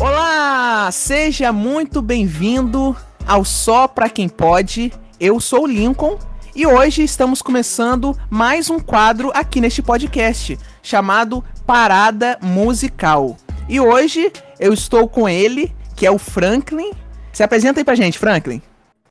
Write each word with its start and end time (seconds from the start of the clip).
Olá, 0.00 0.90
seja 0.90 1.52
muito 1.52 2.02
bem-vindo 2.02 2.96
ao 3.26 3.44
Só 3.44 3.86
Pra 3.86 4.08
Quem 4.08 4.28
Pode. 4.28 4.92
Eu 5.20 5.38
sou 5.40 5.64
o 5.64 5.66
Lincoln 5.66 6.18
e 6.54 6.66
hoje 6.66 7.02
estamos 7.02 7.40
começando 7.40 8.18
mais 8.28 8.68
um 8.68 8.78
quadro 8.78 9.30
aqui 9.34 9.60
neste 9.60 9.80
podcast 9.82 10.58
chamado 10.82 11.44
Parada 11.64 12.38
Musical. 12.42 13.36
E 13.68 13.80
hoje 13.80 14.32
eu 14.58 14.72
estou 14.72 15.08
com 15.08 15.28
ele, 15.28 15.74
que 15.96 16.04
é 16.04 16.10
o 16.10 16.18
Franklin. 16.18 16.90
Se 17.32 17.42
apresenta 17.42 17.80
aí 17.80 17.84
pra 17.84 17.94
gente, 17.94 18.18
Franklin. 18.18 18.60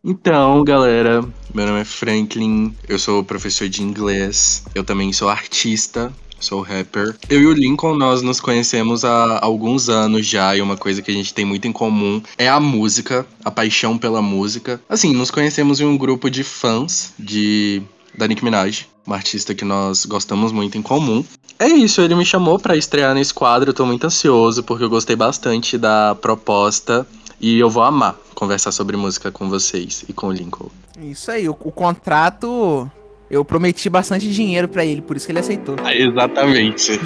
Então, 0.04 0.64
galera, 0.64 1.24
meu 1.54 1.68
nome 1.68 1.82
é 1.82 1.86
Franklin, 1.86 2.76
eu 2.90 2.98
sou 2.98 3.24
professor 3.24 3.70
de 3.70 3.84
inglês, 3.84 4.64
eu 4.74 4.84
também 4.84 5.14
sou 5.14 5.30
artista, 5.30 6.12
sou 6.40 6.62
rapper. 6.62 7.16
Eu 7.30 7.40
e 7.40 7.46
o 7.46 7.54
Lincoln, 7.54 7.96
nós 7.96 8.24
nos 8.24 8.42
conhecemos 8.42 9.06
há 9.06 9.40
alguns 9.44 9.90
anos 9.90 10.26
já, 10.26 10.58
e 10.58 10.62
uma 10.62 10.76
coisa 10.76 11.04
que 11.04 11.12
a 11.12 11.14
gente 11.14 11.36
tem 11.36 11.46
muito 11.46 11.68
em 11.68 11.72
comum 11.72 12.20
é 12.36 12.50
a 12.50 12.60
música, 12.60 13.28
a 13.46 13.52
paixão 13.52 13.96
pela 13.96 14.24
música. 14.24 14.82
Assim, 14.90 15.14
nos 15.14 15.30
conhecemos 15.30 15.80
em 15.80 15.86
um 15.86 15.96
grupo 15.96 16.32
de 16.32 16.44
fãs 16.44 17.14
de 17.20 17.84
da 18.18 18.28
Nicki 18.28 18.44
Minaj, 18.44 18.88
uma 19.06 19.18
artista 19.18 19.54
que 19.54 19.64
nós 19.64 20.08
gostamos 20.08 20.52
muito 20.52 20.80
em 20.80 20.82
comum. 20.82 21.24
É 21.60 21.68
isso, 21.68 22.02
ele 22.02 22.16
me 22.16 22.26
chamou 22.26 22.58
para 22.58 22.76
estrear 22.76 23.14
nesse 23.14 23.32
quadro, 23.32 23.70
eu 23.70 23.74
tô 23.76 23.86
muito 23.86 24.08
ansioso 24.08 24.64
porque 24.64 24.84
eu 24.84 24.90
gostei 24.90 25.16
bastante 25.16 25.78
da 25.78 26.16
proposta 26.16 27.06
e 27.42 27.58
eu 27.58 27.70
vou 27.70 27.82
amar 27.82 28.16
conversar 28.36 28.72
sobre 28.72 28.96
música 28.96 29.32
com 29.32 29.50
vocês 29.50 30.06
e 30.08 30.14
com 30.14 30.28
o 30.28 30.32
Lincoln. 30.32 30.70
Isso 31.02 31.32
aí, 31.32 31.50
o, 31.50 31.52
o 31.52 31.72
contrato 31.72 32.90
eu 33.30 33.44
prometi 33.44 33.90
bastante 33.90 34.32
dinheiro 34.32 34.68
para 34.68 34.86
ele, 34.86 35.02
por 35.02 35.18
isso 35.18 35.26
que 35.26 35.32
ele 35.32 35.40
aceitou. 35.40 35.76
Ah, 35.84 35.94
exatamente. 35.96 37.00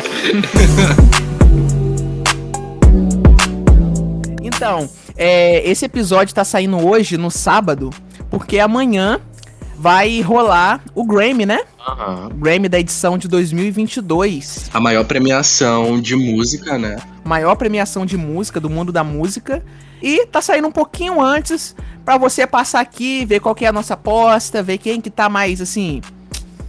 então, 4.41 4.89
é, 5.15 5.67
esse 5.69 5.85
episódio 5.85 6.35
tá 6.35 6.43
saindo 6.43 6.85
hoje, 6.85 7.17
no 7.17 7.31
sábado, 7.31 7.89
porque 8.29 8.59
amanhã 8.59 9.21
vai 9.77 10.19
rolar 10.21 10.81
o 10.93 11.05
Grammy, 11.05 11.45
né? 11.45 11.61
Uhum. 11.87 12.29
Grammy 12.39 12.67
da 12.67 12.79
edição 12.79 13.17
de 13.17 13.27
2022. 13.27 14.69
A 14.73 14.79
maior 14.79 15.05
premiação 15.05 15.99
de 16.01 16.15
música, 16.15 16.77
né? 16.77 16.97
Maior 17.23 17.55
premiação 17.55 18.05
de 18.05 18.17
música 18.17 18.59
do 18.59 18.69
mundo 18.69 18.91
da 18.91 19.03
música. 19.03 19.63
E 20.01 20.25
tá 20.27 20.41
saindo 20.41 20.67
um 20.67 20.71
pouquinho 20.71 21.21
antes 21.21 21.75
para 22.03 22.17
você 22.17 22.45
passar 22.45 22.81
aqui, 22.81 23.25
ver 23.25 23.39
qual 23.39 23.55
que 23.55 23.65
é 23.65 23.67
a 23.67 23.73
nossa 23.73 23.95
aposta, 23.95 24.61
ver 24.61 24.77
quem 24.77 25.01
que 25.01 25.09
tá 25.09 25.27
mais 25.27 25.59
assim, 25.59 26.01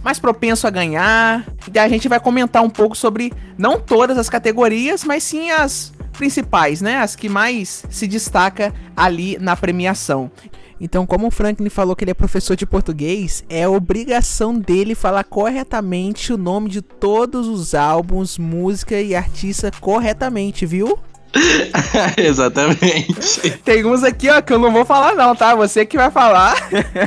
mais 0.03 0.19
propenso 0.19 0.65
a 0.65 0.69
ganhar. 0.69 1.45
E 1.71 1.77
a 1.77 1.87
gente 1.87 2.07
vai 2.07 2.19
comentar 2.19 2.63
um 2.63 2.69
pouco 2.69 2.95
sobre 2.95 3.31
não 3.57 3.79
todas 3.79 4.17
as 4.17 4.29
categorias, 4.29 5.03
mas 5.03 5.23
sim 5.23 5.51
as 5.51 5.93
principais, 6.13 6.81
né? 6.81 6.97
As 6.97 7.15
que 7.15 7.29
mais 7.29 7.85
se 7.89 8.07
destaca 8.07 8.73
ali 8.95 9.37
na 9.39 9.55
premiação. 9.55 10.31
Então, 10.79 11.07
como 11.07 11.27
o 11.27 11.31
Franklin 11.31 11.69
falou 11.69 11.95
que 11.95 12.03
ele 12.03 12.11
é 12.11 12.13
professor 12.13 12.55
de 12.55 12.65
português, 12.65 13.43
é 13.49 13.67
obrigação 13.67 14.53
dele 14.53 14.93
falar 14.93 15.23
corretamente 15.23 16.31
o 16.31 16.37
nome 16.37 16.69
de 16.69 16.81
todos 16.81 17.47
os 17.47 17.73
álbuns, 17.73 18.37
música 18.37 18.99
e 19.01 19.15
artista 19.15 19.71
corretamente, 19.79 20.65
viu? 20.65 20.99
Exatamente. 22.17 23.51
Tem 23.63 23.85
uns 23.85 24.03
aqui, 24.03 24.29
ó, 24.29 24.41
que 24.41 24.53
eu 24.53 24.59
não 24.59 24.71
vou 24.71 24.85
falar 24.85 25.15
não, 25.15 25.35
tá? 25.35 25.55
Você 25.55 25.85
que 25.85 25.97
vai 25.97 26.11
falar. 26.11 26.55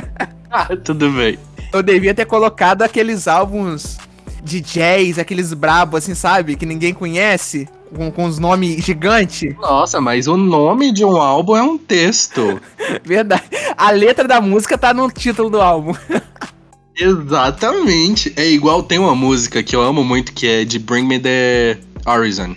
ah, 0.49 0.75
tudo 0.83 1.09
bem. 1.11 1.37
Eu 1.73 1.81
devia 1.81 2.13
ter 2.13 2.25
colocado 2.25 2.81
aqueles 2.81 3.27
álbuns 3.27 3.97
de 4.43 4.59
jazz, 4.59 5.19
aqueles 5.19 5.53
brabos, 5.53 6.03
assim, 6.03 6.15
sabe? 6.15 6.55
Que 6.55 6.65
ninguém 6.65 6.93
conhece. 6.93 7.67
Com, 7.93 8.09
com 8.09 8.23
os 8.23 8.39
nomes 8.39 8.85
gigantes. 8.85 9.53
Nossa, 9.57 9.99
mas 9.99 10.25
o 10.25 10.37
nome 10.37 10.93
de 10.93 11.03
um 11.03 11.17
álbum 11.17 11.57
é 11.57 11.61
um 11.61 11.77
texto. 11.77 12.61
Verdade. 13.03 13.43
A 13.75 13.91
letra 13.91 14.25
da 14.25 14.39
música 14.39 14.77
tá 14.77 14.93
no 14.93 15.11
título 15.11 15.49
do 15.49 15.61
álbum. 15.61 15.93
Exatamente. 16.97 18.31
É 18.37 18.47
igual 18.47 18.81
tem 18.81 18.97
uma 18.97 19.13
música 19.13 19.61
que 19.61 19.75
eu 19.75 19.81
amo 19.81 20.05
muito 20.05 20.31
que 20.31 20.47
é 20.47 20.63
de 20.63 20.79
Bring 20.79 21.05
Me 21.05 21.19
the 21.19 21.79
Horizon. 22.05 22.55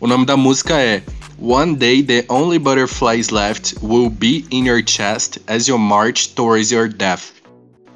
O 0.00 0.06
nome 0.06 0.26
da 0.26 0.36
música 0.36 0.78
é 0.80 1.02
One 1.38 1.74
day 1.76 2.02
the 2.02 2.24
only 2.28 2.58
butterflies 2.58 3.30
left 3.30 3.76
will 3.82 4.08
be 4.10 4.46
in 4.50 4.66
your 4.66 4.82
chest 4.86 5.38
as 5.46 5.68
you 5.68 5.78
march 5.78 6.30
towards 6.34 6.70
your 6.70 6.88
death. 6.88 7.32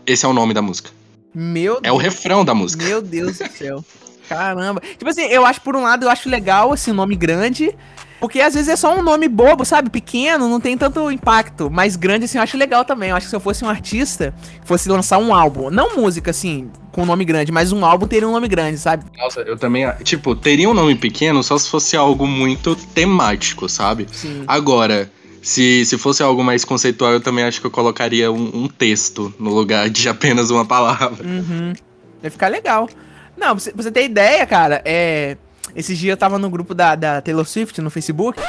Esse 0.06 0.27
é 0.27 0.28
o 0.28 0.33
nome 0.33 0.53
da 0.53 0.60
música. 0.62 0.91
Meu 1.34 1.77
É 1.78 1.81
Deus. 1.83 1.94
o 1.94 1.99
refrão 1.99 2.44
da 2.44 2.55
música. 2.55 2.84
Meu 2.84 3.00
Deus 3.00 3.39
do 3.39 3.49
céu. 3.50 3.84
Caramba. 4.28 4.81
Tipo 4.81 5.09
assim, 5.09 5.22
eu 5.22 5.44
acho, 5.47 5.60
por 5.62 5.75
um 5.75 5.83
lado, 5.83 6.05
eu 6.05 6.10
acho 6.10 6.28
legal, 6.28 6.72
assim, 6.72 6.93
nome 6.93 7.16
grande. 7.16 7.75
Porque 8.21 8.41
às 8.41 8.53
vezes 8.53 8.69
é 8.69 8.77
só 8.77 8.95
um 8.95 9.03
nome 9.03 9.27
bobo, 9.29 9.65
sabe? 9.65 9.89
Pequeno, 9.89 10.47
não 10.47 10.61
tem 10.61 10.77
tanto 10.77 11.11
impacto. 11.11 11.71
Mas 11.71 11.97
grande, 11.97 12.27
assim, 12.27 12.37
eu 12.37 12.43
acho 12.43 12.57
legal 12.57 12.85
também. 12.85 13.11
Eu 13.11 13.17
acho 13.17 13.27
que 13.27 13.31
se 13.31 13.37
eu 13.37 13.41
fosse 13.41 13.65
um 13.65 13.69
artista, 13.69 14.35
fosse 14.65 14.89
lançar 14.91 15.19
um 15.19 15.35
álbum. 15.35 15.71
Não 15.71 15.97
música, 15.97 16.31
assim, 16.31 16.71
com 16.93 17.07
nome 17.07 17.25
grande, 17.25 17.51
mas 17.51 17.73
um 17.73 17.85
álbum 17.85 18.07
teria 18.07 18.29
um 18.29 18.33
nome 18.33 18.47
grande, 18.47 18.77
sabe? 18.79 19.05
Nossa, 19.17 19.41
eu 19.41 19.57
também. 19.57 19.91
Tipo, 20.05 20.37
teria 20.37 20.69
um 20.69 20.75
nome 20.75 20.95
pequeno 20.95 21.43
só 21.43 21.57
se 21.57 21.69
fosse 21.71 21.97
algo 21.97 22.27
muito 22.27 22.77
temático, 22.77 23.69
sabe? 23.69 24.07
Sim. 24.13 24.45
Agora. 24.47 25.11
Se, 25.43 25.87
se 25.87 25.97
fosse 25.97 26.23
algo 26.23 26.45
mais 26.45 26.67
conceitual, 26.67 27.15
eu 27.15 27.21
também 27.21 27.43
acho 27.45 27.63
que 27.63 27.67
eu 27.67 27.71
colocaria 27.71 28.31
um, 28.31 28.51
um 28.53 28.69
texto 28.69 29.33
no 29.39 29.49
lugar 29.49 29.89
de 29.89 30.07
apenas 30.07 30.51
uma 30.51 30.67
palavra. 30.67 31.27
Uhum. 31.27 31.73
Vai 32.21 32.31
ficar 32.31 32.49
legal. 32.49 32.91
Não, 33.39 33.47
pra 33.47 33.55
você, 33.55 33.73
pra 33.73 33.83
você 33.83 33.91
ter 33.91 34.05
ideia, 34.05 34.47
cara, 34.47 34.83
é. 34.85 35.39
Esses 35.75 35.99
dias 35.99 36.13
eu 36.13 36.17
tava 36.17 36.39
no 36.39 36.51
grupo 36.51 36.75
da, 36.75 36.95
da 36.95 37.21
Taylor 37.21 37.47
Swift 37.47 37.81
no 37.81 37.91
Facebook. 37.91 38.41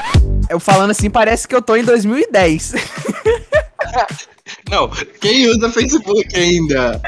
Eu 0.50 0.59
falando 0.59 0.92
assim, 0.92 1.09
parece 1.09 1.48
que 1.48 1.56
eu 1.56 1.62
tô 1.62 1.76
em 1.76 1.84
2010. 1.84 2.74
Não, 4.70 4.90
quem 5.20 5.48
usa 5.48 5.70
Facebook 5.70 6.36
ainda? 6.36 7.02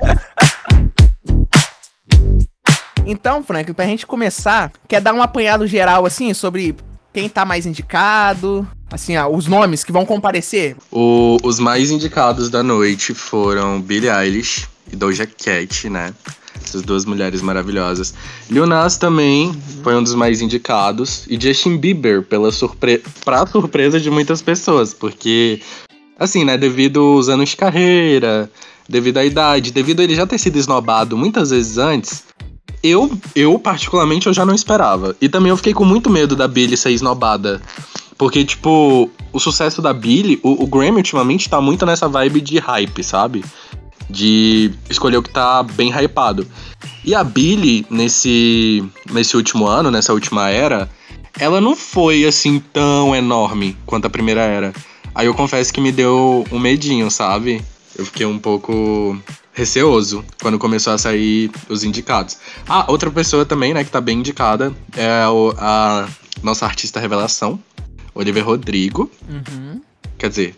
Então, 3.06 3.44
Frank, 3.44 3.74
pra 3.74 3.86
gente 3.86 4.06
começar, 4.06 4.72
quer 4.88 5.02
dar 5.02 5.14
um 5.14 5.22
apanhado 5.22 5.68
geral 5.68 6.06
assim 6.06 6.34
sobre 6.34 6.76
quem 7.14 7.28
tá 7.28 7.46
mais 7.46 7.66
indicado? 7.66 8.68
Assim, 8.92 9.18
ó, 9.18 9.30
os 9.30 9.48
nomes 9.48 9.84
que 9.84 9.92
vão 9.92 10.06
comparecer? 10.06 10.76
O, 10.92 11.38
os 11.44 11.60
mais 11.60 11.92
indicados 11.92 12.50
da 12.50 12.64
noite 12.64 13.14
foram 13.14 13.82
Billie 13.82 14.10
Eilish 14.10 14.68
e 14.92 14.96
Doja 14.96 15.26
Cat, 15.26 15.90
né? 15.90 16.14
Essas 16.64 16.82
duas 16.82 17.06
mulheres 17.06 17.42
maravilhosas. 17.42 18.14
Lil 18.50 18.66
Nas 18.66 18.98
também 18.98 19.54
foi 19.84 19.96
um 19.96 20.04
dos 20.04 20.16
mais 20.16 20.42
indicados. 20.42 21.26
E 21.30 21.40
Justin 21.40 21.78
Bieber, 21.78 22.24
pela 22.24 22.52
surpre 22.52 23.04
pra 23.24 23.46
surpresa 23.46 24.00
de 24.00 24.10
muitas 24.10 24.42
pessoas. 24.42 24.94
Porque, 24.94 25.62
assim, 26.18 26.44
né, 26.44 26.58
devido 26.58 27.00
aos 27.00 27.30
anos 27.30 27.50
de 27.50 27.58
carreira, 27.58 28.50
devido 28.88 29.18
à 29.18 29.26
idade, 29.26 29.72
devido 29.72 30.00
a 30.00 30.04
ele 30.04 30.16
já 30.16 30.26
ter 30.26 30.38
sido 30.38 30.58
esnobado 30.58 31.18
muitas 31.18 31.50
vezes 31.52 31.78
antes, 31.78 32.24
eu, 32.84 33.12
eu 33.36 33.58
particularmente, 33.58 34.28
eu 34.28 34.34
já 34.34 34.46
não 34.46 34.54
esperava. 34.54 35.16
E 35.22 35.30
também 35.30 35.50
eu 35.50 35.58
fiquei 35.58 35.74
com 35.74 35.86
muito 35.86 36.10
medo 36.10 36.36
da 36.36 36.48
Billie 36.48 36.76
ser 36.76 36.92
esnobada. 36.92 37.62
Porque, 38.18 38.44
tipo, 38.46 39.10
o 39.32 39.40
sucesso 39.40 39.82
da 39.82 39.94
Billie, 39.94 40.40
o, 40.44 40.64
o 40.64 40.68
Grammy 40.68 40.98
ultimamente 40.98 41.50
tá 41.50 41.60
muito 41.60 41.86
nessa 41.86 42.08
vibe 42.08 42.42
de 42.42 42.60
hype, 42.60 43.04
sabe? 43.04 43.44
De 44.10 44.72
escolher 44.90 45.18
o 45.18 45.24
que 45.24 45.30
tá 45.30 45.64
bem 45.64 45.92
hypado. 45.92 46.48
E 47.04 47.14
a 47.14 47.24
Billy, 47.24 47.86
nesse, 47.90 48.84
nesse 49.12 49.36
último 49.36 49.66
ano, 49.68 49.92
nessa 49.92 50.14
última 50.14 50.50
era, 50.50 50.90
ela 51.40 51.60
não 51.60 51.76
foi 51.76 52.26
assim 52.26 52.60
tão 52.72 53.16
enorme 53.16 53.78
quanto 53.86 54.06
a 54.06 54.10
primeira 54.10 54.42
era. 54.42 54.74
Aí 55.14 55.28
eu 55.28 55.34
confesso 55.34 55.74
que 55.74 55.82
me 55.82 55.92
deu 55.92 56.46
um 56.52 56.60
medinho, 56.60 57.10
sabe? 57.12 57.64
Eu 57.96 58.06
fiquei 58.06 58.26
um 58.26 58.40
pouco 58.40 59.18
receoso 59.54 60.26
quando 60.42 60.58
começou 60.58 60.94
a 60.94 60.98
sair 60.98 61.52
os 61.70 61.84
indicados. 61.84 62.38
Ah, 62.68 62.86
outra 62.88 63.12
pessoa 63.12 63.46
também, 63.46 63.74
né, 63.74 63.84
que 63.84 63.92
tá 63.92 64.02
bem 64.02 64.20
indicada 64.20 64.74
é 64.96 65.24
a 65.58 66.08
nossa 66.42 66.66
artista 66.66 67.00
revelação, 67.00 67.60
Oliver 68.16 68.46
Rodrigo. 68.46 69.12
Uhum. 69.30 69.82
Quer 70.18 70.30
dizer, 70.30 70.56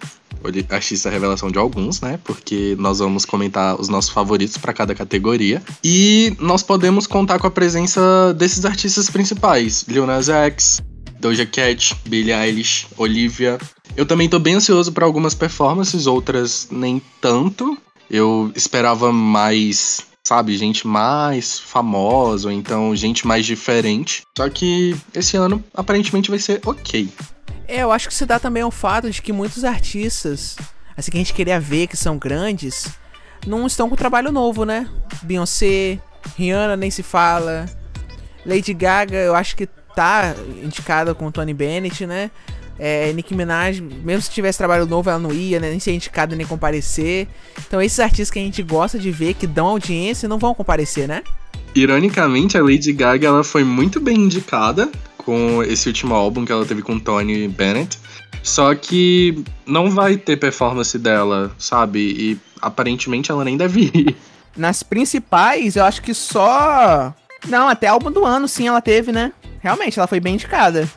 artista 0.69 1.09
revelação 1.09 1.49
de 1.49 1.57
alguns, 1.57 2.01
né? 2.01 2.19
Porque 2.23 2.75
nós 2.79 2.99
vamos 2.99 3.25
comentar 3.25 3.79
os 3.79 3.89
nossos 3.89 4.11
favoritos 4.11 4.57
para 4.57 4.73
cada 4.73 4.93
categoria. 4.95 5.61
E 5.83 6.35
nós 6.39 6.63
podemos 6.63 7.07
contar 7.07 7.39
com 7.39 7.47
a 7.47 7.51
presença 7.51 8.33
desses 8.33 8.65
artistas 8.65 9.09
principais: 9.09 9.83
Lil 9.87 10.05
Nas 10.05 10.29
X, 10.29 10.81
Doja 11.19 11.45
Cat, 11.45 11.95
Billie 12.05 12.33
Eilish, 12.33 12.87
Olivia. 12.97 13.57
Eu 13.95 14.05
também 14.05 14.27
tô 14.27 14.39
bem 14.39 14.55
ansioso 14.55 14.91
para 14.91 15.05
algumas 15.05 15.33
performances, 15.33 16.05
outras 16.05 16.67
nem 16.69 17.01
tanto. 17.21 17.77
Eu 18.09 18.51
esperava 18.55 19.11
mais, 19.11 20.01
sabe, 20.23 20.55
gente 20.57 20.85
mais 20.85 21.57
famosa, 21.57 22.49
ou 22.49 22.53
então 22.53 22.95
gente 22.95 23.25
mais 23.25 23.45
diferente. 23.45 24.23
Só 24.37 24.49
que 24.49 24.95
esse 25.13 25.37
ano 25.37 25.63
aparentemente 25.73 26.29
vai 26.29 26.39
ser 26.39 26.61
ok. 26.65 27.09
É, 27.67 27.81
eu 27.81 27.91
acho 27.91 28.07
que 28.07 28.13
se 28.13 28.25
dá 28.25 28.39
também 28.39 28.63
ao 28.63 28.71
fato 28.71 29.09
de 29.09 29.21
que 29.21 29.33
muitos 29.33 29.63
artistas 29.63 30.55
assim 30.97 31.11
que 31.11 31.17
a 31.17 31.19
gente 31.19 31.33
queria 31.33 31.59
ver 31.59 31.87
que 31.87 31.97
são 31.97 32.17
grandes, 32.17 32.89
não 33.45 33.67
estão 33.67 33.89
com 33.89 33.95
trabalho 33.95 34.31
novo, 34.31 34.65
né? 34.65 34.87
Beyoncé, 35.21 35.99
Rihanna 36.37 36.75
nem 36.75 36.89
se 36.89 37.03
fala. 37.03 37.65
Lady 38.45 38.73
Gaga, 38.73 39.17
eu 39.17 39.35
acho 39.35 39.55
que 39.55 39.67
tá 39.95 40.35
indicada 40.63 41.13
com 41.13 41.31
Tony 41.31 41.53
Bennett, 41.53 42.05
né? 42.05 42.31
É, 42.77 43.11
Nicki 43.13 43.33
Minaj, 43.33 43.79
mesmo 43.79 44.21
se 44.21 44.29
tivesse 44.29 44.57
trabalho 44.57 44.85
novo, 44.85 45.09
ela 45.09 45.19
não 45.19 45.31
ia, 45.31 45.59
né? 45.59 45.69
Nem 45.69 45.79
ser 45.79 45.93
indicada 45.93 46.35
nem 46.35 46.45
comparecer. 46.45 47.27
Então, 47.65 47.81
esses 47.81 47.99
artistas 47.99 48.29
que 48.29 48.39
a 48.39 48.41
gente 48.41 48.61
gosta 48.61 48.99
de 48.99 49.11
ver, 49.11 49.33
que 49.33 49.47
dão 49.47 49.67
audiência, 49.67 50.27
não 50.27 50.37
vão 50.37 50.53
comparecer, 50.53 51.07
né? 51.07 51.23
Ironicamente, 51.73 52.57
a 52.57 52.61
Lady 52.61 52.91
Gaga 52.91 53.27
ela 53.27 53.43
foi 53.43 53.63
muito 53.63 53.99
bem 53.99 54.17
indicada 54.17 54.89
com 55.25 55.63
esse 55.63 55.87
último 55.87 56.13
álbum 56.13 56.45
que 56.45 56.51
ela 56.51 56.65
teve 56.65 56.83
com 56.83 56.99
Tony 56.99 57.47
Bennett. 57.47 57.97
Só 58.43 58.75
que 58.75 59.43
não 59.65 59.89
vai 59.89 60.17
ter 60.17 60.37
performance 60.37 60.97
dela, 60.99 61.51
sabe? 61.57 61.99
E 61.99 62.37
aparentemente 62.61 63.31
ela 63.31 63.43
nem 63.43 63.57
deve 63.57 63.91
ir. 63.93 64.15
Nas 64.55 64.83
principais, 64.83 65.75
eu 65.75 65.83
acho 65.83 66.01
que 66.01 66.13
só. 66.13 67.13
Não, 67.47 67.67
até 67.67 67.87
álbum 67.87 68.11
do 68.11 68.23
ano, 68.23 68.47
sim, 68.47 68.67
ela 68.67 68.81
teve, 68.81 69.11
né? 69.11 69.33
Realmente, 69.59 69.97
ela 69.97 70.07
foi 70.07 70.19
bem 70.19 70.35
indicada. 70.35 70.87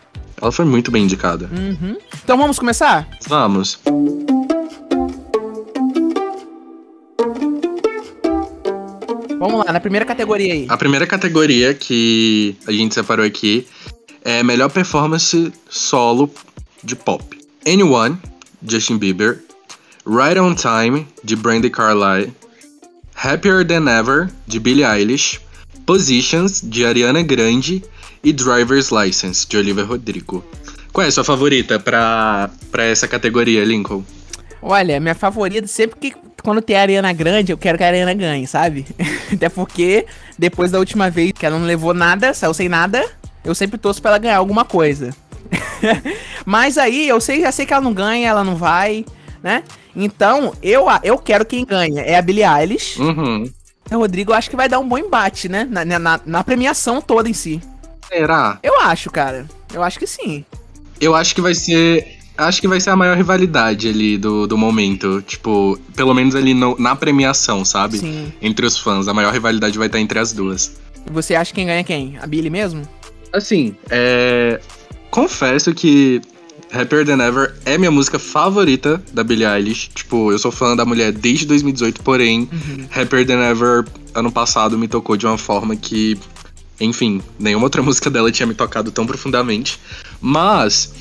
Ela 0.41 0.53
foi 0.53 0.65
muito 0.65 0.91
bem 0.91 1.05
indicada. 1.05 1.51
Uhum. 1.51 1.97
Então 2.23 2.37
vamos 2.37 2.59
começar? 2.59 3.09
Vamos. 3.27 3.81
Vamos 9.39 9.65
lá, 9.65 9.73
na 9.73 9.81
primeira 9.81 10.05
categoria 10.05 10.53
aí. 10.53 10.67
A 10.69 10.77
primeira 10.77 11.07
categoria 11.07 11.73
que 11.73 12.57
a 12.67 12.73
gente 12.73 12.95
separou 12.95 13.25
aqui 13.25 13.67
é 14.25 14.43
melhor 14.43 14.71
performance 14.71 15.53
solo 15.69 16.31
de 16.83 16.95
pop. 16.97 17.25
Anyone, 17.67 18.19
Justin 18.67 18.99
Bieber. 18.99 19.39
Right 20.07 20.39
on 20.39 20.55
Time, 20.55 21.07
de 21.23 21.37
Brandy 21.37 21.71
Carlile. 21.71 22.33
Happier 23.15 23.65
Than 23.67 23.89
Ever, 23.89 24.31
de 24.47 24.59
Billie 24.59 24.85
Eilish. 24.85 25.41
Positions, 25.85 26.63
de 26.63 26.85
Ariana 26.85 27.23
Grande. 27.23 27.83
E 28.23 28.33
Driver's 28.33 28.91
License, 28.91 29.47
de 29.47 29.57
Olivia 29.57 29.85
Rodrigo. 29.85 30.45
Qual 30.93 31.05
é 31.05 31.09
a 31.09 31.13
sua 31.13 31.25
favorita 31.25 31.79
pra 31.79 32.51
essa 32.75 33.07
categoria, 33.07 33.65
Lincoln? 33.65 34.03
Olha, 34.61 34.99
minha 34.99 35.15
favorita, 35.15 35.67
sempre 35.67 35.99
que 36.01 36.17
quando 36.43 36.63
tem 36.63 36.77
a 36.77 36.81
Ariana 36.81 37.13
Grande, 37.13 37.53
eu 37.53 37.59
quero 37.59 37.79
que 37.79 37.85
a 37.85 37.89
Ariana 37.89 38.15
ganhe, 38.15 38.47
sabe? 38.47 38.87
Até 39.33 39.49
porque 39.49 40.07
depois 40.39 40.71
da 40.71 40.79
última 40.79 41.11
vez 41.11 41.33
que 41.33 41.45
ela 41.45 41.59
não 41.59 41.67
levou 41.67 41.95
nada, 41.95 42.33
saiu 42.35 42.55
sem 42.55 42.69
nada, 42.69 43.05
eu 43.49 43.55
sempre 43.55 43.79
torço 43.79 44.01
pra 44.03 44.11
ela 44.11 44.19
ganhar 44.19 44.37
alguma 44.37 44.65
coisa. 44.65 45.15
Mas 46.45 46.77
aí 46.77 47.09
eu 47.09 47.21
sei, 47.21 47.41
já 47.41 47.51
sei 47.51 47.65
que 47.65 47.73
ela 47.73 47.83
não 47.83 47.95
ganha, 47.95 48.29
ela 48.29 48.45
não 48.45 48.57
vai, 48.57 49.05
né? 49.43 49.63
Então, 49.97 50.53
eu, 50.63 50.87
eu 51.03 51.19
quero 51.19 51.47
quem 51.47 51.65
ganha. 51.65 52.03
É 52.03 52.17
a 52.17 52.23
Billie 52.23 52.45
Eilish. 52.45 53.01
Uhum. 53.01 53.51
O 53.91 53.97
Rodrigo 53.97 54.33
acho 54.33 54.51
que 54.51 54.57
vai 54.57 54.69
dar 54.69 54.79
um 54.79 54.89
bom 54.89 54.99
embate, 54.99 55.49
né? 55.49 55.67
Na, 55.71 55.85
na, 55.85 56.21
na 56.25 56.45
premiação 56.45 57.01
toda 57.01 57.29
em 57.29 57.33
si. 57.33 57.61
Será? 58.07 58.59
Eu 58.63 58.79
acho, 58.81 59.11
cara. 59.11 59.47
Eu 59.73 59.83
acho 59.83 59.99
que 59.99 60.07
sim. 60.07 60.45
Eu 61.01 61.15
acho 61.15 61.35
que 61.35 61.41
vai 61.41 61.55
ser. 61.55 62.19
Acho 62.37 62.61
que 62.61 62.69
vai 62.69 62.81
ser 62.81 62.91
a 62.91 62.97
maior 62.97 63.17
rivalidade 63.17 63.89
ali 63.89 64.17
do, 64.19 64.47
do 64.47 64.57
momento. 64.57 65.23
Tipo, 65.23 65.79
pelo 65.97 66.15
menos 66.15 66.35
ali 66.35 66.55
no, 66.55 66.77
na 66.79 66.95
premiação, 66.95 67.65
sabe? 67.65 67.99
Sim. 67.99 68.33
Entre 68.41 68.65
os 68.65 68.79
fãs. 68.79 69.09
A 69.09 69.15
maior 69.15 69.33
rivalidade 69.33 69.77
vai 69.79 69.89
estar 69.89 69.99
entre 69.99 70.19
as 70.19 70.33
duas. 70.33 70.77
E 71.07 71.11
você 71.11 71.35
acha 71.35 71.53
quem 71.53 71.67
ganha 71.67 71.83
quem? 71.83 72.19
A 72.21 72.27
Billie 72.27 72.51
mesmo? 72.51 72.83
Assim, 73.33 73.75
é. 73.91 74.61
Confesso 75.11 75.73
que 75.75 76.21
Happier 76.73 77.05
Than 77.05 77.23
Ever 77.23 77.55
é 77.65 77.79
minha 77.79 77.91
música 77.91 78.19
favorita 78.19 79.03
da 79.13 79.25
Billie 79.25 79.47
Eilish. 79.47 79.91
Tipo, 79.95 80.31
eu 80.31 80.39
sou 80.39 80.51
fã 80.51 80.77
da 80.77 80.85
mulher 80.85 81.13
desde 81.13 81.47
2018, 81.47 82.03
porém, 82.03 82.49
Uhum. 82.53 82.87
Happier 82.95 83.27
Than 83.27 83.43
Ever 83.43 83.85
ano 84.15 84.31
passado 84.31 84.77
me 84.79 84.87
tocou 84.87 85.17
de 85.17 85.27
uma 85.27 85.39
forma 85.39 85.75
que, 85.77 86.19
enfim, 86.81 87.23
nenhuma 87.39 87.65
outra 87.65 87.81
música 87.83 88.11
dela 88.11 88.31
tinha 88.31 88.47
me 88.47 88.55
tocado 88.55 88.91
tão 88.91 89.07
profundamente. 89.07 89.81
Mas 90.21 90.93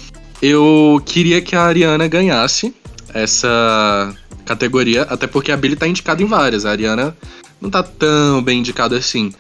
eu 0.42 1.02
queria 1.06 1.42
que 1.42 1.56
a 1.56 1.64
Ariana 1.64 2.08
ganhasse 2.08 2.74
essa 3.14 4.16
categoria, 4.46 5.04
até 5.04 5.28
porque 5.28 5.52
a 5.52 5.58
Billie 5.58 5.78
tá 5.78 5.88
indicada 5.88 6.22
em 6.22 6.26
várias. 6.26 6.66
A 6.66 6.72
Ariana 6.72 7.16
não 7.60 7.70
tá 7.70 7.84
tão 7.84 8.42
bem 8.42 8.60
indicada 8.60 8.98
assim. 8.98 9.34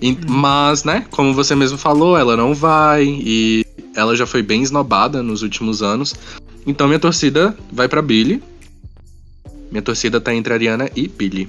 E- 0.00 0.16
Mas, 0.28 0.84
né, 0.84 1.04
como 1.10 1.34
você 1.34 1.54
mesmo 1.54 1.76
falou, 1.78 2.16
ela 2.16 2.36
não 2.36 2.54
vai 2.54 3.04
e 3.04 3.64
ela 3.94 4.16
já 4.16 4.26
foi 4.26 4.42
bem 4.42 4.62
esnobada 4.62 5.22
nos 5.22 5.42
últimos 5.42 5.82
anos. 5.82 6.14
Então 6.66 6.86
minha 6.86 6.98
torcida 6.98 7.56
vai 7.72 7.88
pra 7.88 8.00
Billy. 8.02 8.42
Minha 9.70 9.82
torcida 9.82 10.20
tá 10.20 10.34
entre 10.34 10.52
Ariana 10.52 10.88
e 10.96 11.06
Billy. 11.08 11.48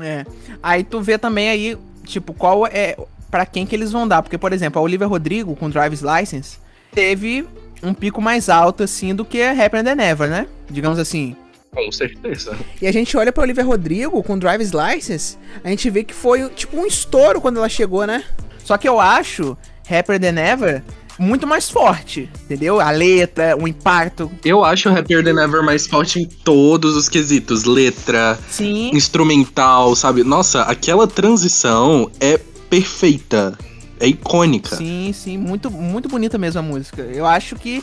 É. 0.00 0.24
Aí 0.62 0.84
tu 0.84 1.00
vê 1.00 1.18
também 1.18 1.48
aí, 1.48 1.76
tipo, 2.04 2.32
qual 2.32 2.66
é. 2.66 2.96
Pra 3.30 3.44
quem 3.44 3.66
que 3.66 3.74
eles 3.74 3.92
vão 3.92 4.08
dar. 4.08 4.22
Porque, 4.22 4.38
por 4.38 4.52
exemplo, 4.52 4.78
a 4.78 4.82
Olivia 4.82 5.06
Rodrigo 5.06 5.54
com 5.56 5.68
Driver's 5.68 6.00
License 6.02 6.58
teve 6.92 7.44
um 7.82 7.92
pico 7.92 8.22
mais 8.22 8.48
alto, 8.48 8.82
assim, 8.82 9.14
do 9.14 9.24
que 9.24 9.42
a 9.42 9.52
Happier 9.52 9.84
Than 9.84 10.02
Ever, 10.02 10.28
né? 10.30 10.46
Digamos 10.70 10.98
assim. 10.98 11.36
Com 11.70 11.92
certeza. 11.92 12.56
E 12.80 12.86
a 12.86 12.92
gente 12.92 13.16
olha 13.16 13.32
pra 13.32 13.42
Olivia 13.42 13.64
Rodrigo 13.64 14.22
com 14.22 14.38
Driver's 14.38 14.72
License, 14.72 15.38
a 15.62 15.68
gente 15.68 15.88
vê 15.90 16.02
que 16.02 16.14
foi 16.14 16.48
tipo 16.50 16.76
um 16.76 16.86
estouro 16.86 17.40
quando 17.40 17.58
ela 17.58 17.68
chegou, 17.68 18.06
né? 18.06 18.24
Só 18.64 18.76
que 18.76 18.88
eu 18.88 19.00
acho 19.00 19.56
Happier 19.88 20.20
Than 20.20 20.38
Ever 20.40 20.82
muito 21.18 21.46
mais 21.46 21.68
forte, 21.68 22.30
entendeu? 22.44 22.80
A 22.80 22.90
letra, 22.90 23.56
o 23.56 23.66
impacto. 23.66 24.30
Eu 24.44 24.64
acho 24.64 24.88
o 24.88 24.96
Happier 24.96 25.24
Than 25.24 25.42
Ever 25.42 25.62
mais 25.62 25.86
forte 25.86 26.20
em 26.20 26.24
todos 26.24 26.96
os 26.96 27.08
quesitos. 27.08 27.64
Letra, 27.64 28.38
Sim. 28.48 28.90
instrumental, 28.94 29.96
sabe? 29.96 30.22
Nossa, 30.22 30.62
aquela 30.62 31.06
transição 31.06 32.10
é 32.20 32.38
perfeita. 32.70 33.58
É 34.00 34.06
icônica. 34.06 34.76
Sim, 34.76 35.12
sim, 35.12 35.36
muito, 35.36 35.70
muito 35.70 36.08
bonita 36.08 36.38
mesmo 36.38 36.60
a 36.60 36.62
música. 36.62 37.02
Eu 37.02 37.26
acho 37.26 37.56
que 37.56 37.82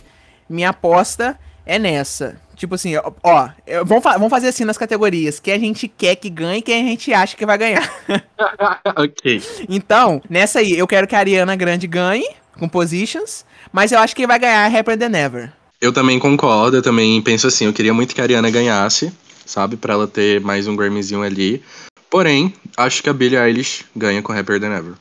minha 0.50 0.70
aposta 0.70 1.38
é 1.66 1.78
nessa. 1.78 2.38
Tipo 2.56 2.76
assim, 2.76 2.96
ó, 2.96 3.12
ó, 3.24 3.50
vamos, 3.86 4.04
fa- 4.04 4.14
vamos 4.14 4.30
fazer 4.30 4.48
assim 4.48 4.64
nas 4.66 4.78
categorias. 4.78 5.40
Quem 5.40 5.54
a 5.54 5.60
gente 5.60 5.88
quer 5.88 6.16
que 6.16 6.30
ganhe 6.30 6.60
e 6.60 6.62
quem 6.62 6.82
a 6.86 6.88
gente 6.90 7.14
acha 7.14 7.36
que 7.36 7.46
vai 7.46 7.58
ganhar. 7.58 7.90
ok. 8.96 9.42
Então, 9.70 10.22
nessa 10.30 10.60
aí, 10.60 10.78
eu 10.78 10.88
quero 10.88 11.08
que 11.08 11.16
a 11.16 11.20
Ariana 11.20 11.56
Grande 11.56 11.88
ganhe, 11.88 12.28
com 12.58 12.68
Positions, 12.70 13.46
mas 13.72 13.92
eu 13.92 14.00
acho 14.00 14.16
que 14.16 14.26
vai 14.26 14.40
ganhar 14.40 14.68
Rapper 14.68 14.98
Than 14.98 15.16
Ever. 15.18 15.52
Eu 15.82 15.92
também 15.92 16.18
concordo, 16.18 16.78
eu 16.78 16.82
também 16.82 17.22
penso 17.22 17.48
assim, 17.48 17.66
eu 17.66 17.74
queria 17.74 17.94
muito 17.94 18.16
que 18.16 18.22
a 18.22 18.24
Ariana 18.24 18.50
ganhasse, 18.50 19.12
sabe? 19.46 19.76
Pra 19.76 19.94
ela 19.94 20.08
ter 20.08 20.40
mais 20.42 20.68
um 20.68 20.76
Grammyzinho 20.76 21.22
ali. 21.22 21.62
Porém, 22.10 22.54
acho 22.78 23.04
que 23.04 23.10
a 23.10 23.14
Billie 23.14 23.38
Eilish 23.38 23.84
ganha 23.96 24.22
com 24.22 24.32
Happier 24.32 24.60
Than 24.60 24.74
Ever. 24.78 24.94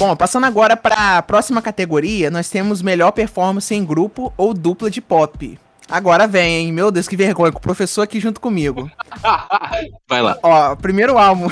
Bom, 0.00 0.16
passando 0.16 0.46
agora 0.46 0.78
pra 0.78 1.20
próxima 1.20 1.60
categoria, 1.60 2.30
nós 2.30 2.48
temos 2.48 2.80
melhor 2.80 3.10
performance 3.10 3.74
em 3.74 3.84
grupo 3.84 4.32
ou 4.34 4.54
dupla 4.54 4.90
de 4.90 4.98
pop. 4.98 5.58
Agora 5.90 6.26
vem, 6.26 6.64
hein? 6.64 6.72
Meu 6.72 6.90
Deus, 6.90 7.06
que 7.06 7.18
vergonha, 7.18 7.52
com 7.52 7.58
o 7.58 7.60
professor 7.60 8.00
aqui 8.00 8.18
junto 8.18 8.40
comigo. 8.40 8.90
Vai 10.08 10.22
lá. 10.22 10.38
Ó, 10.42 10.74
primeiro 10.74 11.18
álbum. 11.18 11.50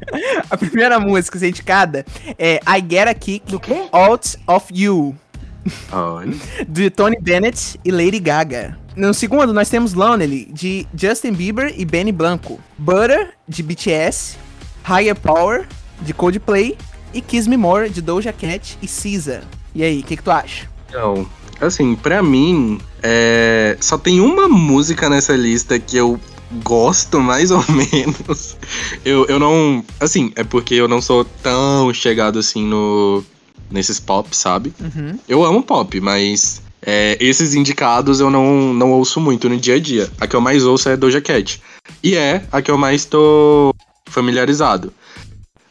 a 0.48 0.56
primeira 0.56 0.98
música 0.98 1.38
ser 1.38 1.50
indicada 1.50 2.06
é 2.38 2.58
I 2.66 2.82
Get 2.88 3.06
a 3.06 3.12
Kick 3.12 3.52
do 3.52 3.60
Out 3.92 4.38
of 4.46 4.72
You, 4.72 5.14
Olha. 5.92 6.34
de 6.66 6.88
Tony 6.88 7.18
Bennett 7.20 7.78
e 7.84 7.90
Lady 7.90 8.18
Gaga. 8.18 8.78
No 8.96 9.12
segundo, 9.12 9.52
nós 9.52 9.68
temos 9.68 9.92
Lonely, 9.92 10.46
de 10.46 10.86
Justin 10.94 11.34
Bieber 11.34 11.74
e 11.76 11.84
Benny 11.84 12.12
Blanco. 12.12 12.58
Butter, 12.78 13.34
de 13.46 13.62
BTS. 13.62 14.38
Higher 14.88 15.14
Power, 15.14 15.68
de 16.00 16.14
Coldplay. 16.14 16.78
E 17.12 17.20
Kiss 17.20 17.48
Me 17.48 17.56
More, 17.56 17.90
de 17.90 18.00
Doja 18.00 18.32
Cat 18.32 18.78
e 18.80 18.86
SZA. 18.86 19.42
E 19.74 19.82
aí, 19.82 20.00
o 20.00 20.02
que, 20.02 20.16
que 20.16 20.22
tu 20.22 20.30
acha? 20.30 20.68
Então, 20.88 21.26
assim, 21.60 21.94
pra 21.94 22.22
mim, 22.22 22.80
é, 23.02 23.76
só 23.80 23.98
tem 23.98 24.20
uma 24.20 24.48
música 24.48 25.08
nessa 25.08 25.34
lista 25.34 25.78
que 25.78 25.96
eu 25.96 26.18
gosto 26.62 27.20
mais 27.20 27.50
ou 27.52 27.64
menos. 27.68 28.56
Eu, 29.04 29.26
eu 29.26 29.38
não. 29.38 29.84
Assim, 29.98 30.32
é 30.36 30.44
porque 30.44 30.74
eu 30.74 30.88
não 30.88 31.00
sou 31.00 31.24
tão 31.24 31.92
chegado 31.94 32.38
assim 32.38 32.64
no. 32.64 33.22
nesses 33.70 34.00
pop, 34.00 34.34
sabe? 34.36 34.72
Uhum. 34.80 35.18
Eu 35.28 35.44
amo 35.44 35.62
pop, 35.62 36.00
mas 36.00 36.62
é, 36.82 37.16
esses 37.20 37.54
indicados 37.54 38.20
eu 38.20 38.30
não, 38.30 38.72
não 38.74 38.92
ouço 38.92 39.20
muito 39.20 39.48
no 39.48 39.56
dia 39.56 39.74
a 39.74 39.80
dia. 39.80 40.10
A 40.20 40.26
que 40.26 40.34
eu 40.34 40.40
mais 40.40 40.64
ouço 40.64 40.88
é 40.88 40.96
Doja 40.96 41.20
Cat. 41.20 41.60
E 42.02 42.16
é 42.16 42.44
a 42.50 42.62
que 42.62 42.70
eu 42.70 42.78
mais 42.78 43.04
tô 43.04 43.74
familiarizado. 44.06 44.92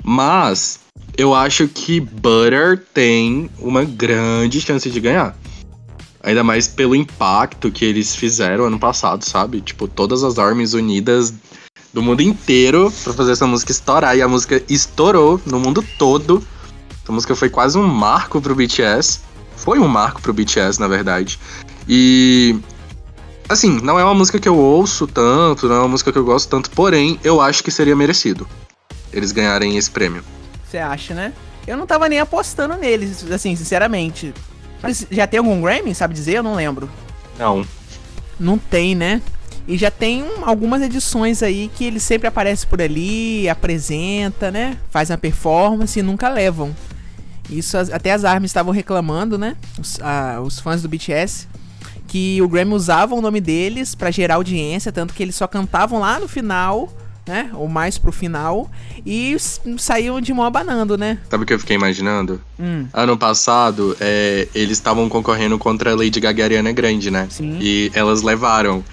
Mas 0.04 0.80
eu 1.20 1.36
acho 1.36 1.68
que 1.68 2.00
Butter 2.00 2.82
tem 2.94 3.50
uma 3.60 3.84
grande 3.84 4.62
chance 4.62 4.90
de 4.90 5.02
ganhar. 5.02 5.36
Ainda 6.24 6.46
mais 6.46 6.66
pelo 6.66 6.96
impacto 6.96 7.70
que 7.70 7.84
eles 7.84 8.16
fizeram 8.16 8.64
ano 8.64 8.80
passado, 8.80 9.26
sabe? 9.26 9.60
Tipo, 9.60 9.86
todas 9.86 10.24
as 10.24 10.40
armies 10.40 10.74
unidas 10.74 11.34
do 11.94 12.02
mundo 12.02 12.22
inteiro 12.22 12.90
pra 13.04 13.12
fazer 13.12 13.34
essa 13.34 13.46
música 13.46 13.70
estourar. 13.70 14.16
E 14.16 14.22
a 14.22 14.30
música 14.30 14.64
estourou 14.70 15.42
no 15.46 15.60
mundo 15.60 15.84
todo. 15.98 16.42
Essa 17.04 17.12
música 17.12 17.36
foi 17.36 17.50
quase 17.50 17.78
um 17.78 17.86
marco 17.86 18.40
pro 18.40 18.56
BTS. 18.56 19.20
foi 19.58 19.78
um 19.78 19.90
marco 19.90 20.22
pro 20.22 20.32
BTS, 20.32 20.80
na 20.80 20.88
verdade. 20.88 21.38
E 21.86 22.58
assim, 23.50 23.82
não 23.82 24.00
é 24.00 24.06
uma 24.06 24.16
música 24.16 24.40
que 24.40 24.48
eu 24.48 24.56
ouço 24.56 25.06
tanto, 25.06 25.68
não 25.68 25.76
é 25.76 25.80
uma 25.80 25.90
música 25.90 26.14
que 26.14 26.18
eu 26.18 26.24
gosto 26.24 26.48
tanto, 26.48 26.70
porém, 26.72 27.20
eu 27.26 27.42
acho 27.42 27.62
que 27.62 27.72
seria 27.72 27.96
merecido 27.96 28.48
eles 29.12 29.34
ganharem 29.34 29.76
esse 29.76 29.92
prêmio. 29.92 30.24
Você 30.70 30.78
acha, 30.78 31.16
né? 31.16 31.34
Eu 31.66 31.76
não 31.76 31.88
tava 31.88 32.08
nem 32.08 32.20
apostando 32.20 32.76
neles, 32.76 33.30
assim, 33.32 33.56
sinceramente. 33.56 34.34
Mas 34.82 35.06
já 35.10 35.26
tem 35.26 35.40
algum 35.40 35.60
Grammy, 35.62 35.96
sabe 35.96 36.14
dizer? 36.14 36.36
Eu 36.36 36.44
não 36.44 36.56
lembro. 36.56 36.90
Não. 37.38 37.66
Não 38.40 38.58
tem, 38.58 38.94
né? 38.94 39.22
E 39.68 39.78
já 39.78 39.90
tem 39.90 40.26
algumas 40.44 40.82
edições 40.82 41.44
aí 41.44 41.70
que 41.76 41.86
ele 41.86 42.00
sempre 42.00 42.28
aparece 42.28 42.66
por 42.66 42.82
ali, 42.82 43.50
apresenta, 43.50 44.52
né? 44.52 44.78
Faz 44.90 45.10
uma 45.10 45.18
performance 45.18 46.00
e 46.00 46.04
nunca 46.04 46.30
levam. 46.30 46.76
Isso 47.50 47.78
até 47.78 48.12
as 48.12 48.24
armas 48.24 48.50
estavam 48.50 48.72
reclamando, 48.72 49.38
né? 49.38 49.56
Os, 49.80 50.00
a, 50.02 50.40
os 50.42 50.60
fãs 50.60 50.82
do 50.82 50.90
BTS. 50.90 51.48
Que 52.08 52.42
o 52.42 52.48
Grammy 52.48 52.74
usava 52.74 53.14
o 53.14 53.22
nome 53.22 53.42
deles 53.42 53.94
para 53.94 54.10
gerar 54.10 54.36
audiência, 54.36 54.92
tanto 54.92 55.14
que 55.14 55.22
eles 55.22 55.36
só 55.36 55.48
cantavam 55.48 56.00
lá 56.00 56.20
no 56.20 56.28
final 56.28 56.92
né? 57.30 57.52
Ou 57.54 57.68
mais 57.68 57.98
pro 58.00 58.12
final. 58.12 58.70
E 59.06 59.38
saíam 59.78 60.20
de 60.20 60.34
mão 60.34 60.44
abanando, 60.44 60.98
né? 60.98 61.20
Sabe 61.30 61.44
o 61.44 61.48
que 61.48 61.54
eu 61.54 61.60
fiquei 61.60 61.76
imaginando? 61.76 62.42
Hum. 62.60 62.88
Ano 62.92 63.16
passado, 63.16 63.96
é, 64.02 64.48
eles 64.54 64.78
estavam 64.78 65.08
concorrendo 65.08 65.58
contra 65.60 65.92
a 65.92 65.96
Lady 65.96 66.20
Gaga 66.20 66.42
e 66.42 66.44
Ariana 66.44 66.72
Grande, 66.72 67.12
né? 67.12 67.28
Sim. 67.30 67.60
E 67.62 67.92
elas 67.94 68.24
levaram. 68.24 68.84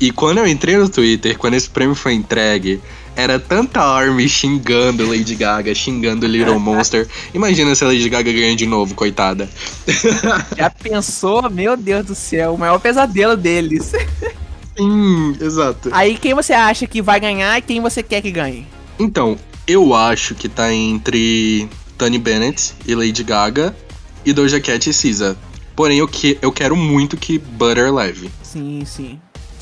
E 0.00 0.10
quando 0.10 0.38
eu 0.38 0.46
entrei 0.46 0.76
no 0.78 0.88
Twitter, 0.88 1.36
quando 1.36 1.54
esse 1.54 1.68
prêmio 1.68 1.94
foi 1.94 2.14
entregue, 2.14 2.80
era 3.14 3.38
tanta 3.38 3.80
army 3.80 4.26
xingando 4.26 5.06
Lady 5.06 5.34
Gaga, 5.34 5.74
xingando 5.74 6.26
Little 6.26 6.58
Monster. 6.60 7.06
Imagina 7.34 7.74
se 7.74 7.84
a 7.84 7.88
Lady 7.88 8.08
Gaga 8.08 8.32
ganha 8.32 8.56
de 8.56 8.66
novo, 8.66 8.94
coitada. 8.94 9.48
Já 10.56 10.70
pensou? 10.70 11.48
Meu 11.50 11.76
Deus 11.76 12.06
do 12.06 12.14
céu, 12.14 12.54
o 12.54 12.58
maior 12.58 12.78
pesadelo 12.80 13.36
deles. 13.36 13.92
Sim, 14.76 15.36
exato. 15.40 15.90
Aí 15.92 16.16
quem 16.16 16.34
você 16.34 16.52
acha 16.52 16.86
que 16.86 17.02
vai 17.02 17.20
ganhar 17.20 17.58
e 17.58 17.62
quem 17.62 17.80
você 17.80 18.02
quer 18.02 18.22
que 18.22 18.30
ganhe? 18.30 18.66
Então, 18.98 19.38
eu 19.66 19.94
acho 19.94 20.34
que 20.34 20.48
tá 20.48 20.72
entre 20.72 21.68
Tony 21.98 22.18
Bennett 22.18 22.74
e 22.86 22.94
Lady 22.94 23.22
Gaga 23.22 23.74
e 24.24 24.32
Doja 24.32 24.60
Cat 24.60 24.88
e 24.88 24.92
SZA. 24.92 25.36
Porém, 25.74 25.98
eu, 25.98 26.08
que, 26.08 26.38
eu 26.42 26.52
quero 26.52 26.76
muito 26.76 27.16
que 27.16 27.38
Butter 27.38 27.92
leve. 27.92 28.30
Sim, 28.42 28.84
sim. 28.84 29.20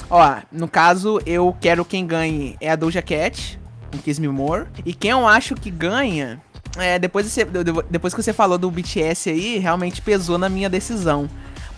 Ó, 0.09 0.37
no 0.51 0.67
caso, 0.67 1.21
eu 1.25 1.57
quero 1.61 1.85
quem 1.85 2.05
ganhe 2.07 2.57
é 2.61 2.71
a 2.71 2.77
Doja 2.77 3.01
Cat, 3.01 3.61
um 3.95 3.99
Kiss 3.99 4.21
Me 4.21 4.29
More. 4.29 4.67
E 4.85 4.93
quem 4.93 5.13
eu 5.13 5.27
acho 5.27 5.55
que 5.55 5.71
ganha, 5.71 6.41
é, 6.77 6.99
depois, 6.99 7.27
de 7.27 7.33
você, 7.33 7.47
depois 7.89 8.13
que 8.13 8.23
você 8.23 8.33
falou 8.33 8.59
do 8.59 8.71
BTS 8.71 9.31
aí, 9.31 9.59
realmente 9.59 10.03
pesou 10.03 10.37
na 10.37 10.49
minha 10.49 10.69
decisão. 10.69 11.29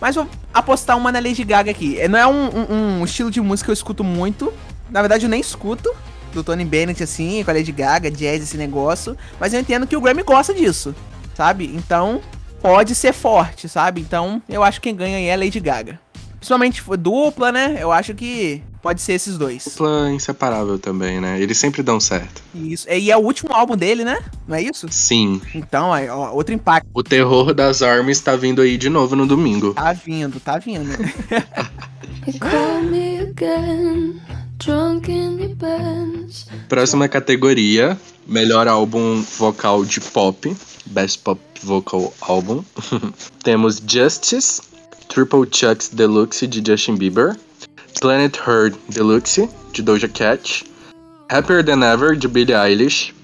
Mas 0.03 0.17
vou 0.17 0.29
apostar 0.53 0.99
uma 0.99 1.13
na 1.13 1.21
Lady 1.21 1.45
Gaga 1.45 1.71
aqui. 1.71 1.97
É, 1.97 2.09
não 2.09 2.19
é 2.19 2.27
um, 2.27 2.49
um, 2.49 2.99
um, 2.99 3.05
estilo 3.05 3.31
de 3.31 3.41
música 3.41 3.67
que 3.67 3.71
eu 3.71 3.73
escuto 3.73 4.03
muito. 4.03 4.53
Na 4.91 5.01
verdade, 5.01 5.27
eu 5.27 5.31
nem 5.31 5.41
escuto. 5.41 5.95
Do 6.33 6.43
Tony 6.43 6.65
Bennett, 6.65 7.01
assim, 7.05 7.45
com 7.45 7.51
a 7.53 7.55
Lady 7.55 7.71
Gaga, 7.71 8.11
jazz, 8.11 8.43
esse 8.43 8.57
negócio. 8.57 9.17
Mas 9.39 9.55
eu 9.55 9.61
entendo 9.61 9.87
que 9.87 9.97
o 9.97 10.01
Grammy 10.01 10.25
gosta 10.25 10.53
disso, 10.53 10.93
sabe? 11.35 11.67
Então, 11.73 12.21
pode 12.61 12.97
ser 12.97 13.13
forte, 13.13 13.69
sabe? 13.69 14.01
Então, 14.01 14.43
eu 14.49 14.65
acho 14.65 14.81
que 14.81 14.89
quem 14.89 14.97
ganha 14.97 15.19
aí 15.19 15.27
é 15.27 15.35
a 15.35 15.37
Lady 15.37 15.61
Gaga. 15.61 16.01
Principalmente 16.37 16.83
dupla, 16.99 17.53
né? 17.53 17.77
Eu 17.79 17.93
acho 17.93 18.13
que 18.13 18.61
pode 18.83 19.01
ser 19.01 19.15
esses 19.15 19.39
dois. 19.39 19.65
Dupla 19.65 20.11
inseparável 20.11 20.79
também, 20.79 21.21
né? 21.21 21.41
Eles 21.41 21.57
sempre 21.57 21.83
dão 21.83 22.01
certo. 22.01 22.43
Isso. 22.55 22.87
E 22.91 23.11
é 23.11 23.17
o 23.17 23.21
último 23.21 23.55
álbum 23.55 23.77
dele, 23.77 24.05
né? 24.05 24.19
Não 24.47 24.57
é 24.57 24.62
isso? 24.62 24.87
Sim. 24.91 25.41
Então, 25.55 25.91
ó, 25.91 26.33
outro 26.33 26.53
impacto. 26.53 26.89
O 26.93 27.03
terror 27.03 27.55
das 27.55 27.83
armas 27.83 28.21
tá 28.21 28.35
vindo 28.35 28.61
aí 28.61 28.77
de 28.77 28.89
novo 28.89 29.15
no 29.15 29.27
domingo. 29.27 29.73
Tá 29.75 29.93
vindo, 29.93 30.41
tá 30.41 30.59
vindo. 30.59 30.91
Próxima 36.69 37.09
categoria: 37.09 37.99
melhor 38.27 38.69
álbum 38.69 39.23
vocal 39.39 39.85
de 39.85 40.01
pop. 40.01 40.55
Best 40.87 41.21
Pop 41.21 41.41
Vocal 41.62 42.12
Album. 42.21 42.65
Temos 43.43 43.81
Justice, 43.87 44.61
Triple 45.09 45.47
Chucks 45.51 45.89
Deluxe 45.89 46.47
de 46.47 46.62
Justin 46.65 46.97
Bieber, 46.97 47.37
Planet 48.01 48.37
Herd 48.47 48.77
Deluxe 48.89 49.49
de 49.73 49.83
Doja 49.83 50.09
Cat, 50.09 50.65
Happier 51.29 51.65
Than 51.65 51.83
Ever 51.83 52.17
de 52.17 52.29
Billie 52.29 52.55
Eilish, 52.55 53.15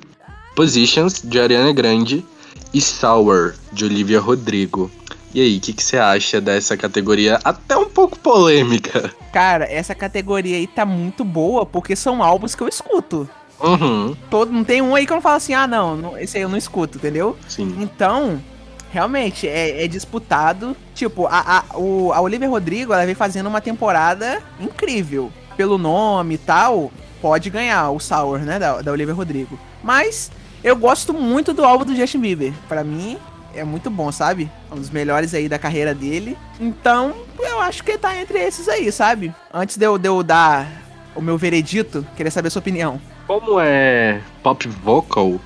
Positions 0.55 1.21
de 1.23 1.41
Ariana 1.41 1.73
Grande 1.73 2.25
e 2.73 2.81
Sour 2.81 3.55
de 3.73 3.85
Olivia 3.85 4.21
Rodrigo. 4.21 4.91
E 5.35 5.41
aí, 5.41 5.59
o 5.59 5.61
que, 5.61 5.75
você 5.83 5.99
acha 5.99 6.41
dessa 6.41 6.77
categoria 6.77 7.39
até 7.45 7.77
um 7.77 7.89
pouco 7.89 8.19
polêmica? 8.19 9.13
Cara, 9.33 9.67
essa 9.71 9.95
categoria 9.95 10.57
aí 10.57 10.67
tá 10.67 10.87
muito 10.87 11.23
boa 11.23 11.67
porque 11.67 11.95
são 11.95 12.23
álbuns 12.23 12.55
que 12.55 12.63
eu 12.63 12.69
escuto. 12.69 13.29
Uhum. 13.61 14.17
Todo, 14.31 14.51
não 14.51 14.65
tem 14.65 14.81
um 14.81 14.95
aí 14.95 15.05
que 15.05 15.13
eu 15.13 15.17
não 15.17 15.23
falo 15.23 15.37
assim, 15.37 15.53
ah, 15.53 15.67
não, 15.67 15.97
não, 15.97 16.19
esse 16.19 16.37
aí 16.37 16.43
eu 16.43 16.49
não 16.49 16.57
escuto, 16.57 16.97
entendeu? 16.97 17.37
Sim. 17.47 17.77
Então, 17.79 18.43
realmente 18.93 19.49
é, 19.49 19.85
é, 19.85 19.89
disputado. 19.89 20.77
Tipo, 20.95 21.27
a, 21.27 21.65
a, 21.71 21.79
o, 21.79 22.13
a 22.13 22.21
Olivia 22.21 22.49
Rodrigo, 22.49 22.93
ela 22.93 23.07
vem 23.07 23.15
fazendo 23.15 23.47
uma 23.49 23.61
temporada 23.61 24.43
incrível. 24.61 25.33
Pelo 25.57 25.77
nome 25.77 26.35
e 26.35 26.39
tal, 26.39 26.93
pode 27.21 27.51
ganhar 27.51 27.91
o 27.91 27.99
Sour, 27.99 28.41
né, 28.41 28.59
da, 28.59 28.81
da 28.81 28.93
Olivia 28.93 29.15
Rodrigo. 29.15 29.59
Mas 29.83 30.31
eu 30.63 30.77
gosto 30.77 31.13
muito 31.13 31.53
do 31.53 31.65
álbum 31.65 31.85
do 31.85 31.97
Justin 31.97 32.21
Bieber. 32.21 32.53
Para 32.69 32.85
mim, 32.85 33.19
é 33.55 33.65
muito 33.65 33.91
bom, 33.91 34.11
sabe? 34.13 34.51
Um 34.71 34.77
dos 34.77 34.91
melhores 34.91 35.35
aí 35.35 35.49
da 35.49 35.59
carreira 35.59 35.95
dele. 35.95 36.37
Então, 36.61 37.15
eu 37.39 37.61
acho 37.61 37.83
que 37.83 37.99
tá 37.99 38.17
entre 38.17 38.39
esses 38.39 38.69
aí, 38.69 38.91
sabe? 38.93 39.35
Antes 39.53 39.77
de 39.77 39.85
eu, 39.85 39.99
de 39.99 40.09
eu 40.09 40.23
dar 40.23 40.67
o 41.15 41.21
meu 41.21 41.37
veredito, 41.37 42.07
queria 42.17 42.31
saber 42.31 42.49
a 42.49 42.51
sua 42.51 42.61
opinião. 42.61 43.01
Como 43.27 43.61
é 43.61 44.21
pop 44.43 44.67
vocal, 44.69 45.39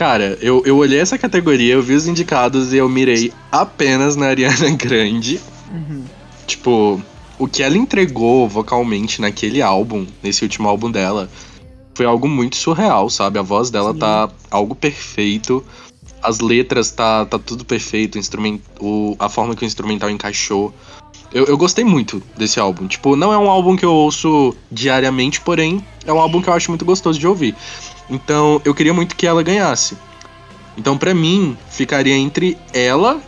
Cara, 0.00 0.38
eu, 0.40 0.62
eu 0.64 0.78
olhei 0.78 0.98
essa 0.98 1.18
categoria, 1.18 1.74
eu 1.74 1.82
vi 1.82 1.92
os 1.92 2.06
indicados 2.06 2.72
e 2.72 2.78
eu 2.78 2.88
mirei 2.88 3.30
apenas 3.52 4.16
na 4.16 4.28
Ariana 4.28 4.70
Grande. 4.74 5.38
Uhum. 5.70 6.04
Tipo, 6.46 7.02
o 7.38 7.46
que 7.46 7.62
ela 7.62 7.76
entregou 7.76 8.48
vocalmente 8.48 9.20
naquele 9.20 9.60
álbum, 9.60 10.06
nesse 10.22 10.42
último 10.42 10.66
álbum 10.70 10.90
dela, 10.90 11.28
foi 11.94 12.06
algo 12.06 12.26
muito 12.26 12.56
surreal, 12.56 13.10
sabe? 13.10 13.38
A 13.38 13.42
voz 13.42 13.68
dela 13.68 13.92
Sim. 13.92 13.98
tá 13.98 14.30
algo 14.50 14.74
perfeito, 14.74 15.62
as 16.22 16.40
letras 16.40 16.90
tá, 16.90 17.26
tá 17.26 17.38
tudo 17.38 17.62
perfeito, 17.62 18.14
o 18.14 18.18
instrumento, 18.18 18.62
o, 18.80 19.14
a 19.18 19.28
forma 19.28 19.54
que 19.54 19.64
o 19.64 19.66
instrumental 19.66 20.08
encaixou. 20.08 20.72
Eu, 21.30 21.44
eu 21.44 21.58
gostei 21.58 21.84
muito 21.84 22.22
desse 22.38 22.58
álbum. 22.58 22.88
Tipo, 22.88 23.16
não 23.16 23.34
é 23.34 23.36
um 23.36 23.50
álbum 23.50 23.76
que 23.76 23.84
eu 23.84 23.92
ouço 23.92 24.56
diariamente, 24.72 25.42
porém, 25.42 25.84
é 26.06 26.12
um 26.12 26.18
álbum 26.18 26.40
que 26.40 26.48
eu 26.48 26.54
acho 26.54 26.70
muito 26.70 26.86
gostoso 26.86 27.18
de 27.18 27.26
ouvir. 27.26 27.54
Então, 28.10 28.60
eu 28.64 28.74
queria 28.74 28.92
muito 28.92 29.14
que 29.14 29.26
ela 29.26 29.42
ganhasse. 29.42 29.96
Então, 30.76 30.98
para 30.98 31.14
mim, 31.14 31.56
ficaria 31.70 32.14
entre 32.14 32.58
ela 32.72 33.20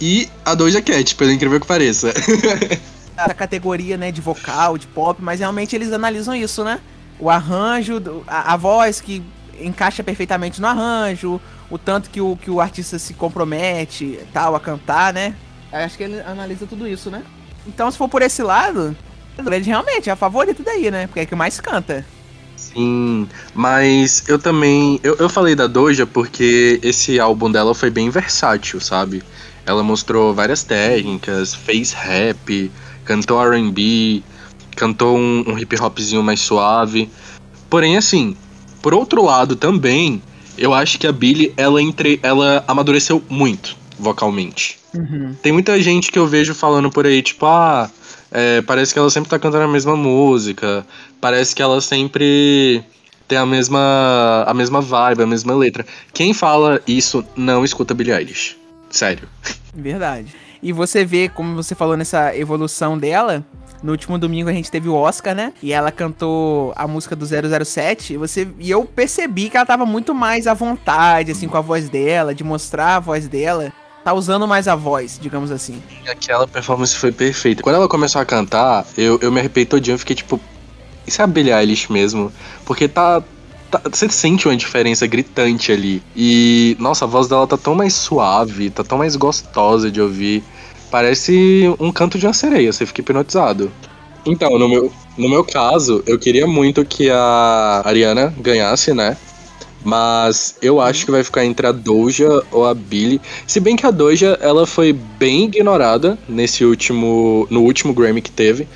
e 0.00 0.28
a 0.44 0.54
Doja 0.54 0.80
Cat, 0.80 1.14
pelo 1.14 1.30
incrível 1.30 1.60
que 1.60 1.66
pareça. 1.66 2.12
a 3.16 3.34
categoria, 3.34 3.96
né, 3.96 4.10
de 4.10 4.20
vocal, 4.20 4.78
de 4.78 4.86
pop, 4.86 5.22
mas 5.22 5.40
realmente 5.40 5.76
eles 5.76 5.92
analisam 5.92 6.34
isso, 6.34 6.64
né? 6.64 6.80
O 7.18 7.28
arranjo, 7.28 8.00
a, 8.26 8.54
a 8.54 8.56
voz 8.56 9.00
que 9.00 9.22
encaixa 9.60 10.02
perfeitamente 10.02 10.60
no 10.60 10.66
arranjo, 10.66 11.38
o 11.68 11.76
tanto 11.76 12.08
que 12.08 12.20
o, 12.20 12.34
que 12.36 12.50
o 12.50 12.60
artista 12.60 12.98
se 12.98 13.12
compromete, 13.12 14.18
tal, 14.32 14.54
a 14.54 14.60
cantar, 14.60 15.12
né? 15.12 15.34
Acho 15.70 15.98
que 15.98 16.04
ele 16.04 16.20
analisa 16.20 16.66
tudo 16.66 16.88
isso, 16.88 17.10
né? 17.10 17.22
Então, 17.66 17.90
se 17.90 17.98
for 17.98 18.08
por 18.08 18.22
esse 18.22 18.42
lado, 18.42 18.96
ele 19.38 19.64
realmente 19.64 20.08
é 20.08 20.12
a 20.12 20.16
favorita 20.16 20.62
daí, 20.62 20.90
né? 20.90 21.06
Porque 21.06 21.20
é 21.20 21.26
que 21.26 21.34
mais 21.34 21.60
canta. 21.60 22.06
Sim, 22.60 23.26
mas 23.54 24.22
eu 24.28 24.38
também. 24.38 25.00
Eu, 25.02 25.16
eu 25.16 25.28
falei 25.28 25.54
da 25.54 25.66
Doja 25.66 26.06
porque 26.06 26.78
esse 26.82 27.18
álbum 27.18 27.50
dela 27.50 27.74
foi 27.74 27.90
bem 27.90 28.10
versátil, 28.10 28.80
sabe? 28.80 29.22
Ela 29.64 29.82
mostrou 29.82 30.34
várias 30.34 30.62
técnicas, 30.62 31.54
fez 31.54 31.92
rap, 31.92 32.70
cantou 33.04 33.40
RB, 33.40 34.22
cantou 34.76 35.16
um, 35.16 35.44
um 35.48 35.58
hip 35.58 35.74
hopzinho 35.80 36.22
mais 36.22 36.40
suave. 36.40 37.10
Porém, 37.68 37.96
assim, 37.96 38.36
por 38.82 38.92
outro 38.94 39.24
lado 39.24 39.56
também, 39.56 40.22
eu 40.58 40.74
acho 40.74 40.98
que 40.98 41.06
a 41.06 41.12
Billie, 41.12 41.52
ela, 41.56 41.80
entre, 41.80 42.20
ela 42.22 42.62
amadureceu 42.68 43.22
muito 43.28 43.76
vocalmente. 43.98 44.78
Uhum. 44.94 45.34
Tem 45.42 45.52
muita 45.52 45.80
gente 45.80 46.10
que 46.10 46.18
eu 46.18 46.26
vejo 46.26 46.54
falando 46.54 46.90
por 46.90 47.06
aí, 47.06 47.22
tipo, 47.22 47.46
ah, 47.46 47.90
é, 48.30 48.62
parece 48.62 48.92
que 48.92 48.98
ela 48.98 49.10
sempre 49.10 49.30
tá 49.30 49.38
cantando 49.38 49.64
a 49.64 49.68
mesma 49.68 49.96
música. 49.96 50.86
Parece 51.20 51.54
que 51.54 51.62
ela 51.62 51.80
sempre 51.80 52.84
tem 53.26 53.38
a 53.38 53.46
mesma, 53.46 54.44
a 54.46 54.54
mesma 54.54 54.80
vibe, 54.80 55.22
a 55.22 55.26
mesma 55.26 55.54
letra. 55.54 55.84
Quem 56.12 56.32
fala 56.32 56.80
isso 56.86 57.24
não 57.36 57.64
escuta 57.64 57.94
Billie 57.94 58.12
Eilish. 58.14 58.56
Sério. 58.90 59.28
Verdade. 59.74 60.34
E 60.62 60.72
você 60.72 61.04
vê, 61.04 61.28
como 61.28 61.54
você 61.54 61.74
falou 61.74 61.96
nessa 61.96 62.36
evolução 62.36 62.98
dela, 62.98 63.44
no 63.82 63.92
último 63.92 64.18
domingo 64.18 64.50
a 64.50 64.52
gente 64.52 64.70
teve 64.70 64.88
o 64.88 64.94
Oscar, 64.94 65.34
né? 65.34 65.52
E 65.62 65.72
ela 65.72 65.90
cantou 65.90 66.72
a 66.76 66.86
música 66.86 67.16
do 67.16 67.24
007. 67.24 68.12
E, 68.12 68.16
você, 68.16 68.46
e 68.58 68.70
eu 68.70 68.84
percebi 68.84 69.48
que 69.48 69.56
ela 69.56 69.64
tava 69.64 69.86
muito 69.86 70.14
mais 70.14 70.46
à 70.46 70.52
vontade, 70.52 71.32
assim, 71.32 71.48
com 71.48 71.56
a 71.56 71.62
voz 71.62 71.88
dela, 71.88 72.34
de 72.34 72.44
mostrar 72.44 72.96
a 72.96 73.00
voz 73.00 73.26
dela. 73.26 73.72
Tá 74.04 74.12
usando 74.12 74.46
mais 74.46 74.66
a 74.68 74.74
voz, 74.74 75.18
digamos 75.20 75.50
assim. 75.50 75.82
Aquela 76.08 76.46
performance 76.46 76.94
foi 76.96 77.12
perfeita. 77.12 77.62
Quando 77.62 77.76
ela 77.76 77.88
começou 77.88 78.20
a 78.20 78.24
cantar, 78.24 78.86
eu, 78.96 79.18
eu 79.20 79.30
me 79.30 79.40
arrepiei 79.40 79.66
todinho, 79.66 79.94
eu 79.94 79.98
fiquei 79.98 80.16
tipo, 80.16 80.40
isso 81.06 81.20
é 81.20 81.24
a 81.24 81.26
Billie 81.26 81.52
Eilish 81.52 81.90
mesmo? 81.92 82.32
Porque 82.64 82.88
tá, 82.88 83.22
tá, 83.70 83.80
Você 83.90 84.08
sente 84.08 84.46
uma 84.48 84.56
diferença 84.56 85.06
gritante 85.06 85.72
ali. 85.72 86.02
E, 86.16 86.76
nossa, 86.78 87.04
a 87.04 87.08
voz 87.08 87.28
dela 87.28 87.46
tá 87.46 87.56
tão 87.56 87.74
mais 87.74 87.94
suave, 87.94 88.70
tá 88.70 88.82
tão 88.84 88.98
mais 88.98 89.16
gostosa 89.16 89.90
de 89.90 90.00
ouvir. 90.00 90.42
Parece 90.90 91.72
um 91.78 91.92
canto 91.92 92.18
de 92.18 92.26
uma 92.26 92.32
sereia, 92.32 92.72
você 92.72 92.84
fica 92.84 93.00
hipnotizado. 93.00 93.70
Então, 94.26 94.58
no 94.58 94.68
meu, 94.68 94.92
no 95.16 95.28
meu 95.28 95.44
caso, 95.44 96.02
eu 96.06 96.18
queria 96.18 96.46
muito 96.46 96.84
que 96.84 97.10
a 97.10 97.82
Ariana 97.84 98.34
ganhasse, 98.38 98.92
né? 98.92 99.16
Mas 99.82 100.56
eu 100.60 100.80
acho 100.80 101.04
que 101.04 101.10
vai 101.10 101.24
ficar 101.24 101.44
entre 101.44 101.66
a 101.66 101.72
Doja 101.72 102.42
ou 102.52 102.66
a 102.66 102.74
Billie. 102.74 103.20
Se 103.46 103.60
bem 103.60 103.76
que 103.76 103.86
a 103.86 103.90
Doja, 103.90 104.38
ela 104.40 104.66
foi 104.66 104.92
bem 104.92 105.44
ignorada 105.44 106.18
nesse 106.28 106.64
último, 106.64 107.46
no 107.50 107.62
último 107.62 107.94
Grammy 107.94 108.20
que 108.20 108.30
teve. 108.30 108.68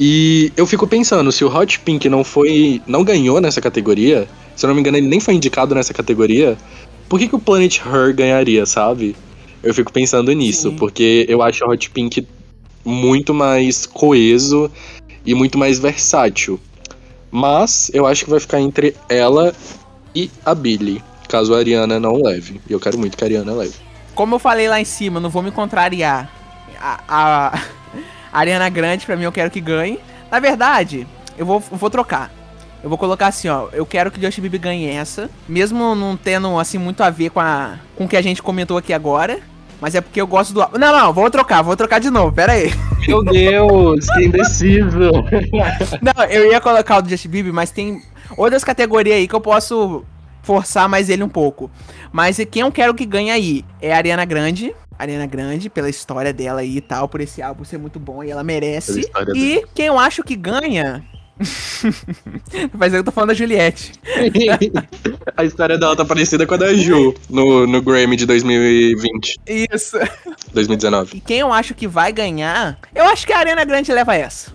E 0.00 0.52
eu 0.56 0.66
fico 0.66 0.86
pensando, 0.86 1.30
se 1.30 1.44
o 1.44 1.54
Hot 1.54 1.78
Pink 1.80 2.08
não 2.08 2.24
foi, 2.24 2.82
não 2.86 3.04
ganhou 3.04 3.40
nessa 3.40 3.60
categoria, 3.60 4.26
se 4.56 4.64
eu 4.64 4.68
não 4.68 4.74
me 4.74 4.80
engano, 4.80 4.96
ele 4.96 5.06
nem 5.06 5.20
foi 5.20 5.34
indicado 5.34 5.74
nessa 5.74 5.94
categoria, 5.94 6.56
por 7.08 7.20
que, 7.20 7.28
que 7.28 7.36
o 7.36 7.38
Planet 7.38 7.78
Her 7.78 8.12
ganharia, 8.14 8.66
sabe? 8.66 9.14
Eu 9.62 9.72
fico 9.72 9.92
pensando 9.92 10.32
nisso, 10.32 10.70
Sim. 10.70 10.76
porque 10.76 11.24
eu 11.28 11.40
acho 11.40 11.64
o 11.64 11.70
Hot 11.70 11.90
Pink 11.90 12.26
muito 12.84 13.32
mais 13.32 13.86
coeso 13.86 14.68
e 15.24 15.34
muito 15.34 15.56
mais 15.56 15.78
versátil. 15.78 16.58
Mas 17.30 17.90
eu 17.94 18.06
acho 18.06 18.24
que 18.24 18.30
vai 18.30 18.40
ficar 18.40 18.60
entre 18.60 18.96
ela 19.08 19.54
e 20.14 20.30
a 20.44 20.54
Billy, 20.54 21.02
caso 21.28 21.54
a 21.54 21.58
Ariana 21.58 21.98
não 21.98 22.22
leve. 22.22 22.60
E 22.68 22.72
eu 22.72 22.80
quero 22.80 22.98
muito 22.98 23.16
que 23.16 23.24
a 23.24 23.26
Ariana 23.26 23.52
leve. 23.52 23.74
Como 24.14 24.34
eu 24.34 24.38
falei 24.38 24.68
lá 24.68 24.80
em 24.80 24.84
cima, 24.84 25.18
não 25.20 25.30
vou 25.30 25.42
me 25.42 25.50
contrariar. 25.50 26.30
A, 26.80 27.00
a, 27.08 27.58
a 28.32 28.38
Ariana 28.38 28.68
Grande, 28.68 29.06
pra 29.06 29.16
mim, 29.16 29.24
eu 29.24 29.32
quero 29.32 29.50
que 29.50 29.60
ganhe. 29.60 29.98
Na 30.30 30.40
verdade, 30.40 31.06
eu 31.36 31.46
vou, 31.46 31.62
eu 31.70 31.76
vou 31.76 31.90
trocar. 31.90 32.30
Eu 32.82 32.88
vou 32.88 32.98
colocar 32.98 33.28
assim, 33.28 33.48
ó. 33.48 33.68
Eu 33.72 33.86
quero 33.86 34.10
que 34.10 34.20
Justin 34.20 34.40
Bieber 34.40 34.60
ganhe 34.60 34.88
essa. 34.88 35.30
Mesmo 35.48 35.94
não 35.94 36.16
tendo, 36.16 36.58
assim, 36.58 36.78
muito 36.78 37.02
a 37.02 37.10
ver 37.10 37.30
com, 37.30 37.40
a, 37.40 37.78
com 37.96 38.04
o 38.04 38.08
que 38.08 38.16
a 38.16 38.22
gente 38.22 38.42
comentou 38.42 38.76
aqui 38.76 38.92
agora. 38.92 39.40
Mas 39.82 39.96
é 39.96 40.00
porque 40.00 40.20
eu 40.20 40.28
gosto 40.28 40.54
do. 40.54 40.78
Não, 40.78 40.92
não, 40.92 41.12
vou 41.12 41.28
trocar, 41.28 41.60
vou 41.60 41.76
trocar 41.76 41.98
de 41.98 42.08
novo, 42.08 42.30
pera 42.30 42.52
aí. 42.52 42.70
Meu 43.08 43.24
Deus, 43.24 44.06
que 44.10 44.26
indeciso. 44.26 45.10
não, 46.00 46.24
eu 46.30 46.52
ia 46.52 46.60
colocar 46.60 47.02
o 47.02 47.08
Justin 47.08 47.28
Bieber, 47.28 47.52
mas 47.52 47.72
tem 47.72 48.00
outras 48.36 48.62
categorias 48.62 49.16
aí 49.16 49.26
que 49.26 49.34
eu 49.34 49.40
posso 49.40 50.04
forçar 50.40 50.88
mais 50.88 51.10
ele 51.10 51.24
um 51.24 51.28
pouco. 51.28 51.68
Mas 52.12 52.38
quem 52.48 52.62
eu 52.62 52.70
quero 52.70 52.94
que 52.94 53.04
ganhe 53.04 53.32
aí 53.32 53.64
é 53.80 53.92
a 53.92 53.96
Ariana 53.96 54.24
Grande. 54.24 54.72
Ariana 54.96 55.26
Grande, 55.26 55.68
pela 55.68 55.90
história 55.90 56.32
dela 56.32 56.60
aí 56.60 56.76
e 56.76 56.80
tal, 56.80 57.08
por 57.08 57.20
esse 57.20 57.42
álbum 57.42 57.64
ser 57.64 57.78
muito 57.78 57.98
bom 57.98 58.22
e 58.22 58.30
ela 58.30 58.44
merece. 58.44 59.00
E 59.34 59.54
dela. 59.56 59.68
quem 59.74 59.86
eu 59.86 59.98
acho 59.98 60.22
que 60.22 60.36
ganha. 60.36 61.04
Mas 62.74 62.94
eu 62.94 63.02
tô 63.02 63.10
falando 63.10 63.28
da 63.28 63.34
Juliette. 63.34 63.92
a 65.36 65.44
história 65.44 65.78
dela 65.78 65.96
tá 65.96 66.04
parecida 66.04 66.46
com 66.46 66.54
a 66.54 66.56
da 66.56 66.74
Ju 66.74 67.14
no, 67.28 67.66
no 67.66 67.82
Grammy 67.82 68.16
de 68.16 68.26
2020. 68.26 69.40
Isso. 69.46 69.98
2019. 70.52 71.16
E 71.16 71.20
quem 71.20 71.38
eu 71.38 71.52
acho 71.52 71.74
que 71.74 71.88
vai 71.88 72.12
ganhar, 72.12 72.78
eu 72.94 73.04
acho 73.04 73.26
que 73.26 73.32
a 73.32 73.38
Ariana 73.38 73.64
Grande 73.64 73.92
leva 73.92 74.14
essa. 74.14 74.52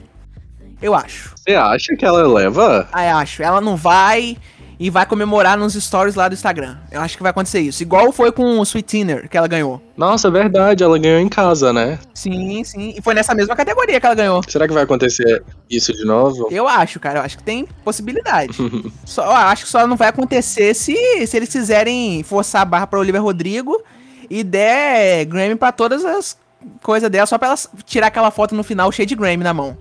Eu 0.82 0.94
acho. 0.94 1.34
Você 1.36 1.56
acha 1.56 1.96
que 1.96 2.06
ela 2.06 2.28
leva? 2.28 2.88
Ah, 2.92 3.06
eu 3.06 3.18
acho. 3.18 3.42
Ela 3.42 3.60
não 3.60 3.76
vai 3.76 4.38
e 4.80 4.90
vai 4.90 5.06
comemorar 5.06 5.58
nos 5.58 5.74
stories 5.74 6.16
lá 6.16 6.28
do 6.28 6.34
Instagram. 6.34 6.78
Eu 6.92 7.02
acho 7.02 7.18
que 7.18 7.24
vai 7.24 7.32
acontecer 7.32 7.60
isso. 7.60 7.82
Igual 7.82 8.12
foi 8.12 8.32
com 8.32 8.60
o 8.60 8.64
Sweet 8.64 8.98
Dinner 8.98 9.30
que 9.30 9.38
ela 9.38 9.48
ganhou. 9.48 9.82
Nossa, 9.96 10.28
é 10.28 10.32
verdade, 10.32 10.84
ela 10.84 10.98
ganhou 11.00 11.20
em 11.20 11.30
casa, 11.30 11.74
né? 11.74 11.98
Sim, 12.14 12.64
sim. 12.64 12.94
E 12.96 13.02
foi 13.02 13.14
nessa 13.14 13.34
mesma 13.34 13.56
categoria 13.56 14.00
que 14.00 14.06
ela 14.06 14.16
ganhou. 14.16 14.42
Será 14.48 14.68
que 14.68 14.74
vai 14.74 14.84
acontecer 14.84 15.44
isso 15.70 15.92
de 15.94 16.06
novo? 16.06 16.48
Eu 16.52 16.68
acho, 16.68 17.00
cara. 17.00 17.20
Eu 17.20 17.24
acho 17.24 17.38
que 17.38 17.44
tem 17.44 17.68
possibilidade. 17.84 18.58
só, 19.04 19.26
eu 19.26 19.32
acho 19.32 19.66
que 19.66 19.70
só 19.70 19.88
não 19.88 19.96
vai 19.96 20.10
acontecer 20.10 20.74
se, 20.74 20.96
se 21.26 21.38
eles 21.38 21.50
quiserem 21.50 22.22
forçar 22.24 22.62
a 22.62 22.66
barra 22.66 22.88
pra 22.88 23.00
Oliver 23.00 23.22
Rodrigo 23.22 23.82
e 24.30 24.44
der 24.44 25.26
Grammy 25.26 25.56
pra 25.56 25.72
todas 25.72 26.06
as 26.06 26.38
coisa 26.82 27.10
dela 27.10 27.26
só 27.26 27.38
pra 27.38 27.50
ela 27.50 27.58
tirar 27.86 28.08
aquela 28.08 28.32
foto 28.32 28.56
no 28.56 28.64
final 28.64 28.92
cheia 28.92 29.06
de 29.06 29.16
Grammy 29.16 29.44
na 29.44 29.54
mão. 29.54 29.78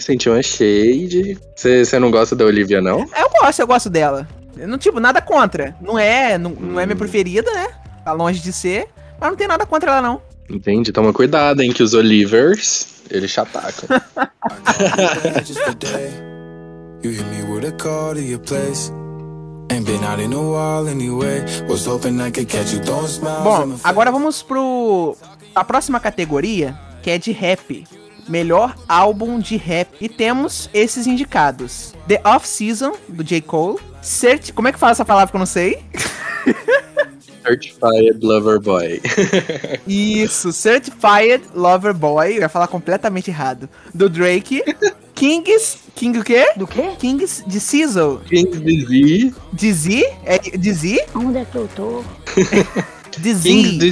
Sentiu 0.00 0.32
uma 0.32 0.42
shade. 0.42 1.38
Você 1.56 1.98
não 1.98 2.10
gosta 2.10 2.36
da 2.36 2.44
Olivia, 2.44 2.80
não? 2.80 3.00
Eu 3.00 3.30
gosto, 3.40 3.60
eu 3.60 3.66
gosto 3.66 3.90
dela. 3.90 4.28
Não, 4.66 4.78
tipo, 4.78 5.00
nada 5.00 5.20
contra. 5.20 5.76
Não 5.80 5.98
é, 5.98 6.38
não, 6.38 6.50
não 6.50 6.80
é 6.80 6.86
minha 6.86 6.96
preferida, 6.96 7.50
né? 7.52 7.68
Tá 8.04 8.12
longe 8.12 8.40
de 8.40 8.52
ser. 8.52 8.88
Mas 9.20 9.30
não 9.30 9.36
tem 9.36 9.48
nada 9.48 9.66
contra 9.66 9.90
ela, 9.92 10.02
não. 10.02 10.22
Entendi. 10.48 10.92
Toma 10.92 11.12
cuidado, 11.12 11.60
hein, 11.60 11.72
que 11.72 11.82
os 11.82 11.94
Olivers, 11.94 13.02
eles 13.10 13.32
te 13.32 13.40
atacam. 13.40 13.88
You 17.00 17.12
hit 17.12 17.24
me 17.26 17.42
with 17.44 17.64
a 17.64 17.70
call 17.72 18.14
to 18.14 18.20
your 18.20 18.40
place. 18.40 18.90
Bom, 23.44 23.76
agora 23.84 24.10
vamos 24.10 24.42
pro 24.42 25.16
a 25.54 25.62
próxima 25.62 26.00
categoria, 26.00 26.76
que 27.02 27.10
é 27.10 27.18
de 27.18 27.30
rap. 27.30 27.84
Melhor 28.28 28.74
álbum 28.88 29.38
de 29.38 29.56
rap. 29.56 29.90
E 30.00 30.08
temos 30.08 30.68
esses 30.74 31.06
indicados: 31.06 31.94
The 32.08 32.20
Off 32.24 32.48
Season, 32.48 32.94
do 33.08 33.22
J. 33.22 33.42
Cole. 33.42 33.78
Cert... 34.02 34.52
Como 34.52 34.68
é 34.68 34.72
que 34.72 34.78
fala 34.78 34.92
essa 34.92 35.04
palavra 35.04 35.30
que 35.30 35.36
eu 35.36 35.40
não 35.40 35.46
sei? 35.46 35.82
Certified 37.42 38.18
Lover 38.22 38.60
Boy. 38.60 39.00
Isso, 39.86 40.52
Certified 40.52 41.42
Lover 41.54 41.94
Boy. 41.94 42.36
Eu 42.36 42.40
ia 42.42 42.48
falar 42.48 42.68
completamente 42.68 43.30
errado. 43.30 43.68
Do 43.94 44.08
Drake. 44.08 44.62
Kings. 45.14 45.78
King 45.94 46.18
o 46.18 46.24
quê? 46.24 46.52
Do 46.56 46.66
quê? 46.66 46.90
Kings 46.98 47.42
de 47.46 47.58
Sizzle. 47.58 48.20
Kings 48.28 48.60
de 48.60 48.80
Z. 48.84 49.34
De 49.52 49.72
Z? 49.72 50.16
É 50.24 50.38
de 50.38 50.72
Z? 50.72 51.06
Onde 51.14 51.38
é 51.38 51.44
que 51.44 51.56
eu 51.56 51.68
tô? 51.74 52.04
de 53.18 53.34
Z. 53.34 53.48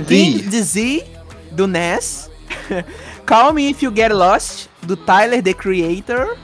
Kings 0.07 0.49
de 0.49 0.63
Z 0.63 1.07
do 1.53 1.67
Ness. 1.67 2.31
Call 3.27 3.53
Me 3.55 3.71
If 3.71 3.83
You 3.83 3.93
Get 3.95 4.13
Lost, 4.13 4.69
do 4.83 4.97
Tyler, 4.97 5.43
The 5.43 5.55
Creator. 5.55 6.37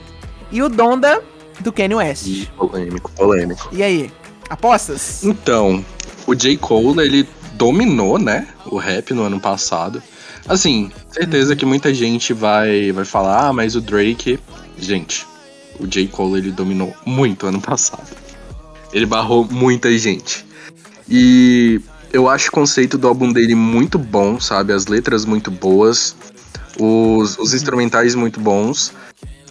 E 0.51 0.62
o 0.62 0.68
Donda, 0.68 1.22
do 1.62 1.72
Kanye 1.72 1.94
West. 1.94 2.46
Polêmico, 2.57 3.11
polêmico. 3.12 3.68
E 3.72 3.83
aí, 3.83 4.11
apostas? 4.51 5.25
Então, 5.25 5.85
o 6.27 6.35
J. 6.35 6.57
Cole, 6.57 7.03
ele 7.03 7.29
dominou, 7.55 8.18
né, 8.18 8.46
o 8.66 8.77
rap 8.77 9.14
no 9.14 9.22
ano 9.22 9.40
passado. 9.40 10.03
Assim, 10.48 10.90
certeza 11.11 11.53
uhum. 11.53 11.57
que 11.57 11.66
muita 11.66 11.94
gente 11.94 12.33
vai, 12.33 12.92
vai 12.92 13.05
falar, 13.05 13.48
ah, 13.48 13.53
mas 13.53 13.77
o 13.77 13.81
Drake... 13.81 14.38
Gente, 14.79 15.27
o 15.79 15.87
J. 15.87 16.09
Cole, 16.09 16.38
ele 16.38 16.51
dominou 16.51 16.94
muito 17.07 17.46
ano 17.46 17.61
passado. 17.62 18.16
Ele 18.92 19.07
barrou 19.07 19.46
muita 19.51 19.96
gente. 19.96 20.44
E 21.09 21.81
eu 22.12 22.29
acho 22.29 22.48
o 22.48 22.53
conceito 22.53 22.98
do 22.98 23.09
álbum 23.09 23.33
dele 23.33 23.55
muito 23.55 23.98
bom, 23.98 24.38
sabe? 24.38 24.72
As 24.72 24.87
letras 24.87 25.25
muito 25.25 25.51
boas, 25.51 26.14
os, 26.79 27.38
os 27.38 27.55
instrumentais 27.55 28.14
muito 28.14 28.40
bons. 28.40 28.92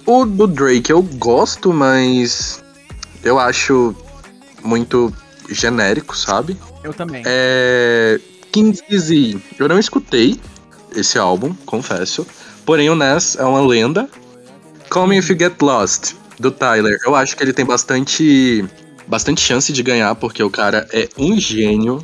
O 0.05 0.25
do 0.25 0.47
Drake 0.47 0.91
eu 0.91 1.01
gosto, 1.01 1.71
mas 1.71 2.63
eu 3.23 3.39
acho 3.39 3.95
muito 4.63 5.13
genérico, 5.49 6.15
sabe? 6.15 6.57
Eu 6.83 6.93
também. 6.93 7.23
É. 7.25 8.19
Kings 8.51 8.83
Easy. 8.89 9.41
Eu 9.57 9.67
não 9.67 9.79
escutei 9.79 10.39
esse 10.95 11.17
álbum, 11.17 11.53
confesso. 11.65 12.27
Porém, 12.65 12.89
o 12.89 12.95
Ness 12.95 13.35
é 13.37 13.43
uma 13.43 13.61
lenda. 13.61 14.09
Call 14.89 15.07
Me 15.07 15.17
If 15.17 15.29
You 15.29 15.39
Get 15.39 15.61
Lost, 15.61 16.13
do 16.37 16.51
Tyler. 16.51 16.97
Eu 17.05 17.15
acho 17.15 17.35
que 17.37 17.43
ele 17.43 17.53
tem 17.53 17.65
bastante, 17.65 18.65
bastante 19.07 19.39
chance 19.39 19.71
de 19.71 19.81
ganhar, 19.81 20.13
porque 20.15 20.43
o 20.43 20.49
cara 20.49 20.87
é 20.91 21.07
um 21.17 21.39
gênio. 21.39 22.03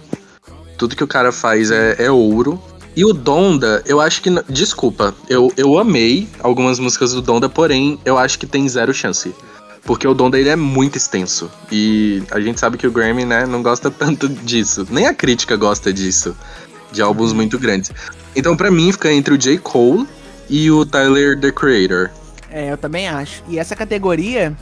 Tudo 0.78 0.96
que 0.96 1.04
o 1.04 1.08
cara 1.08 1.32
faz 1.32 1.70
é, 1.70 1.96
é 2.00 2.10
ouro. 2.10 2.62
E 2.98 3.06
o 3.06 3.14
Donda, 3.14 3.84
eu 3.86 4.02
acho 4.02 4.24
que. 4.24 4.30
Desculpa, 4.50 5.14
eu, 5.30 5.54
eu 5.56 5.78
amei 5.78 6.28
algumas 6.40 6.80
músicas 6.80 7.14
do 7.14 7.22
Donda, 7.22 7.48
porém, 7.48 8.00
eu 8.04 8.18
acho 8.18 8.40
que 8.40 8.48
tem 8.48 8.68
zero 8.68 8.92
chance. 8.92 9.36
Porque 9.84 10.08
o 10.08 10.16
Donda 10.16 10.40
ele 10.40 10.50
é 10.50 10.56
muito 10.56 10.98
extenso. 10.98 11.48
E 11.72 12.24
a 12.32 12.40
gente 12.40 12.60
sabe 12.60 12.76
que 12.76 12.88
o 12.88 12.92
Grammy, 12.92 13.24
né, 13.24 13.46
não 13.46 13.62
gosta 13.62 13.92
tanto 13.94 14.28
disso. 14.28 14.88
Nem 14.90 15.06
a 15.06 15.14
crítica 15.14 15.56
gosta 15.56 15.94
disso. 15.94 16.36
De 16.92 17.00
álbuns 17.00 17.34
muito 17.34 17.60
grandes. 17.60 17.92
Então, 18.36 18.58
para 18.58 18.72
mim, 18.72 18.92
fica 18.92 19.14
entre 19.14 19.32
o 19.32 19.38
J. 19.38 19.60
Cole 19.60 20.08
e 20.50 20.72
o 20.72 20.84
Tyler 20.84 21.40
The 21.40 21.52
Creator. 21.52 22.10
É, 22.50 22.72
eu 22.72 22.78
também 22.80 23.08
acho. 23.08 23.44
E 23.48 23.60
essa 23.60 23.76
categoria, 23.76 24.58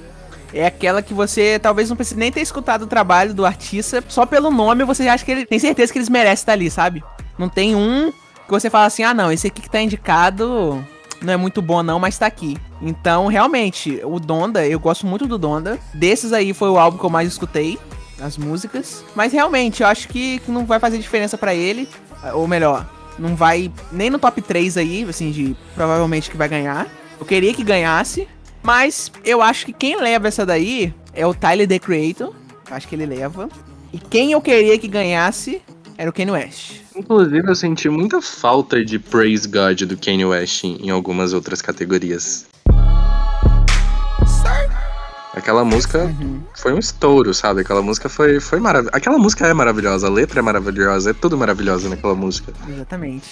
é 0.54 0.66
aquela 0.66 1.02
que 1.02 1.14
você 1.14 1.58
talvez 1.58 1.88
não 1.88 1.96
precise 1.96 2.20
nem 2.20 2.34
ter 2.34 2.42
escutado 2.42 2.82
o 2.82 2.88
trabalho 2.88 3.34
do 3.34 3.46
artista, 3.46 4.04
só 4.10 4.26
pelo 4.26 4.52
nome 4.52 4.84
você 4.84 5.08
acha 5.08 5.24
que 5.24 5.32
ele 5.32 5.46
tem 5.46 5.58
certeza 5.58 5.94
que 5.94 6.00
eles 6.00 6.10
merecem 6.10 6.34
estar 6.34 6.52
ali, 6.52 6.70
sabe? 6.70 7.02
Não 7.38 7.48
tem 7.48 7.76
um 7.76 8.12
que 8.46 8.52
você 8.52 8.70
fala 8.70 8.86
assim: 8.86 9.04
"Ah, 9.04 9.14
não, 9.14 9.32
esse 9.32 9.48
aqui 9.48 9.62
que 9.62 9.70
tá 9.70 9.82
indicado 9.82 10.84
não 11.22 11.34
é 11.34 11.38
muito 11.38 11.62
bom 11.62 11.82
não, 11.84 12.00
mas 12.00 12.18
tá 12.18 12.26
aqui". 12.26 12.58
Então, 12.82 13.28
realmente, 13.28 14.02
o 14.04 14.20
Donda, 14.20 14.66
eu 14.68 14.80
gosto 14.80 15.06
muito 15.08 15.28
do 15.28 15.38
Donda. 15.38 15.80
Desses 15.94 16.34
aí 16.34 16.54
foi 16.54 16.70
o 16.70 16.78
álbum 16.78 16.98
que 16.98 17.06
eu 17.06 17.10
mais 17.10 17.28
escutei, 17.28 17.78
as 18.20 18.38
músicas, 18.38 19.04
mas 19.16 19.34
realmente 19.34 19.82
eu 19.82 19.88
acho 19.88 20.08
que 20.08 20.42
não 20.48 20.66
vai 20.66 20.80
fazer 20.80 20.98
diferença 20.98 21.38
para 21.38 21.54
ele, 21.54 21.88
ou 22.34 22.48
melhor, 22.48 22.90
não 23.18 23.36
vai 23.36 23.72
nem 23.92 24.10
no 24.10 24.20
top 24.20 24.42
3 24.42 24.78
aí, 24.78 25.06
assim, 25.08 25.32
de 25.32 25.56
provavelmente 25.74 26.30
que 26.30 26.38
vai 26.38 26.48
ganhar. 26.48 26.88
Eu 27.20 27.26
queria 27.26 27.54
que 27.54 27.64
ganhasse, 27.64 28.28
mas 28.62 29.12
eu 29.24 29.42
acho 29.42 29.66
que 29.66 29.74
quem 29.74 30.00
leva 30.00 30.28
essa 30.28 30.46
daí 30.46 30.94
é 31.14 31.26
o 31.26 31.34
Tyler 31.34 31.68
The 31.68 31.80
Creator. 31.80 32.34
Acho 32.70 32.88
que 32.88 32.96
ele 32.96 33.06
leva. 33.06 33.48
E 33.94 33.98
quem 33.98 34.32
eu 34.32 34.42
queria 34.42 34.78
que 34.78 34.88
ganhasse 34.88 35.62
era 35.98 36.10
o 36.10 36.14
Kanye 36.14 36.32
West. 36.32 36.85
Inclusive, 36.96 37.50
eu 37.50 37.56
senti 37.56 37.90
muita 37.90 38.22
falta 38.22 38.84
de 38.84 38.98
Praise 38.98 39.48
God 39.48 39.82
do 39.84 39.98
Kanye 39.98 40.26
West 40.26 40.64
em, 40.64 40.90
algumas 40.90 41.34
outras 41.34 41.62
categorias. 41.62 42.46
Aquela 45.34 45.66
música 45.66 46.06
Uhum. 46.06 46.42
foi 46.56 46.74
um 46.74 46.80
estouro, 46.80 47.34
sabe? 47.34 47.62
Aquela 47.62 47.82
música 47.82 48.08
foi, 48.08 48.40
foi 48.40 48.60
maravilhosa. 48.60 48.96
Aquela 48.96 49.18
música 49.18 49.46
é 49.46 49.54
maravilhosa, 49.54 50.08
a 50.08 50.10
letra 50.10 50.40
é 50.40 50.42
maravilhosa, 50.42 51.10
é 51.10 51.14
tudo 51.14 51.38
maravilhoso 51.38 51.90
naquela 51.90 52.16
música. 52.16 52.54
Exatamente. 52.70 53.28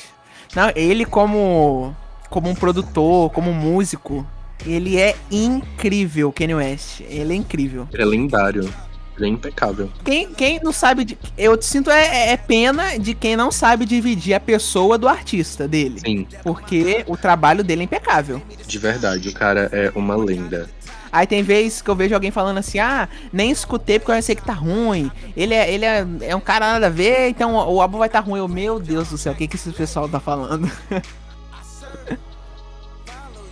Não, 0.53 0.69
ele 0.75 1.05
como 1.05 1.95
como 2.29 2.49
um 2.49 2.55
produtor, 2.55 3.29
como 3.29 3.51
um 3.51 3.53
músico, 3.53 4.25
ele 4.65 4.97
é 4.97 5.15
incrível, 5.31 6.31
Kanye 6.33 6.55
West. 6.55 7.01
Ele 7.07 7.33
é 7.33 7.35
incrível. 7.35 7.87
Ele 7.93 8.01
é 8.01 8.05
lendário, 8.05 8.69
ele 9.17 9.25
é 9.25 9.29
impecável. 9.29 9.89
Quem, 10.03 10.33
quem 10.33 10.59
não 10.63 10.71
sabe 10.71 11.05
de, 11.05 11.17
eu 11.37 11.61
sinto 11.61 11.91
é, 11.91 12.31
é 12.31 12.37
pena 12.37 12.97
de 12.97 13.13
quem 13.13 13.35
não 13.35 13.51
sabe 13.51 13.85
dividir 13.85 14.33
a 14.33 14.39
pessoa 14.39 14.97
do 14.97 15.07
artista 15.07 15.67
dele, 15.67 15.99
Sim, 15.99 16.27
porque 16.43 17.03
o 17.07 17.15
trabalho 17.15 17.63
dele 17.63 17.81
é 17.81 17.85
impecável. 17.85 18.41
de 18.65 18.79
verdade, 18.79 19.29
o 19.29 19.33
cara 19.33 19.69
é 19.71 19.91
uma 19.95 20.15
lenda. 20.15 20.69
Aí 21.11 21.27
tem 21.27 21.43
vezes 21.43 21.79
que 21.79 21.89
eu 21.91 21.95
vejo 21.95 22.15
alguém 22.15 22.31
falando 22.31 22.57
assim, 22.57 22.79
ah, 22.79 23.07
nem 23.31 23.51
escutei 23.51 23.99
porque 23.99 24.11
eu 24.11 24.21
sei 24.23 24.33
que 24.33 24.43
tá 24.43 24.53
ruim. 24.53 25.11
Ele 25.37 25.53
é, 25.53 25.71
ele 25.71 25.85
é, 25.85 26.07
é 26.21 26.35
um 26.35 26.39
cara 26.39 26.73
nada 26.73 26.87
a 26.87 26.89
ver, 26.89 27.29
então 27.29 27.53
o, 27.53 27.75
o 27.75 27.81
álbum 27.81 27.99
vai 27.99 28.09
tá 28.09 28.19
ruim. 28.19 28.39
Eu, 28.39 28.47
meu 28.47 28.79
Deus 28.79 29.09
do 29.09 29.17
céu, 29.17 29.33
o 29.33 29.35
que, 29.35 29.47
que 29.47 29.55
esse 29.55 29.71
pessoal 29.71 30.09
tá 30.09 30.19
falando? 30.19 30.67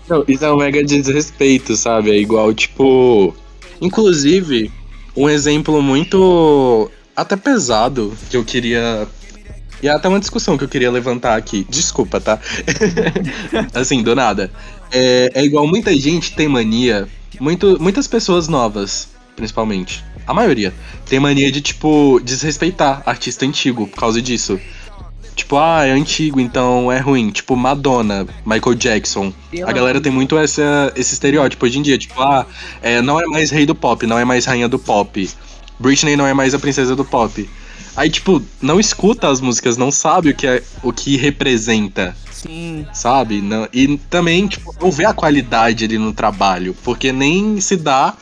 Não, 0.10 0.26
isso 0.28 0.44
é 0.44 0.52
um 0.52 0.58
mega 0.58 0.84
desrespeito, 0.84 1.76
sabe? 1.76 2.10
É 2.12 2.18
igual, 2.18 2.52
tipo. 2.54 3.34
Inclusive, 3.80 4.72
um 5.16 5.30
exemplo 5.30 5.82
muito. 5.82 6.90
até 7.16 7.36
pesado 7.36 8.14
que 8.30 8.38
eu 8.38 8.44
queria. 8.44 9.08
E 9.82 9.88
é 9.88 9.92
até 9.92 10.08
uma 10.08 10.20
discussão 10.20 10.58
que 10.58 10.64
eu 10.64 10.70
queria 10.70 10.92
levantar 10.92 11.36
aqui. 11.36 11.66
Desculpa, 11.70 12.22
tá? 12.22 12.40
assim, 13.74 14.04
do 14.04 14.16
nada. 14.16 14.52
É, 14.92 15.32
é 15.34 15.44
igual 15.44 15.68
muita 15.68 15.96
gente 15.98 16.36
tem 16.36 16.48
mania. 16.48 17.08
Muito, 17.40 17.82
muitas 17.82 18.08
pessoas 18.08 18.48
novas, 18.48 19.10
principalmente. 19.36 20.04
A 20.28 20.34
maioria. 20.34 20.72
Tem 21.08 21.20
mania 21.20 21.52
de, 21.52 21.62
tipo, 21.62 22.22
desrespeitar 22.24 23.02
artista 23.06 23.46
antigo 23.46 23.88
por 23.88 24.00
causa 24.00 24.22
disso. 24.22 24.60
Tipo, 25.36 25.58
ah, 25.58 25.86
é 25.86 25.92
antigo, 25.92 26.40
então 26.40 26.92
é 26.92 27.00
ruim. 27.00 27.30
Tipo, 27.30 27.56
Madonna, 27.56 28.28
Michael 28.46 28.76
Jackson. 28.76 29.34
A 29.66 29.72
galera 29.72 30.00
tem 30.00 30.12
muito 30.12 30.38
essa, 30.38 30.92
esse 30.96 31.14
estereótipo 31.14 31.66
hoje 31.66 31.80
em 31.80 31.82
dia. 31.82 31.98
Tipo, 31.98 32.22
ah, 32.22 32.46
é, 32.82 33.02
não 33.02 33.20
é 33.20 33.26
mais 33.26 33.50
rei 33.50 33.66
do 33.66 33.76
pop, 33.76 34.06
não 34.06 34.18
é 34.18 34.26
mais 34.26 34.46
rainha 34.46 34.68
do 34.68 34.78
pop. 34.78 35.30
Britney 35.80 36.16
não 36.16 36.28
é 36.28 36.34
mais 36.34 36.54
a 36.54 36.60
princesa 36.60 36.96
do 36.96 37.04
pop. 37.04 37.50
Aí, 37.96 38.10
tipo, 38.10 38.42
não 38.62 38.80
escuta 38.80 39.30
as 39.30 39.42
músicas, 39.42 39.76
não 39.76 39.92
sabe 39.92 40.30
o 40.30 40.36
que, 40.36 40.48
é, 40.48 40.64
o 40.82 40.94
que 40.94 41.18
representa, 41.18 42.16
Sim, 42.32 42.86
sabe? 42.94 43.42
Não, 43.42 43.68
e 43.74 43.98
também, 44.10 44.48
tipo, 44.48 44.74
não 44.80 44.90
vê 44.90 45.06
a 45.06 45.14
qualidade 45.14 45.84
ali 45.84 45.98
no 45.98 46.14
trabalho, 46.14 46.76
porque 46.84 47.12
nem 47.12 47.60
se 47.60 47.76
dá 47.76 48.16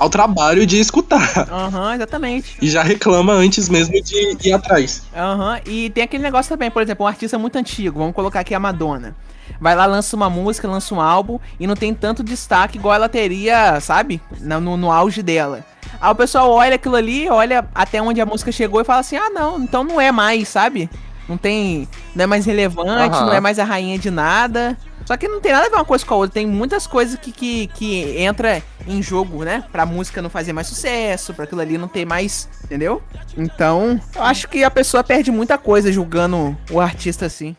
ao 0.00 0.08
trabalho 0.08 0.64
de 0.64 0.80
escutar. 0.80 1.46
aham, 1.52 1.94
exatamente. 1.94 2.56
E 2.62 2.70
já 2.70 2.82
reclama 2.82 3.34
antes 3.34 3.68
mesmo 3.68 3.92
de 4.02 4.48
ir 4.48 4.52
atrás. 4.54 5.02
Aham, 5.14 5.60
e 5.66 5.90
tem 5.90 6.02
aquele 6.04 6.22
negócio 6.22 6.48
também, 6.48 6.70
por 6.70 6.80
exemplo, 6.80 7.04
um 7.04 7.06
artista 7.06 7.38
muito 7.38 7.56
antigo, 7.56 7.98
vamos 7.98 8.14
colocar 8.14 8.40
aqui 8.40 8.54
a 8.54 8.58
Madonna. 8.58 9.14
Vai 9.60 9.76
lá, 9.76 9.84
lança 9.84 10.16
uma 10.16 10.30
música, 10.30 10.66
lança 10.66 10.94
um 10.94 11.00
álbum 11.00 11.38
e 11.58 11.66
não 11.66 11.76
tem 11.76 11.92
tanto 11.92 12.22
destaque 12.22 12.78
igual 12.78 12.94
ela 12.94 13.10
teria, 13.10 13.78
sabe? 13.80 14.22
No, 14.40 14.58
no, 14.58 14.76
no 14.78 14.90
auge 14.90 15.22
dela. 15.22 15.66
Aí 16.00 16.10
o 16.10 16.14
pessoal 16.14 16.50
olha 16.50 16.76
aquilo 16.76 16.96
ali, 16.96 17.28
olha 17.28 17.68
até 17.74 18.00
onde 18.00 18.22
a 18.22 18.26
música 18.26 18.50
chegou 18.50 18.80
e 18.80 18.84
fala 18.84 19.00
assim: 19.00 19.16
ah, 19.16 19.28
não, 19.28 19.60
então 19.60 19.84
não 19.84 20.00
é 20.00 20.10
mais, 20.10 20.48
sabe? 20.48 20.88
Não 21.30 21.38
tem. 21.38 21.88
Não 22.12 22.24
é 22.24 22.26
mais 22.26 22.44
relevante, 22.44 23.14
Aham. 23.16 23.26
não 23.26 23.32
é 23.32 23.38
mais 23.38 23.60
a 23.60 23.64
rainha 23.64 23.96
de 23.96 24.10
nada. 24.10 24.76
Só 25.06 25.16
que 25.16 25.28
não 25.28 25.40
tem 25.40 25.52
nada 25.52 25.66
a 25.66 25.68
ver 25.70 25.76
uma 25.76 25.84
coisa 25.84 26.04
com 26.04 26.14
a 26.14 26.16
outra. 26.16 26.34
Tem 26.34 26.46
muitas 26.46 26.88
coisas 26.88 27.16
que, 27.20 27.30
que, 27.30 27.68
que 27.68 28.18
entra 28.18 28.60
em 28.84 29.00
jogo, 29.00 29.44
né? 29.44 29.62
Pra 29.70 29.86
música 29.86 30.20
não 30.20 30.28
fazer 30.28 30.52
mais 30.52 30.66
sucesso, 30.66 31.32
pra 31.32 31.44
aquilo 31.44 31.60
ali 31.60 31.78
não 31.78 31.86
ter 31.86 32.04
mais. 32.04 32.48
Entendeu? 32.64 33.00
Então, 33.36 34.00
eu 34.16 34.22
acho 34.24 34.48
que 34.48 34.64
a 34.64 34.70
pessoa 34.70 35.04
perde 35.04 35.30
muita 35.30 35.56
coisa 35.56 35.92
julgando 35.92 36.58
o 36.68 36.80
artista 36.80 37.26
assim. 37.26 37.54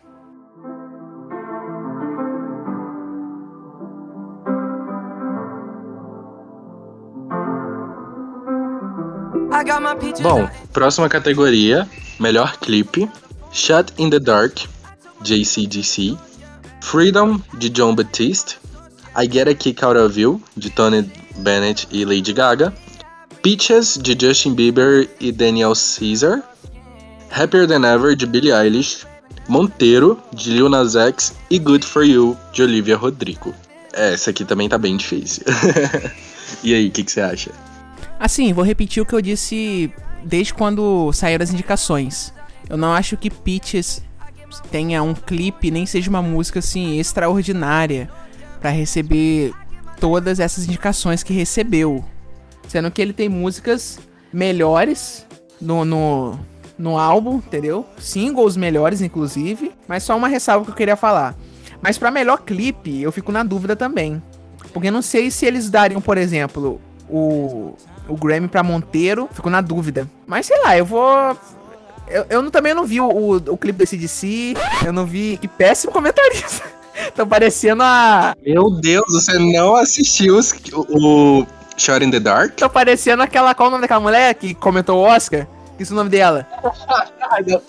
Bom, 10.22 10.50
próxima 10.74 11.08
categoria: 11.08 11.88
melhor 12.20 12.58
clipe. 12.58 13.10
Shut 13.54 13.92
in 13.98 14.10
the 14.10 14.20
Dark, 14.20 14.56
JCDC. 15.24 16.18
Freedom, 16.82 17.44
de 17.60 17.70
John 17.70 17.96
Batiste. 17.96 18.58
I 19.16 19.28
Get 19.28 19.48
a 19.48 19.54
Kick 19.54 19.84
Out 19.84 19.98
of 19.98 20.18
You, 20.18 20.42
de 20.58 20.70
Tony 20.70 21.12
Bennett 21.40 21.88
e 21.92 22.06
Lady 22.06 22.34
Gaga. 22.34 22.74
Peaches, 23.44 23.98
de 23.98 24.16
Justin 24.18 24.56
Bieber 24.56 25.10
e 25.20 25.32
Daniel 25.32 25.74
Caesar. 25.76 26.42
Happier 27.30 27.68
Than 27.68 27.84
Ever, 27.84 28.16
de 28.16 28.26
Billie 28.26 28.52
Eilish. 28.52 29.06
Monteiro, 29.48 30.18
de 30.34 30.52
Lil 30.52 30.70
Nas 30.70 30.96
X. 30.96 31.34
E 31.50 31.60
Good 31.60 31.86
For 31.86 32.04
You, 32.04 32.38
de 32.54 32.64
Olivia 32.64 32.96
Rodrigo. 32.96 33.54
Essa 33.94 34.30
aqui 34.30 34.46
também 34.46 34.70
tá 34.70 34.78
bem 34.78 34.96
difícil. 34.96 35.44
e 36.64 36.74
aí, 36.74 36.88
o 36.88 36.92
que 36.92 37.04
que 37.04 37.12
você 37.12 37.20
acha? 37.20 37.52
Assim, 38.18 38.54
vou 38.54 38.64
repetir 38.64 39.04
o 39.04 39.06
que 39.06 39.14
eu 39.14 39.22
disse 39.22 39.94
desde 40.24 40.54
quando 40.54 41.12
saíram 41.12 41.44
as 41.44 41.52
indicações. 41.52 42.34
Eu 42.72 42.78
não 42.78 42.94
acho 42.94 43.18
que 43.18 43.30
Peaches 43.30 44.02
tenha 44.72 45.04
um 45.04 45.14
clipe, 45.14 45.70
nem 45.70 45.86
seja 45.86 46.10
uma 46.10 46.22
música 46.22 46.60
assim 46.60 46.98
extraordinária 46.98 48.10
pra 48.62 48.70
receber 48.70 49.54
todas 50.00 50.40
essas 50.40 50.64
indicações 50.64 51.22
que 51.22 51.34
recebeu. 51.34 52.02
Sendo 52.70 52.90
que 52.90 53.02
ele 53.02 53.12
tem 53.12 53.28
músicas 53.28 54.00
melhores 54.32 55.28
no, 55.60 55.84
no, 55.84 56.40
no 56.78 56.98
álbum, 56.98 57.36
entendeu? 57.36 57.86
Singles 57.98 58.56
melhores, 58.56 59.02
inclusive. 59.02 59.74
Mas 59.86 60.04
só 60.04 60.16
uma 60.16 60.30
ressalva 60.30 60.64
que 60.64 60.72
eu 60.72 60.76
queria 60.76 60.96
falar. 60.96 61.36
Mas 61.82 61.98
pra 61.98 62.10
melhor 62.10 62.38
clipe, 62.38 63.02
eu 63.02 63.12
fico 63.12 63.34
na 63.34 63.44
dúvida 63.44 63.76
também. 63.76 64.24
Porque 64.72 64.90
não 64.90 65.02
sei 65.02 65.30
se 65.30 65.46
eles 65.46 65.70
dariam, 65.70 66.00
por 66.00 66.18
exemplo, 66.18 66.80
o, 67.10 67.76
o 68.08 68.16
Grammy 68.16 68.48
pra 68.48 68.64
Monteiro. 68.64 69.28
Fico 69.34 69.50
na 69.50 69.60
dúvida. 69.60 70.10
Mas 70.26 70.46
sei 70.46 70.58
lá, 70.64 70.78
eu 70.78 70.86
vou. 70.86 71.38
Eu, 72.08 72.26
eu 72.30 72.42
não- 72.42 72.52
também 72.52 72.74
não 72.74 72.86
vi 72.86 73.00
o, 73.00 73.08
o, 73.08 73.36
o 73.36 73.58
clipe 73.58 73.80
desse 73.80 73.96
DC. 73.98 74.54
Eu 74.86 74.92
não 74.94 75.06
vi. 75.06 75.38
Que 75.38 75.48
péssimo 75.48 75.92
comentarista. 75.94 76.64
Tô 77.16 77.26
parecendo 77.26 77.82
a. 77.84 78.36
Meu 78.46 78.70
Deus, 78.72 79.06
você 79.12 79.38
não 79.40 79.76
assistiu 79.76 80.38
os- 80.38 80.54
o, 80.74 81.40
o 81.42 81.48
Shot 81.78 82.04
in 82.04 82.12
the 82.12 82.20
Dark? 82.20 82.56
Tô 82.56 82.70
parecendo 82.70 83.24
aquela. 83.24 83.56
Qual 83.56 83.68
o 83.70 83.72
nome 83.72 83.82
daquela 83.82 84.00
mulher 84.02 84.34
que 84.36 84.54
comentou 84.54 84.98
o 85.00 85.02
Oscar? 85.04 85.48
Isso 85.80 85.94
é 85.94 85.96
o 85.96 85.98
nome 85.98 86.10
dela. 86.10 86.46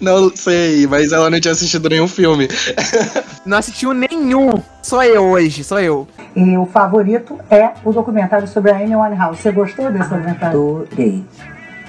Não 0.00 0.34
sei, 0.34 0.86
mas 0.86 1.12
ela 1.12 1.28
não 1.28 1.38
tinha 1.38 1.52
assistido 1.52 1.90
nenhum 1.90 2.08
filme. 2.08 2.48
Não 3.44 3.58
assistiu 3.58 3.92
nenhum. 3.92 4.62
Só 4.82 5.04
eu 5.04 5.22
hoje, 5.26 5.62
só 5.62 5.78
eu. 5.78 6.08
E 6.34 6.56
o 6.56 6.64
favorito 6.64 7.38
é 7.50 7.72
o 7.84 7.92
documentário 7.92 8.48
sobre 8.48 8.70
a 8.70 8.76
Amy 8.76 8.96
Winehouse. 8.96 9.42
Você 9.42 9.52
gostou 9.52 9.90
desse 9.92 10.08
documentário? 10.08 10.86
Adorei. 10.90 11.22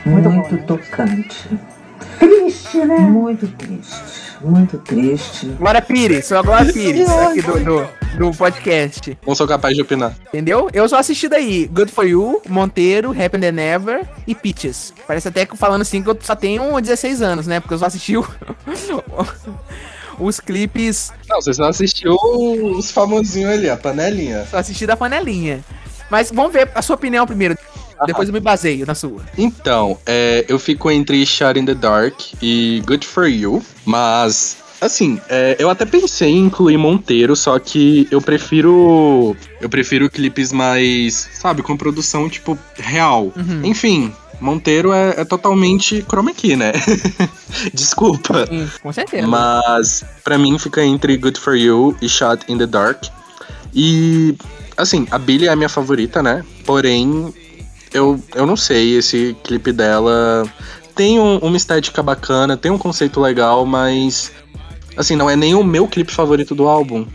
Muito 0.09 0.29
Muito, 0.29 0.55
bom. 0.57 0.63
tocante. 0.77 1.47
Triste, 2.17 2.77
né? 2.79 2.97
Muito 2.97 3.47
triste. 3.47 4.29
Muito 4.41 4.77
triste. 4.79 5.45
Glória 5.59 5.81
Pires, 5.81 6.25
sou 6.25 6.37
a 6.37 6.41
Glória 6.41 6.71
Pires 6.71 7.09
aqui 7.09 7.41
do, 7.41 7.59
do, 7.63 7.87
do 8.17 8.37
podcast. 8.37 9.17
Não 9.27 9.35
sou 9.35 9.45
capaz 9.45 9.75
de 9.75 9.81
opinar. 9.81 10.15
Entendeu? 10.27 10.69
Eu 10.73 10.87
só 10.87 10.97
assisti 10.97 11.27
daí 11.27 11.67
Good 11.67 11.91
For 11.91 12.07
You, 12.07 12.41
Monteiro, 12.47 13.11
Happy 13.11 13.37
Than 13.37 13.59
Ever 13.61 14.07
e 14.25 14.33
Peaches. 14.33 14.93
Parece 15.05 15.27
até 15.27 15.45
que 15.45 15.57
falando 15.57 15.81
assim 15.81 16.01
que 16.01 16.09
eu 16.09 16.17
só 16.21 16.35
tenho 16.35 16.79
16 16.79 17.21
anos, 17.21 17.47
né? 17.47 17.59
Porque 17.59 17.73
eu 17.73 17.79
só 17.79 17.85
assisti 17.87 18.15
o- 18.15 18.25
os 20.19 20.39
clipes, 20.39 21.11
Não, 21.29 21.41
você 21.41 21.53
só 21.53 21.65
assistiu 21.65 22.13
os 22.15 22.91
famosinhos 22.91 23.51
ali, 23.51 23.69
a 23.69 23.75
panelinha. 23.77 24.45
só 24.49 24.57
assisti 24.57 24.85
da 24.85 24.95
panelinha. 24.97 25.63
Mas 26.09 26.31
vamos 26.31 26.51
ver 26.53 26.69
a 26.73 26.81
sua 26.81 26.95
opinião 26.95 27.25
primeiro. 27.27 27.57
Depois 28.05 28.27
eu 28.27 28.33
me 28.33 28.39
baseio 28.39 28.85
na 28.85 28.95
sua. 28.95 29.21
Então, 29.37 29.97
é, 30.05 30.45
eu 30.47 30.57
fico 30.59 30.89
entre 30.89 31.25
Shot 31.25 31.59
in 31.59 31.65
the 31.65 31.73
Dark 31.73 32.19
e 32.41 32.81
Good 32.85 33.05
For 33.05 33.27
You, 33.27 33.63
mas, 33.85 34.57
assim, 34.79 35.19
é, 35.29 35.55
eu 35.59 35.69
até 35.69 35.85
pensei 35.85 36.29
em 36.29 36.45
incluir 36.45 36.77
Monteiro, 36.77 37.35
só 37.35 37.57
que 37.59 38.07
eu 38.11 38.21
prefiro. 38.21 39.35
Eu 39.61 39.69
prefiro 39.69 40.09
clipes 40.09 40.51
mais, 40.51 41.29
sabe, 41.33 41.61
com 41.61 41.75
produção, 41.75 42.29
tipo, 42.29 42.57
real. 42.77 43.33
Uhum. 43.35 43.61
Enfim, 43.63 44.13
Monteiro 44.39 44.93
é, 44.93 45.15
é 45.17 45.25
totalmente 45.25 46.03
chroma 46.07 46.33
key, 46.33 46.55
né? 46.55 46.71
Desculpa. 47.73 48.47
Sim, 48.47 48.69
com 48.81 48.93
certeza. 48.93 49.27
Mas 49.27 50.03
pra 50.23 50.37
mim 50.37 50.57
fica 50.57 50.83
entre 50.83 51.17
Good 51.17 51.39
For 51.39 51.55
You 51.55 51.95
e 52.01 52.07
Shot 52.07 52.45
in 52.47 52.57
the 52.57 52.65
Dark. 52.65 53.05
E 53.73 54.35
assim, 54.77 55.07
a 55.11 55.17
Billie 55.17 55.47
é 55.47 55.51
a 55.51 55.55
minha 55.55 55.69
favorita, 55.69 56.23
né? 56.23 56.43
Porém, 56.65 57.33
eu, 57.93 58.21
eu 58.35 58.45
não 58.45 58.55
sei, 58.55 58.95
esse 58.97 59.35
clipe 59.43 59.71
dela 59.71 60.43
tem 60.95 61.19
um- 61.19 61.37
uma 61.39 61.57
estética 61.57 62.03
bacana, 62.03 62.57
tem 62.57 62.71
um 62.71 62.77
conceito 62.77 63.19
legal, 63.19 63.65
mas 63.65 64.31
assim, 64.97 65.15
não 65.15 65.29
é 65.29 65.35
nem 65.35 65.55
o 65.55 65.63
meu 65.63 65.87
clipe 65.87 66.11
favorito 66.11 66.53
do 66.53 66.67
álbum. 66.67 67.05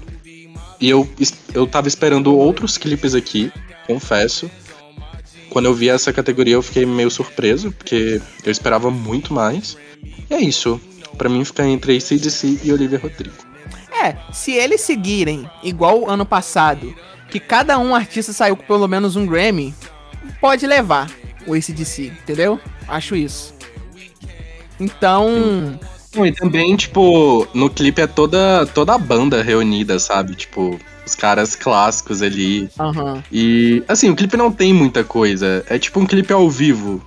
E 0.81 0.89
eu, 0.89 1.09
eu 1.55 1.67
tava 1.67 1.87
esperando 1.89 2.35
outros 2.37 2.77
clipes 2.79 3.15
aqui, 3.15 3.53
confesso. 3.87 4.51
Quando 5.51 5.67
eu 5.67 5.75
vi 5.75 5.89
essa 5.89 6.13
categoria, 6.13 6.55
eu 6.55 6.63
fiquei 6.63 6.85
meio 6.85 7.11
surpreso, 7.11 7.71
porque 7.73 8.21
eu 8.45 8.51
esperava 8.51 8.91
muito 8.91 9.33
mais. 9.33 9.77
E 10.29 10.35
é 10.35 10.41
isso. 10.41 10.81
Pra 11.17 11.29
mim 11.29 11.45
fica 11.45 11.65
entre 11.67 11.97
ACDC 11.97 12.61
e 12.65 12.73
Olivia 12.73 12.99
Rodrigo. 12.99 13.37
É, 14.03 14.17
se 14.33 14.53
eles 14.53 14.81
seguirem 14.81 15.49
igual 15.63 16.11
ano 16.11 16.27
passado, 16.27 16.93
que 17.31 17.39
cada 17.39 17.79
um 17.79 17.95
artista 17.95 18.33
saiu 18.33 18.57
com 18.57 18.65
pelo 18.65 18.89
menos 18.89 19.15
um 19.15 19.25
Grammy, 19.27 19.73
pode 20.41 20.67
levar 20.67 21.11
o 21.47 21.55
ACDC, 21.55 22.07
entendeu? 22.23 22.59
Acho 22.89 23.15
isso. 23.17 23.55
Então, 24.79 25.79
E 26.25 26.33
também, 26.33 26.77
tipo, 26.77 27.47
no 27.55 27.69
clipe 27.71 28.01
é 28.03 28.07
toda, 28.07 28.67
toda 28.67 28.95
a 28.95 28.99
banda 28.99 29.43
reunida, 29.43 29.99
sabe? 29.99 30.35
Tipo, 30.35 30.79
os 31.07 31.15
caras 31.15 31.55
clássicos 31.55 32.23
ali. 32.23 32.69
aham. 32.79 33.23
E, 33.33 33.83
assim, 33.89 34.11
o 34.11 34.17
clipe 34.17 34.37
não 34.37 34.51
tem 34.51 34.73
muita 34.73 35.05
coisa. 35.05 35.65
É 35.69 35.79
tipo 35.79 36.01
um 36.01 36.07
clipe 36.07 36.33
ao 36.33 36.49
vivo, 36.49 37.03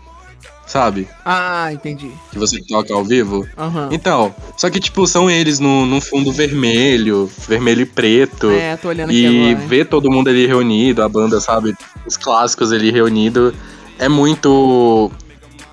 sabe? 0.67 1.07
Ah, 1.25 1.71
entendi. 1.71 2.11
Que 2.31 2.37
você 2.37 2.61
toca 2.61 2.93
ao 2.93 3.03
vivo. 3.03 3.47
Aham. 3.57 3.89
Então, 3.91 4.35
só 4.57 4.69
que, 4.69 4.79
tipo, 4.79 5.07
são 5.07 5.31
eles 5.31 5.59
no, 5.59 5.85
num 5.85 6.01
fundo 6.01 6.31
vermelho, 6.31 7.31
vermelho 7.47 7.81
e 7.81 7.85
preto. 7.85 8.51
É, 8.51 8.75
tô 8.75 8.89
olhando 8.89 9.09
aqui 9.09 9.25
E 9.25 9.55
ver 9.55 9.85
todo 9.85 10.11
mundo 10.11 10.27
ali 10.29 10.45
reunido, 10.45 11.01
a 11.01 11.09
banda, 11.09 11.39
sabe? 11.39 11.73
Os 12.05 12.17
clássicos 12.17 12.71
ali 12.71 12.91
reunido, 12.91 13.55
é 13.97 14.09
muito. 14.09 15.09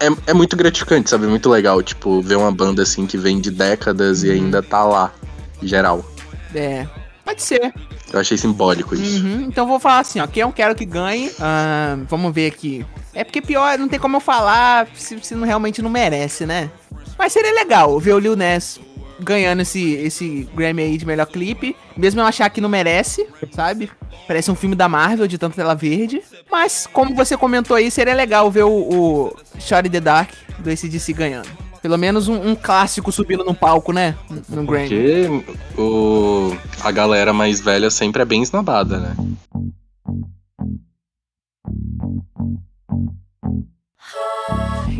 É, 0.00 0.30
é 0.30 0.34
muito 0.34 0.56
gratificante, 0.56 1.10
sabe? 1.10 1.26
Muito 1.26 1.48
legal, 1.50 1.82
tipo, 1.82 2.20
ver 2.22 2.36
uma 2.36 2.52
banda 2.52 2.82
assim 2.82 3.06
que 3.06 3.18
vem 3.18 3.40
de 3.40 3.50
décadas 3.50 4.22
e 4.22 4.30
ainda 4.30 4.62
tá 4.62 4.84
lá, 4.84 5.12
geral. 5.62 6.04
É, 6.54 6.86
pode 7.24 7.42
ser. 7.42 7.72
Eu 8.12 8.20
achei 8.20 8.36
simbólico 8.36 8.94
isso. 8.94 9.24
Uhum, 9.24 9.42
Então 9.42 9.66
vou 9.66 9.80
falar 9.80 10.00
assim, 10.00 10.20
ó, 10.20 10.26
quem 10.26 10.42
eu 10.42 10.52
quero 10.52 10.74
que 10.74 10.84
ganhe, 10.84 11.30
ah, 11.40 11.96
vamos 12.08 12.32
ver 12.32 12.46
aqui. 12.46 12.84
É 13.14 13.22
porque 13.22 13.40
pior, 13.40 13.78
não 13.78 13.88
tem 13.88 13.98
como 13.98 14.16
eu 14.16 14.20
falar 14.20 14.88
se, 14.94 15.18
se 15.22 15.34
não, 15.34 15.46
realmente 15.46 15.80
não 15.80 15.90
merece, 15.90 16.44
né? 16.44 16.70
Mas 17.18 17.32
seria 17.32 17.52
legal 17.52 17.98
ver 18.00 18.14
o 18.14 18.18
Lil 18.18 18.36
Ness 18.36 18.80
ganhando 19.20 19.62
esse, 19.62 19.92
esse 19.94 20.48
Grammy 20.54 20.82
aí 20.82 20.96
de 20.98 21.06
melhor 21.06 21.26
clipe, 21.26 21.76
mesmo 21.96 22.20
eu 22.20 22.24
achar 22.24 22.50
que 22.50 22.60
não 22.60 22.68
merece, 22.68 23.26
sabe? 23.52 23.90
Parece 24.26 24.50
um 24.50 24.54
filme 24.54 24.74
da 24.74 24.88
Marvel 24.88 25.26
de 25.26 25.38
tanto 25.38 25.54
tela 25.54 25.74
verde. 25.74 26.22
Mas, 26.50 26.88
como 26.92 27.14
você 27.14 27.36
comentou 27.36 27.76
aí, 27.76 27.90
seria 27.90 28.14
legal 28.14 28.50
ver 28.50 28.64
o, 28.64 28.70
o 28.70 29.36
Shot 29.58 29.86
in 29.86 29.90
the 29.90 30.00
Dark 30.00 30.30
do 30.58 30.70
ACDC 30.70 31.12
ganhando. 31.12 31.48
Pelo 31.80 31.98
menos 31.98 32.28
um, 32.28 32.48
um 32.48 32.56
clássico 32.56 33.12
subindo 33.12 33.44
no 33.44 33.54
palco, 33.54 33.92
né? 33.92 34.16
No 34.48 34.64
Grammy. 34.64 34.88
Porque 34.88 35.80
o, 35.80 36.56
a 36.82 36.90
galera 36.90 37.32
mais 37.32 37.60
velha 37.60 37.90
sempre 37.90 38.22
é 38.22 38.24
bem 38.24 38.42
esnobada, 38.42 38.98
né? 38.98 39.14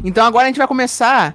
Então 0.05 0.25
agora 0.25 0.45
a 0.45 0.47
gente 0.49 0.59
vai 0.59 0.67
começar 0.67 1.35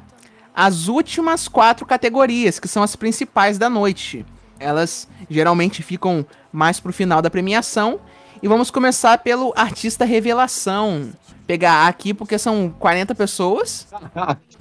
as 0.54 0.88
últimas 0.88 1.48
quatro 1.48 1.86
categorias, 1.86 2.60
que 2.60 2.68
são 2.68 2.84
as 2.84 2.96
principais 2.96 3.58
da 3.58 3.70
noite. 3.70 4.26
Elas 4.60 5.08
geralmente 5.30 5.82
ficam 5.82 6.26
mais 6.52 6.80
pro 6.80 6.94
final 6.94 7.22
da 7.22 7.30
premiação. 7.30 8.00
E 8.42 8.48
vamos 8.48 8.70
começar 8.70 9.18
pelo 9.20 9.54
artista 9.56 10.06
revelação. 10.06 11.10
Pegar 11.50 11.88
aqui 11.88 12.14
porque 12.14 12.38
são 12.38 12.70
40 12.78 13.16
pessoas. 13.16 13.88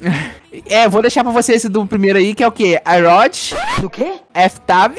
é, 0.64 0.88
vou 0.88 1.02
deixar 1.02 1.22
pra 1.22 1.30
você 1.30 1.52
esse 1.52 1.68
do 1.68 1.86
primeiro 1.86 2.18
aí, 2.18 2.34
que 2.34 2.42
é 2.42 2.48
o 2.48 2.50
quê? 2.50 2.80
iRod, 2.96 3.54
Do 3.78 3.90
quê? 3.90 4.14
F-Tab. 4.32 4.96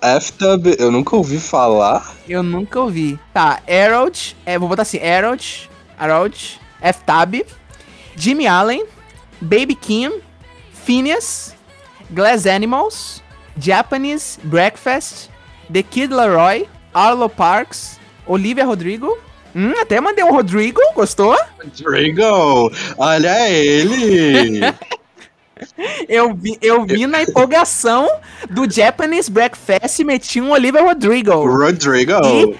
F-Tub, 0.00 0.66
eu 0.78 0.92
nunca 0.92 1.16
ouvi 1.16 1.40
falar. 1.40 2.14
Eu 2.28 2.44
nunca 2.44 2.78
ouvi. 2.78 3.18
Tá, 3.34 3.60
Harold, 3.68 4.36
é, 4.46 4.56
vou 4.56 4.68
botar 4.68 4.82
assim, 4.82 5.04
Harold, 5.04 5.68
Harold, 5.98 6.60
F-Tab, 6.80 7.44
Jimmy 8.14 8.46
Allen, 8.46 8.86
Baby 9.40 9.74
Kim, 9.74 10.20
Phineas, 10.72 11.56
Glass 12.08 12.46
Animals, 12.46 13.20
Japanese 13.58 14.38
Breakfast, 14.44 15.28
The 15.72 15.82
Kid 15.82 16.14
Laroi, 16.14 16.68
Arlo 16.94 17.28
Parks, 17.28 17.98
Olivia 18.24 18.64
Rodrigo. 18.64 19.18
Hum, 19.54 19.74
até 19.80 20.00
mandei 20.00 20.24
um 20.24 20.32
Rodrigo, 20.32 20.80
gostou? 20.94 21.36
Drago, 21.78 22.72
olha 22.96 23.50
ele! 23.50 24.60
Eu 26.08 26.34
vi, 26.34 26.58
eu 26.60 26.84
vi 26.84 27.06
na 27.06 27.22
empolgação 27.22 28.08
do 28.50 28.68
Japanese 28.68 29.30
Breakfast 29.30 30.00
e 30.00 30.04
meti 30.04 30.40
um 30.40 30.50
Olivia 30.50 30.82
Rodrigo. 30.82 31.32
Rodrigo! 31.32 32.14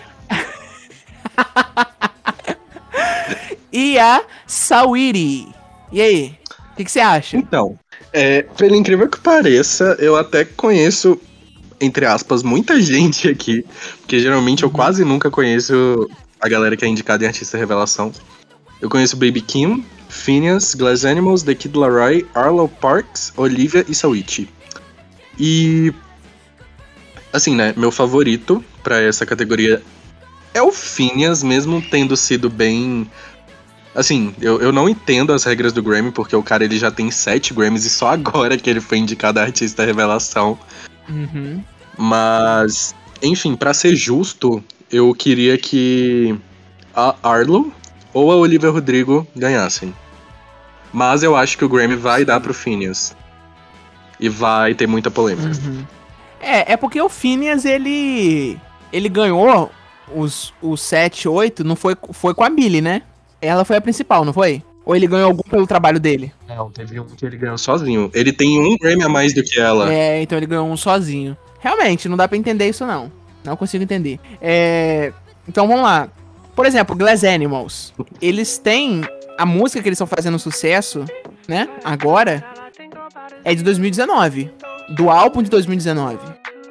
E 3.73 3.99
a 3.99 4.23
Sawiri. 4.47 5.49
E 5.91 6.03
aí? 6.03 6.39
O 6.73 6.77
que 6.77 6.85
que 6.85 6.93
você 6.93 7.01
acha? 7.01 7.39
Então, 7.39 7.79
é, 8.13 8.43
pelo 8.43 8.77
incrível 8.77 9.09
que 9.09 9.19
pareça, 9.19 9.97
eu 9.99 10.15
até 10.15 10.45
conheço, 10.45 11.19
entre 11.81 12.05
aspas, 12.05 12.43
muita 12.43 12.81
gente 12.81 13.29
aqui, 13.29 13.65
porque 14.01 14.21
geralmente 14.21 14.63
eu 14.63 14.71
quase 14.71 15.05
nunca 15.05 15.31
conheço 15.31 16.09
a 16.43 16.49
galera 16.49 16.77
que 16.77 16.85
é 16.85 16.89
indicada 16.89 17.25
em 17.25 17.29
Artista 17.29 17.57
Revelação. 17.57 18.13
Eu 18.81 18.91
conheço 18.91 19.17
Baby 19.17 19.41
Kim, 19.41 19.87
Phineas, 20.09 20.75
Glass 20.75 21.05
Animals, 21.05 21.43
The 21.43 21.55
Kid 21.55 21.79
Laroi, 21.79 22.27
Arlo 22.35 22.69
Parks, 22.69 23.33
Olivia 23.37 23.85
e 23.89 23.95
Sawichi. 23.95 24.49
E. 25.39 25.95
Assim, 27.33 27.55
né? 27.55 27.73
Meu 27.77 27.91
favorito 27.91 28.63
pra 28.83 29.01
essa 29.01 29.25
categoria 29.25 29.83
é 30.53 30.61
o 30.61 30.71
Phineas, 30.71 31.43
mesmo 31.43 31.81
tendo 31.81 32.15
sido 32.17 32.51
bem 32.51 33.09
Assim, 33.95 34.35
eu, 34.41 34.61
eu 34.61 34.73
não 34.73 34.89
entendo 34.89 35.33
as 35.33 35.45
regras 35.45 35.73
do 35.73 35.83
Grammy, 35.83 36.11
porque 36.11 36.35
o 36.35 36.43
cara 36.43 36.65
ele 36.65 36.79
já 36.79 36.91
tem 36.91 37.11
sete 37.11 37.53
Grammys 37.53 37.85
e 37.85 37.91
só 37.91 38.09
agora 38.09 38.57
que 38.57 38.69
ele 38.69 38.81
foi 38.81 38.99
indicado 38.99 39.39
a 39.39 39.43
artista 39.43 39.85
revelação. 39.85 40.59
Uhum. 41.09 41.63
Mas, 41.99 42.95
enfim, 43.23 43.55
pra 43.55 43.75
ser 43.75 43.95
justo, 43.95 44.65
eu 44.93 45.13
queria 45.15 45.57
que 45.57 46.39
a 46.95 47.17
Arlo 47.23 47.73
ou 48.13 48.31
a 48.31 48.37
Olivia 48.37 48.71
Rodrigo 48.71 49.27
ganhassem. 49.35 49.95
Mas 50.93 51.23
eu 51.23 51.35
acho 51.35 51.57
que 51.57 51.65
o 51.65 51.69
Grammy 51.69 51.97
vai 51.97 52.25
dar 52.25 52.39
pro 52.39 52.53
Phineas. 52.53 53.17
E 54.21 54.29
vai 54.29 54.75
ter 54.75 54.87
muita 54.87 55.11
polêmica. 55.11 55.49
Uhum. 55.49 55.85
É, 56.39 56.75
é 56.75 56.77
porque 56.77 57.01
o 57.01 57.09
Phineas, 57.09 57.65
ele. 57.65 58.59
Ele 58.93 59.09
ganhou 59.09 59.71
os, 60.15 60.53
os 60.61 60.83
7, 60.83 61.27
8, 61.27 61.65
não 61.65 61.75
foi, 61.75 61.97
foi 62.13 62.35
com 62.35 62.45
a 62.45 62.51
Billy, 62.51 62.83
né? 62.83 63.03
Ela 63.41 63.65
foi 63.65 63.77
a 63.77 63.81
principal, 63.81 64.25
não 64.25 64.35
foi? 64.35 64.63
Ou 64.85 64.95
ele 64.95 65.07
ganhou 65.07 65.29
algum 65.29 65.43
pelo 65.43 65.67
trabalho 65.67 65.99
dele? 65.99 66.33
Não, 66.47 66.71
teve 66.71 67.01
um 67.01 67.07
que 67.07 67.25
ele 67.25 67.39
ganhou 67.39 67.57
sozinho. 67.57 68.11
Ele 68.13 68.33
tem 68.33 68.59
um 68.59 68.77
Grammy 68.77 69.03
a 69.03 69.09
mais 69.09 69.33
do 69.33 69.43
que 69.43 69.59
ela. 69.59 69.93
É, 69.93 70.21
então 70.21 70.37
ele 70.37 70.47
ganhou 70.47 70.69
um 70.69 70.77
sozinho. 70.77 71.37
Realmente, 71.59 72.09
não 72.09 72.17
dá 72.17 72.29
pra 72.29 72.37
entender 72.37 72.69
isso 72.69 72.85
não. 72.85 73.11
Não 73.45 73.57
consigo 73.57 73.83
entender. 73.83 74.19
É, 74.41 75.13
então 75.49 75.67
vamos 75.67 75.83
lá. 75.83 76.09
Por 76.55 76.67
exemplo, 76.67 76.95
Glass 76.95 77.25
Animals. 77.25 77.93
Eles 78.21 78.59
têm 78.59 79.03
a 79.39 79.47
música 79.47 79.83
que 79.83 79.89
eles 79.89 79.97
estão 79.97 80.07
fazendo 80.07 80.39
sucesso, 80.39 81.05
né? 81.49 81.69
Agora 81.83 82.45
é 83.45 83.55
de 83.55 83.63
2019, 83.63 84.51
do 84.97 85.11
álbum 85.11 85.43
de 85.43 85.51
2019. 85.51 86.19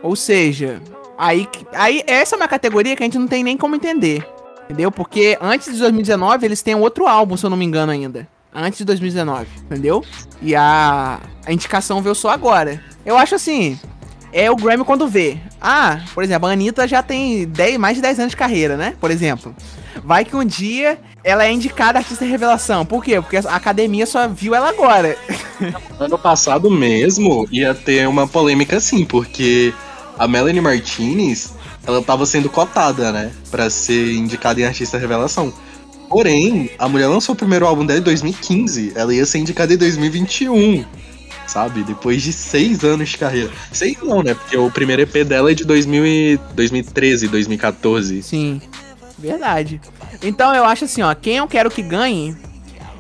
Ou 0.04 0.16
seja, 0.16 0.82
aí 1.18 1.48
aí 1.74 2.04
essa 2.08 2.36
é 2.36 2.38
uma 2.38 2.48
categoria 2.48 2.96
que 2.96 3.04
a 3.04 3.06
gente 3.06 3.18
não 3.18 3.28
tem 3.28 3.44
nem 3.44 3.58
como 3.58 3.76
entender. 3.76 4.26
Entendeu? 4.66 4.92
Porque 4.92 5.38
antes 5.42 5.74
de 5.74 5.80
2019 5.80 6.46
eles 6.46 6.62
têm 6.62 6.76
outro 6.76 7.06
álbum, 7.06 7.36
se 7.36 7.46
eu 7.46 7.50
não 7.50 7.58
me 7.58 7.66
engano 7.66 7.92
ainda. 7.92 8.28
Antes 8.54 8.80
de 8.80 8.86
2019, 8.86 9.48
entendeu? 9.64 10.04
E 10.42 10.56
a, 10.56 11.20
a 11.46 11.54
indicação 11.54 12.02
veio 12.02 12.16
só 12.16 12.30
agora. 12.30 12.82
Eu 13.06 13.18
acho 13.18 13.36
assim, 13.36 13.80
é 14.34 14.50
o 14.50 14.56
Grammy 14.56 14.84
quando 14.84 15.08
vê. 15.08 15.38
Ah, 15.60 16.00
por 16.14 16.24
exemplo, 16.24 16.48
a 16.48 16.52
Anitta 16.52 16.88
já 16.88 17.04
tem 17.04 17.46
10, 17.48 17.78
mais 17.78 17.96
de 17.96 18.02
10 18.02 18.20
anos 18.20 18.32
de 18.32 18.38
carreira, 18.38 18.78
né? 18.78 18.96
Por 19.00 19.12
exemplo. 19.12 19.56
Vai 20.04 20.26
que 20.26 20.36
um 20.36 20.44
dia 20.44 20.98
ela 21.24 21.46
é 21.46 21.52
indicada 21.52 22.00
artista 22.00 22.26
revelação. 22.26 22.86
Por 22.86 23.04
quê? 23.04 23.20
Porque 23.22 23.38
a 23.38 23.56
academia 23.56 24.06
só 24.06 24.28
viu 24.28 24.56
ela 24.56 24.70
agora. 24.70 25.18
Ano 26.00 26.18
passado 26.18 26.72
mesmo 26.72 27.48
ia 27.52 27.76
ter 27.76 28.08
uma 28.08 28.28
polêmica 28.28 28.78
assim, 28.78 29.06
porque 29.06 29.72
a 30.18 30.28
Melanie 30.28 30.60
Martinez, 30.60 31.54
ela 31.86 32.02
tava 32.02 32.26
sendo 32.26 32.50
cotada, 32.50 33.12
né, 33.12 33.32
Pra 33.52 33.70
ser 33.70 34.16
indicada 34.16 34.60
em 34.60 34.64
artista 34.64 34.98
revelação. 34.98 35.54
Porém, 36.10 36.72
a 36.80 36.90
mulher 36.90 37.08
lançou 37.08 37.34
o 37.34 37.38
primeiro 37.38 37.66
álbum 37.66 37.86
dela 37.86 38.00
em 38.00 38.04
2015. 38.04 38.94
Ela 38.96 39.14
ia 39.14 39.26
ser 39.26 39.38
indicada 39.38 39.74
em 39.74 39.78
2021. 39.78 40.84
Sabe? 41.52 41.84
Depois 41.84 42.22
de 42.24 42.32
seis 42.32 42.82
anos 42.86 43.10
de 43.10 43.18
carreira. 43.18 43.52
Seis 43.74 43.98
não, 44.02 44.24
né? 44.24 44.34
Porque 44.34 44.56
o 44.56 44.72
primeiro 44.72 45.02
EP 45.02 45.26
dela 45.26 45.52
é 45.52 45.54
de 45.54 45.66
2000 45.66 46.06
e 46.06 46.40
2013, 46.54 47.28
2014. 47.28 48.24
Sim, 48.24 48.62
verdade. 49.20 49.82
Então 50.24 50.56
eu 50.56 50.64
acho 50.64 50.86
assim, 50.86 51.02
ó, 51.02 51.14
quem 51.14 51.38
eu 51.38 51.48
quero 51.50 51.70
que 51.70 51.82
ganhe 51.82 52.38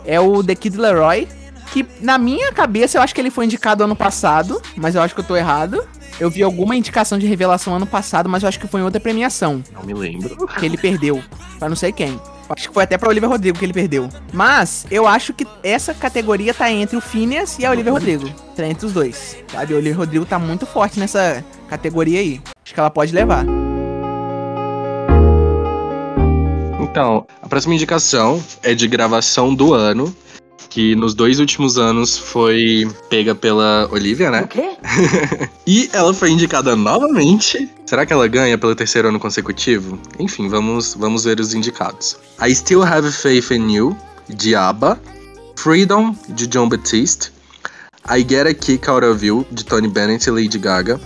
é 0.06 0.20
o 0.20 0.44
The 0.44 0.54
Kid 0.56 0.78
Leroy, 0.78 1.30
que 1.72 1.86
na 2.02 2.18
minha 2.18 2.52
cabeça 2.52 2.98
eu 2.98 3.02
acho 3.02 3.16
que 3.16 3.22
ele 3.22 3.32
foi 3.32 3.46
indicado 3.46 3.86
ano 3.86 3.96
passado, 3.96 4.62
mas 4.76 4.96
eu 4.96 5.02
acho 5.02 5.16
que 5.16 5.22
eu 5.22 5.26
tô 5.26 5.38
errado. 5.38 5.82
Eu 6.20 6.30
vi 6.30 6.44
alguma 6.44 6.76
indicação 6.76 7.18
de 7.18 7.26
revelação 7.26 7.74
ano 7.74 7.88
passado, 7.88 8.28
mas 8.28 8.44
eu 8.44 8.50
acho 8.50 8.60
que 8.60 8.68
foi 8.68 8.82
em 8.82 8.84
outra 8.84 9.00
premiação 9.00 9.64
Não 9.74 9.84
me 9.84 9.94
lembro. 9.94 10.46
que 10.60 10.66
ele 10.66 10.78
perdeu, 10.78 11.24
pra 11.58 11.70
não 11.70 11.76
sei 11.78 11.94
quem. 11.94 12.20
Acho 12.52 12.68
que 12.68 12.74
foi 12.74 12.84
até 12.84 12.98
pra 12.98 13.10
Olivia 13.10 13.30
Rodrigo 13.30 13.58
que 13.58 13.66
ele 13.66 13.74
perdeu. 13.74 14.10
Mas 14.34 14.86
eu 14.92 15.08
acho 15.08 15.34
que 15.34 15.48
essa 15.64 15.94
categoria 15.94 16.54
tá 16.54 16.70
entre 16.72 16.98
o 16.98 17.02
Phineas 17.02 17.58
e 17.58 17.66
a 17.66 17.72
Olivia 17.72 17.92
Rodrigo. 17.92 18.30
Tá 18.56 18.68
entre 18.68 18.86
os 18.86 18.94
dois. 18.94 19.38
Sabe? 19.52 19.74
A 19.74 19.78
Olivia 19.78 19.96
Rodrigo 19.96 20.26
tá 20.26 20.38
muito 20.38 20.66
forte 20.66 21.00
nessa 21.00 21.44
categoria 21.70 22.20
aí. 22.20 22.42
Acho 22.64 22.74
que 22.74 22.80
ela 22.80 22.90
pode 22.90 23.14
levar. 23.14 23.46
Então, 26.82 27.26
a 27.42 27.48
próxima 27.48 27.74
indicação 27.74 28.44
é 28.62 28.74
de 28.74 28.86
gravação 28.86 29.56
do 29.56 29.74
ano, 29.74 30.14
que 30.70 30.96
nos 30.96 31.14
dois 31.14 31.40
últimos 31.40 31.78
anos 31.78 32.18
foi 32.18 32.90
pega 33.10 33.36
pela 33.36 33.88
Olivia, 33.92 34.32
né? 34.32 34.42
O 34.42 34.48
quê? 34.48 34.72
E 35.68 35.90
ela 35.94 36.14
foi 36.14 36.32
indicada 36.32 36.76
novamente. 36.76 37.70
Será 37.86 38.06
que 38.06 38.12
ela 38.12 38.28
ganha 38.28 38.58
pelo 38.58 38.76
terceiro 38.76 39.08
ano 39.08 39.20
consecutivo? 39.20 39.98
Enfim, 40.20 40.50
vamos, 40.50 40.96
vamos 40.96 41.24
ver 41.24 41.40
os 41.40 41.54
indicados. 41.54 42.18
I 42.46 42.54
Still 42.54 42.84
Have 42.84 43.10
Faith 43.12 43.52
in 43.52 43.72
You, 43.72 43.96
de 44.28 44.56
ABBA. 44.56 45.00
Freedom, 45.56 46.16
de 46.28 46.48
John 46.48 46.68
Batiste. 46.68 47.32
I 48.10 48.26
Get 48.28 48.48
a 48.48 48.54
Kick 48.54 48.90
Out 48.90 49.06
of 49.06 49.24
You, 49.24 49.46
de 49.52 49.64
Tony 49.64 49.88
Bennett 49.88 50.28
e 50.28 50.32
Lady 50.32 50.58
Gaga. 50.58 51.00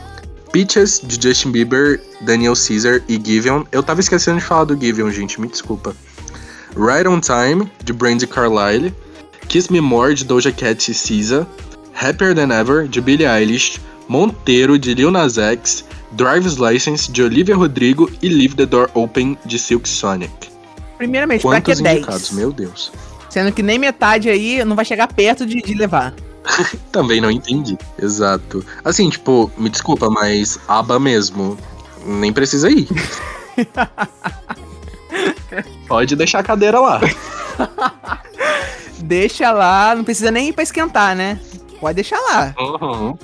Peaches, 0.52 1.02
de 1.04 1.22
Justin 1.22 1.52
Bieber, 1.52 2.02
Daniel 2.22 2.54
Caesar 2.56 3.02
e 3.10 3.22
Giveon. 3.22 3.65
Eu 3.74 3.84
tava 3.84 4.00
esquecendo 4.00 4.39
de 4.39 4.46
falar 4.46 4.63
do 4.63 4.80
Giveon, 4.80 5.12
gente, 5.12 5.41
me 5.41 5.50
desculpa. 5.50 5.94
Right 6.78 7.06
on 7.08 7.20
Time, 7.20 7.70
de 7.84 7.91
Brandy 7.91 8.26
Carlile. 8.26 8.94
Kiss 9.45 9.69
Me 9.69 9.81
More, 9.81 10.13
de 10.13 10.25
Doja 10.25 10.51
Cat 10.51 10.89
e 10.89 10.93
SZA. 10.93 11.47
Happier 11.93 12.36
Than 12.36 12.51
Ever, 12.51 12.88
de 12.88 12.99
Billie 12.99 13.27
Eilish. 13.27 13.79
Monteiro, 14.08 14.77
de 14.77 14.93
Lil 14.93 15.12
Nas 15.12 15.38
X. 15.38 15.86
Driver's 16.12 16.58
License, 16.58 17.12
de 17.12 17.23
Olivia 17.23 17.55
Rodrigo. 17.55 18.12
E 18.21 18.29
Leave 18.29 18.55
the 18.55 18.65
Door 18.65 18.89
Open, 18.93 19.38
de 19.45 19.58
Silk 19.58 19.88
Sonic. 19.88 20.31
Primeiramente, 20.97 21.41
pra 21.41 21.62
que 21.62 21.71
Quantos 21.71 21.81
10? 21.81 21.97
indicados? 21.97 22.31
Meu 22.31 22.51
Deus. 22.51 22.91
Sendo 23.29 23.51
que 23.51 23.62
nem 23.62 23.77
metade 23.77 24.29
aí 24.29 24.63
não 24.63 24.75
vai 24.75 24.86
chegar 24.86 25.08
perto 25.08 25.45
de, 25.45 25.62
de 25.62 25.73
levar. 25.73 26.13
Também 26.91 27.19
não 27.19 27.31
entendi. 27.31 27.77
Exato. 28.01 28.63
Assim, 28.84 29.10
tipo, 29.10 29.51
me 29.58 29.69
desculpa, 29.69 30.10
mas 30.10 30.60
aba 30.67 30.99
mesmo. 30.99 31.58
Nem 32.05 32.31
precisa 32.31 32.69
ir. 32.69 32.88
Pode 35.88 36.15
deixar 36.15 36.39
a 36.39 36.43
cadeira 36.43 36.79
lá. 36.79 37.01
Deixa 38.99 39.51
lá, 39.51 39.93
não 39.95 40.03
precisa 40.03 40.31
nem 40.31 40.49
ir 40.49 40.53
pra 40.53 40.63
esquentar, 40.63 41.15
né? 41.15 41.39
Pode 41.79 41.95
deixar 41.95 42.19
lá. 42.19 42.53
Uhum. 42.58 43.17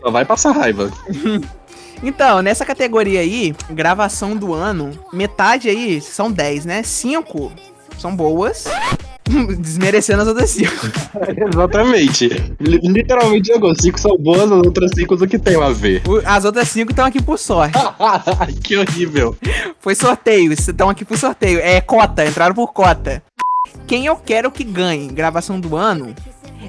Só 0.00 0.10
vai 0.10 0.24
passar 0.24 0.52
raiva. 0.52 0.90
Então, 2.00 2.40
nessa 2.42 2.64
categoria 2.64 3.18
aí, 3.18 3.52
gravação 3.70 4.36
do 4.36 4.54
ano, 4.54 4.96
metade 5.12 5.68
aí 5.68 6.00
são 6.00 6.30
10, 6.30 6.64
né? 6.64 6.82
5 6.84 7.50
são 7.98 8.14
boas, 8.14 8.66
desmerecendo 9.58 10.22
as 10.22 10.28
outras 10.28 10.50
5. 10.50 10.70
Exatamente. 11.52 12.28
Li- 12.60 12.78
Literalmente 12.84 13.48
jogou. 13.48 13.74
Cinco 13.74 13.98
são 13.98 14.16
boas, 14.16 14.42
as 14.44 14.50
outras 14.52 14.92
cinco 14.94 15.14
o 15.16 15.26
que 15.26 15.40
tem 15.40 15.60
a 15.60 15.70
ver. 15.70 16.02
As 16.24 16.44
outras 16.44 16.68
5 16.68 16.92
estão 16.92 17.04
aqui 17.04 17.20
por 17.20 17.36
sorte. 17.36 17.76
que 18.62 18.76
horrível. 18.76 19.36
Foi 19.80 19.96
sorteio, 19.96 20.52
estão 20.52 20.88
aqui 20.88 21.04
por 21.04 21.18
sorteio. 21.18 21.58
É 21.58 21.80
cota, 21.80 22.24
entraram 22.24 22.54
por 22.54 22.72
cota. 22.72 23.20
Quem 23.86 24.06
eu 24.06 24.16
quero 24.16 24.50
que 24.50 24.64
ganhe 24.64 25.08
gravação 25.08 25.58
do 25.58 25.76
ano 25.76 26.14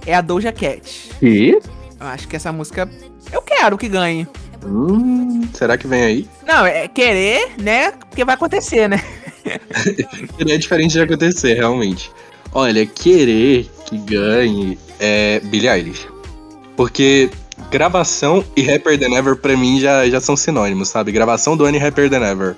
é 0.05 0.13
a 0.13 0.21
Doja 0.21 0.51
Cat. 0.51 1.11
E? 1.21 1.59
Eu 1.99 2.07
acho 2.07 2.27
que 2.27 2.35
essa 2.35 2.51
música 2.51 2.89
eu 3.31 3.41
quero 3.41 3.77
que 3.77 3.87
ganhe. 3.87 4.27
Hum, 4.65 5.41
será 5.53 5.77
que 5.77 5.87
vem 5.87 6.03
aí? 6.03 6.27
Não, 6.45 6.65
é 6.65 6.87
querer, 6.87 7.51
né? 7.59 7.91
Porque 7.91 8.25
vai 8.25 8.35
acontecer, 8.35 8.87
né? 8.87 9.01
Seria 10.37 10.57
diferente 10.57 10.93
de 10.93 11.01
acontecer, 11.01 11.53
realmente. 11.53 12.11
Olha, 12.51 12.85
querer 12.85 13.69
que 13.85 13.97
ganhe 13.97 14.77
é 14.99 15.39
Billie 15.39 15.69
Eilish. 15.69 16.07
Porque 16.75 17.29
gravação 17.69 18.43
e 18.55 18.61
Rapper 18.61 18.99
Than 18.99 19.15
Ever 19.15 19.35
pra 19.35 19.55
mim 19.55 19.79
já, 19.79 20.09
já 20.09 20.19
são 20.19 20.35
sinônimos, 20.35 20.89
sabe? 20.89 21.11
Gravação 21.11 21.55
do 21.55 21.65
ano 21.65 21.77
e 21.77 21.79
Rapper 21.79 22.09
Than 22.09 22.25
Ever 22.25 22.55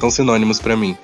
são 0.00 0.10
sinônimos 0.10 0.60
pra 0.60 0.76
mim. 0.76 0.96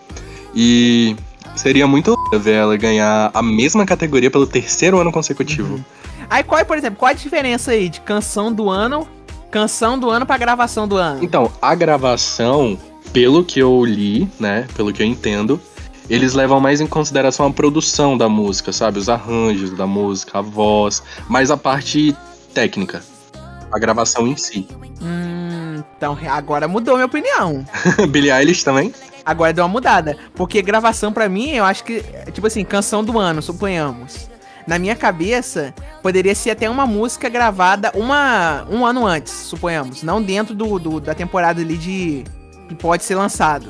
E 0.55 1.17
seria 1.57 1.87
muito 1.87 2.17
ver 2.33 2.55
ela 2.55 2.77
ganhar 2.77 3.31
a 3.33 3.43
mesma 3.43 3.85
categoria 3.87 4.31
pelo 4.31 4.47
terceiro 4.47 4.99
ano 4.99 5.13
consecutivo. 5.13 5.85
Aí 6.29 6.43
qual 6.43 6.61
é, 6.61 6.65
por 6.65 6.77
exemplo, 6.77 6.99
qual 6.99 7.11
é 7.11 7.13
a 7.13 7.17
diferença 7.17 7.73
aí 7.73 7.89
de 7.89 8.01
canção 8.01 8.53
do 8.53 8.71
ano, 8.71 9.07
canção 9.51 9.99
do 9.99 10.11
ano 10.11 10.27
pra 10.27 10.37
gravação 10.37 10.89
do 10.89 10.97
ano? 10.97 11.23
Então, 11.23 11.51
a 11.61 11.75
gravação, 11.75 12.79
pelo 13.13 13.45
que 13.45 13.61
eu 13.61 13.85
li, 13.85 14.29
né, 14.39 14.67
pelo 14.75 14.93
que 14.93 15.03
eu 15.03 15.07
entendo, 15.07 15.61
eles 16.09 16.35
levam 16.35 16.61
mais 16.61 16.81
em 16.81 16.87
consideração 16.87 17.47
a 17.47 17.51
produção 17.51 18.17
da 18.17 18.29
música, 18.29 18.73
sabe? 18.73 18.99
Os 18.99 19.09
arranjos 19.09 19.71
da 19.71 19.87
música, 19.87 20.39
a 20.39 20.43
voz, 20.43 21.03
mais 21.29 21.51
a 21.51 21.57
parte 21.57 22.17
técnica. 22.53 23.03
A 23.73 23.79
gravação 23.79 24.27
em 24.27 24.37
si. 24.37 24.69
Hum, 25.03 25.34
então 25.79 26.17
agora 26.31 26.67
mudou 26.69 26.95
minha 26.95 27.07
opinião. 27.07 27.65
Billie 28.11 28.31
Eilish 28.31 28.63
também? 28.65 28.93
Agora 29.25 29.53
deu 29.53 29.65
uma 29.65 29.71
mudada. 29.71 30.17
Porque 30.35 30.61
gravação 30.61 31.13
pra 31.13 31.29
mim, 31.29 31.51
eu 31.51 31.65
acho 31.65 31.83
que, 31.85 32.03
tipo 32.33 32.47
assim, 32.47 32.65
canção 32.65 33.03
do 33.03 33.19
ano, 33.19 33.41
suponhamos. 33.41 34.29
Na 34.67 34.79
minha 34.79 34.97
cabeça, 34.97 35.75
poderia 36.03 36.35
ser 36.35 36.51
até 36.51 36.69
uma 36.69 36.87
música 36.87 37.29
gravada 37.29 37.91
uma, 37.95 38.67
um 38.71 38.85
ano 38.85 39.07
antes, 39.07 39.33
suponhamos. 39.33 40.03
Não 40.03 40.23
dentro 40.23 40.55
do, 40.55 40.79
do- 40.79 41.01
da 41.01 41.15
temporada 41.15 41.61
ali 41.61 41.77
de. 41.77 42.25
que 42.69 42.75
pode 42.75 43.05
ser 43.05 43.15
lançado. 43.15 43.69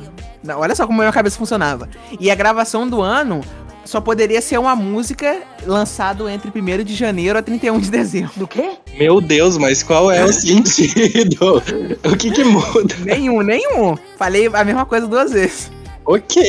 Olha 0.57 0.75
só 0.75 0.87
como 0.87 1.01
a 1.01 1.05
minha 1.05 1.13
cabeça 1.13 1.39
funcionava. 1.39 1.89
E 2.21 2.31
a 2.31 2.35
gravação 2.35 2.89
do 2.89 3.01
ano 3.01 3.41
só 3.85 4.01
poderia 4.01 4.41
ser 4.41 4.59
uma 4.59 4.75
música 4.75 5.43
lançado 5.67 6.29
entre 6.29 6.51
1 6.51 6.85
de 6.85 6.95
janeiro 6.95 7.39
a 7.39 7.43
31 7.43 7.79
de 7.79 7.91
dezembro. 7.91 8.33
Do 8.37 8.47
quê? 8.47 8.73
Meu 8.99 9.21
Deus, 9.21 9.59
mas 9.59 9.83
qual 9.83 10.11
é 10.11 10.25
o 10.25 10.33
sentido? 10.33 11.63
o 12.05 12.17
que 12.17 12.31
que 12.31 12.45
muda? 12.45 12.95
Nenhum, 13.05 13.43
nenhum. 13.43 13.97
Falei 14.17 14.49
a 14.53 14.65
mesma 14.65 14.87
coisa 14.87 15.07
duas 15.07 15.33
vezes. 15.33 15.71
Ok, 16.05 16.43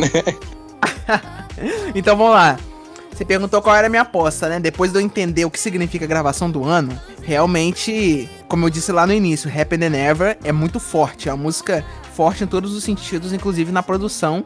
né? 0.00 0.34
Então 1.92 2.16
vamos 2.16 2.34
lá. 2.34 2.56
Você 3.12 3.24
perguntou 3.24 3.60
qual 3.60 3.74
era 3.74 3.88
a 3.88 3.90
minha 3.90 4.02
aposta, 4.02 4.48
né? 4.48 4.60
Depois 4.60 4.92
de 4.92 4.98
eu 4.98 5.02
entender 5.02 5.44
o 5.44 5.50
que 5.50 5.58
significa 5.58 6.06
gravação 6.06 6.48
do 6.48 6.62
ano, 6.62 6.96
realmente, 7.20 8.30
como 8.46 8.64
eu 8.64 8.70
disse 8.70 8.92
lá 8.92 9.04
no 9.08 9.12
início, 9.12 9.50
Happy 9.50 9.76
Than 9.76 9.96
Ever 9.96 10.38
é 10.44 10.52
muito 10.52 10.78
forte. 10.78 11.28
É 11.28 11.32
uma 11.32 11.42
música 11.42 11.84
forte 12.14 12.44
em 12.44 12.46
todos 12.46 12.72
os 12.76 12.84
sentidos, 12.84 13.32
inclusive 13.32 13.72
na 13.72 13.82
produção 13.82 14.44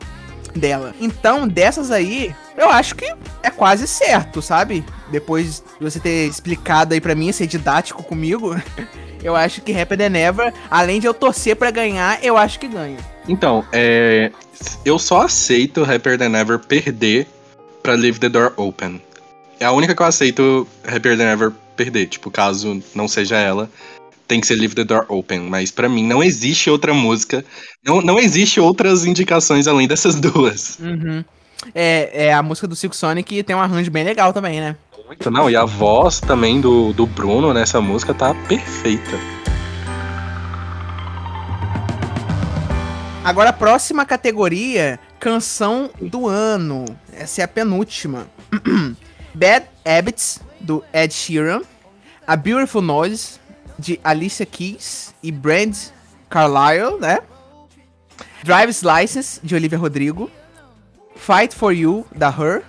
dela. 0.55 0.95
Então, 1.01 1.47
dessas 1.49 1.91
aí, 1.91 2.35
eu 2.57 2.69
acho 2.69 2.95
que 2.95 3.12
é 3.43 3.51
quase 3.51 3.87
certo, 3.87 4.41
sabe? 4.43 4.85
Depois 5.11 5.62
de 5.79 5.85
você 5.85 5.99
ter 5.99 6.27
explicado 6.27 6.95
aí 6.95 7.01
pra 7.01 7.15
mim, 7.15 7.33
ser 7.33 7.47
didático 7.47 8.03
comigo, 8.03 8.55
eu 9.23 9.37
acho 9.37 9.61
que 9.62 9.79
Happy 9.79 9.97
Than 9.97 10.17
Ever, 10.17 10.53
além 10.71 11.01
de 11.01 11.07
eu 11.07 11.15
torcer 11.15 11.57
pra 11.57 11.71
ganhar, 11.71 12.23
eu 12.25 12.37
acho 12.37 12.59
que 12.59 12.69
ganha. 12.69 12.99
Então, 13.29 13.65
é. 13.73 14.31
Eu 14.85 14.99
só 14.99 15.23
aceito 15.23 15.83
Rapper 15.83 16.17
Than 16.17 16.38
Ever 16.38 16.59
perder 16.59 17.27
pra 17.83 17.95
Leave 17.95 18.18
the 18.18 18.29
Door 18.29 18.53
Open. 18.57 19.03
É 19.59 19.64
a 19.64 19.72
única 19.72 19.95
que 19.95 20.03
eu 20.03 20.07
aceito 20.07 20.66
Rapper 20.85 21.16
Than 21.16 21.33
Ever 21.33 21.53
perder. 21.76 22.07
Tipo, 22.07 22.31
caso 22.31 22.83
não 22.95 23.09
seja 23.09 23.37
ela, 23.37 23.68
tem 24.27 24.41
que 24.41 24.47
ser 24.47 24.57
Leave 24.57 24.75
the 24.75 24.85
Door 24.85 25.07
Open. 25.09 25.41
Mas 25.41 25.70
pra 25.70 25.89
mim 25.89 26.07
não 26.07 26.23
existe 26.23 26.70
outra 26.70 26.95
música. 26.95 27.45
Não, 27.85 28.01
não 28.01 28.18
existe 28.18 28.61
outras 28.61 29.05
indicações 29.05 29.66
além 29.66 29.87
dessas 29.87 30.14
duas. 30.20 30.79
Uhum. 30.79 31.25
É, 31.75 32.27
é 32.27 32.33
a 32.33 32.43
música 32.43 32.66
do 32.66 32.75
Silk 32.75 32.97
Sonic 32.97 33.43
tem 33.43 33.55
um 33.55 33.61
arranjo 33.61 33.91
bem 33.91 34.05
legal 34.05 34.33
também, 34.33 34.61
né? 34.61 34.77
Muito 35.07 35.31
não. 35.31 35.51
E 35.51 35.57
a 35.57 35.64
voz 35.64 36.20
também 36.20 36.61
do, 36.61 36.93
do 36.93 37.07
Bruno 37.07 37.53
nessa 37.53 37.81
música 37.81 38.14
tá 38.14 38.35
perfeita. 38.49 39.18
Agora 43.25 43.51
a 43.51 43.53
próxima 43.53 44.05
categoria, 44.05 44.99
canção 45.20 45.91
do 46.01 46.27
ano. 46.27 46.85
Essa 47.12 47.43
é 47.43 47.45
a 47.45 47.49
penúltima. 47.49 48.27
Bad 49.33 49.66
Habits, 49.85 50.41
do 50.61 50.83
Ed 50.93 51.14
Sheeran. 51.14 51.62
A 52.27 52.37
Beautiful 52.37 52.83
Noise, 52.83 53.39
de 53.79 54.01
Alicia 54.03 54.47
Keys 54.47 55.14
e 55.23 55.31
Brand 55.31 55.75
Carlile, 56.29 56.99
né? 56.99 57.18
Drive's 58.43 58.83
License, 58.83 59.41
de 59.43 59.55
Olivia 59.55 59.79
Rodrigo. 59.79 60.31
Fight 61.14 61.55
For 61.55 61.73
You, 61.73 62.07
da 62.14 62.29
Her. 62.29 62.62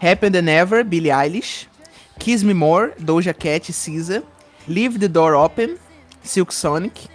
Happier 0.00 0.30
Than 0.30 0.48
Ever, 0.48 0.84
Billie 0.84 1.10
Eilish. 1.10 1.66
Kiss 2.18 2.42
Me 2.42 2.54
More, 2.54 2.92
Doja 3.00 3.34
Cat 3.34 3.68
e 3.68 3.72
SZA. 3.72 4.22
Leave 4.66 4.98
the 4.98 5.08
Door 5.08 5.34
Open, 5.34 5.78
Silk 6.22 6.52
Sonic. 6.52 7.08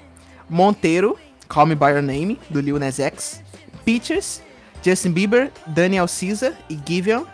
Monteiro, 0.50 1.18
Call 1.48 1.68
Me 1.68 1.76
By 1.76 1.92
Your 1.92 2.02
Name, 2.02 2.38
do 2.50 2.60
Lil 2.62 2.80
Nas 2.80 3.00
X. 3.00 3.42
Peaches, 3.86 4.42
Justin 4.82 5.14
Bieber, 5.14 5.52
Daniel 5.68 6.08
Caesar 6.08 6.54
e 6.70 6.76
Giveon. 6.76 7.26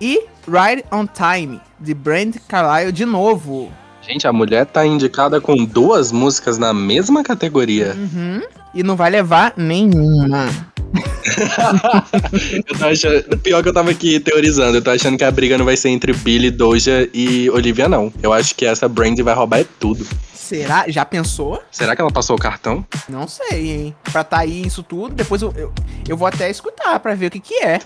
E 0.00 0.26
Ride 0.46 0.84
On 0.92 1.06
Time, 1.06 1.60
de 1.78 1.94
Brand 1.94 2.38
Carlyle, 2.48 2.92
de 2.92 3.04
novo. 3.04 3.72
Gente, 4.06 4.24
a 4.24 4.32
mulher 4.32 4.64
tá 4.66 4.86
indicada 4.86 5.40
com 5.40 5.64
duas 5.64 6.12
músicas 6.12 6.58
na 6.58 6.72
mesma 6.72 7.24
categoria. 7.24 7.96
Uhum. 7.96 8.40
E 8.72 8.82
não 8.84 8.94
vai 8.94 9.10
levar 9.10 9.52
nenhuma. 9.56 10.48
eu 12.68 12.78
tô 12.78 12.84
achando, 12.86 13.36
pior 13.38 13.62
que 13.64 13.68
eu 13.68 13.74
tava 13.74 13.90
aqui 13.90 14.20
teorizando, 14.20 14.76
eu 14.76 14.82
tô 14.82 14.90
achando 14.90 15.18
que 15.18 15.24
a 15.24 15.30
briga 15.30 15.58
não 15.58 15.64
vai 15.64 15.76
ser 15.76 15.88
entre 15.88 16.12
Billy, 16.12 16.52
Doja 16.52 17.10
e 17.12 17.50
Olivia, 17.50 17.88
não. 17.88 18.12
Eu 18.22 18.32
acho 18.32 18.54
que 18.54 18.64
essa 18.64 18.88
Brandy 18.88 19.22
vai 19.22 19.34
roubar 19.34 19.60
é 19.60 19.66
tudo. 19.80 20.06
Será? 20.32 20.84
Já 20.86 21.04
pensou? 21.04 21.60
Será 21.72 21.96
que 21.96 22.00
ela 22.00 22.12
passou 22.12 22.36
o 22.36 22.38
cartão? 22.38 22.86
Não 23.08 23.26
sei, 23.26 23.70
hein? 23.70 23.96
Pra 24.12 24.22
tá 24.22 24.38
aí 24.38 24.64
isso 24.64 24.84
tudo, 24.84 25.16
depois 25.16 25.42
eu, 25.42 25.52
eu, 25.56 25.72
eu 26.08 26.16
vou 26.16 26.28
até 26.28 26.48
escutar 26.48 27.00
pra 27.00 27.16
ver 27.16 27.26
o 27.26 27.30
que 27.32 27.40
que 27.40 27.54
é. 27.64 27.80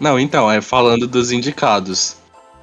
Não, 0.00 0.18
então, 0.18 0.50
é 0.50 0.62
falando 0.62 1.06
dos 1.06 1.30
indicados. 1.30 2.16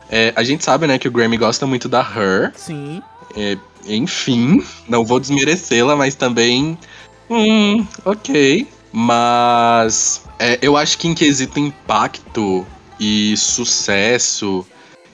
É, 0.09 0.33
a 0.35 0.43
gente 0.43 0.63
sabe, 0.63 0.87
né, 0.87 0.97
que 0.97 1.07
o 1.07 1.11
Grammy 1.11 1.37
gosta 1.37 1.65
muito 1.65 1.89
da 1.89 2.01
Her. 2.01 2.53
Sim. 2.55 3.01
É, 3.35 3.57
enfim, 3.85 4.63
não 4.87 5.05
vou 5.05 5.19
desmerecê-la, 5.19 5.95
mas 5.95 6.15
também. 6.15 6.77
Hum, 7.29 7.85
ok. 8.05 8.67
Mas 8.91 10.23
é, 10.39 10.57
eu 10.61 10.77
acho 10.77 10.97
que 10.97 11.07
em 11.07 11.13
quesito 11.13 11.59
impacto 11.59 12.65
e 12.99 13.35
sucesso, 13.37 14.65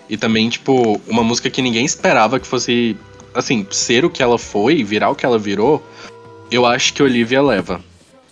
e 0.10 0.18
também, 0.18 0.50
tipo, 0.50 1.02
uma 1.08 1.24
música 1.24 1.50
que 1.50 1.62
ninguém 1.62 1.86
esperava 1.86 2.40
que 2.40 2.48
fosse, 2.48 2.96
assim, 3.34 3.66
ser 3.72 4.06
o 4.06 4.10
que 4.10 4.22
ela 4.22 4.38
foi, 4.38 4.84
virar 4.84 5.10
o 5.10 5.16
que 5.16 5.26
ela 5.26 5.40
virou, 5.40 5.84
eu 6.52 6.66
acho 6.66 6.94
que 6.94 7.02
Olivia 7.02 7.42
leva. 7.42 7.82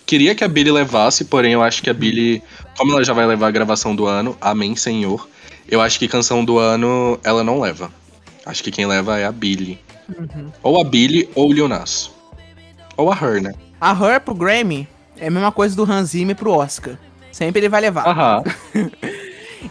Queria 0.05 0.35
que 0.35 0.43
a 0.43 0.47
Billy 0.47 0.71
levasse, 0.71 1.25
porém 1.25 1.53
eu 1.53 1.63
acho 1.63 1.81
que 1.81 1.89
a 1.89 1.93
Billy, 1.93 2.43
como 2.77 2.91
ela 2.91 3.03
já 3.03 3.13
vai 3.13 3.25
levar 3.25 3.47
a 3.47 3.51
gravação 3.51 3.95
do 3.95 4.05
ano, 4.05 4.37
amém, 4.41 4.75
senhor, 4.75 5.27
eu 5.67 5.81
acho 5.81 5.99
que 5.99 6.07
canção 6.07 6.43
do 6.43 6.57
ano 6.59 7.19
ela 7.23 7.43
não 7.43 7.59
leva. 7.59 7.91
Acho 8.45 8.63
que 8.63 8.71
quem 8.71 8.85
leva 8.85 9.17
é 9.19 9.25
a 9.25 9.31
Billy. 9.31 9.79
Uhum. 10.09 10.51
Ou 10.63 10.81
a 10.81 10.83
Billy 10.83 11.29
ou 11.35 11.49
o 11.49 11.53
Lil 11.53 11.67
Nas. 11.67 12.11
Ou 12.97 13.11
a 13.11 13.15
Her, 13.15 13.41
né? 13.41 13.53
A 13.79 13.91
Her 13.91 14.19
pro 14.19 14.33
Grammy 14.33 14.87
é 15.17 15.27
a 15.27 15.31
mesma 15.31 15.51
coisa 15.51 15.75
do 15.75 15.89
Hans 15.89 16.09
Zimmer 16.09 16.35
pro 16.35 16.51
Oscar. 16.51 16.97
Sempre 17.31 17.61
ele 17.61 17.69
vai 17.69 17.81
levar. 17.81 18.43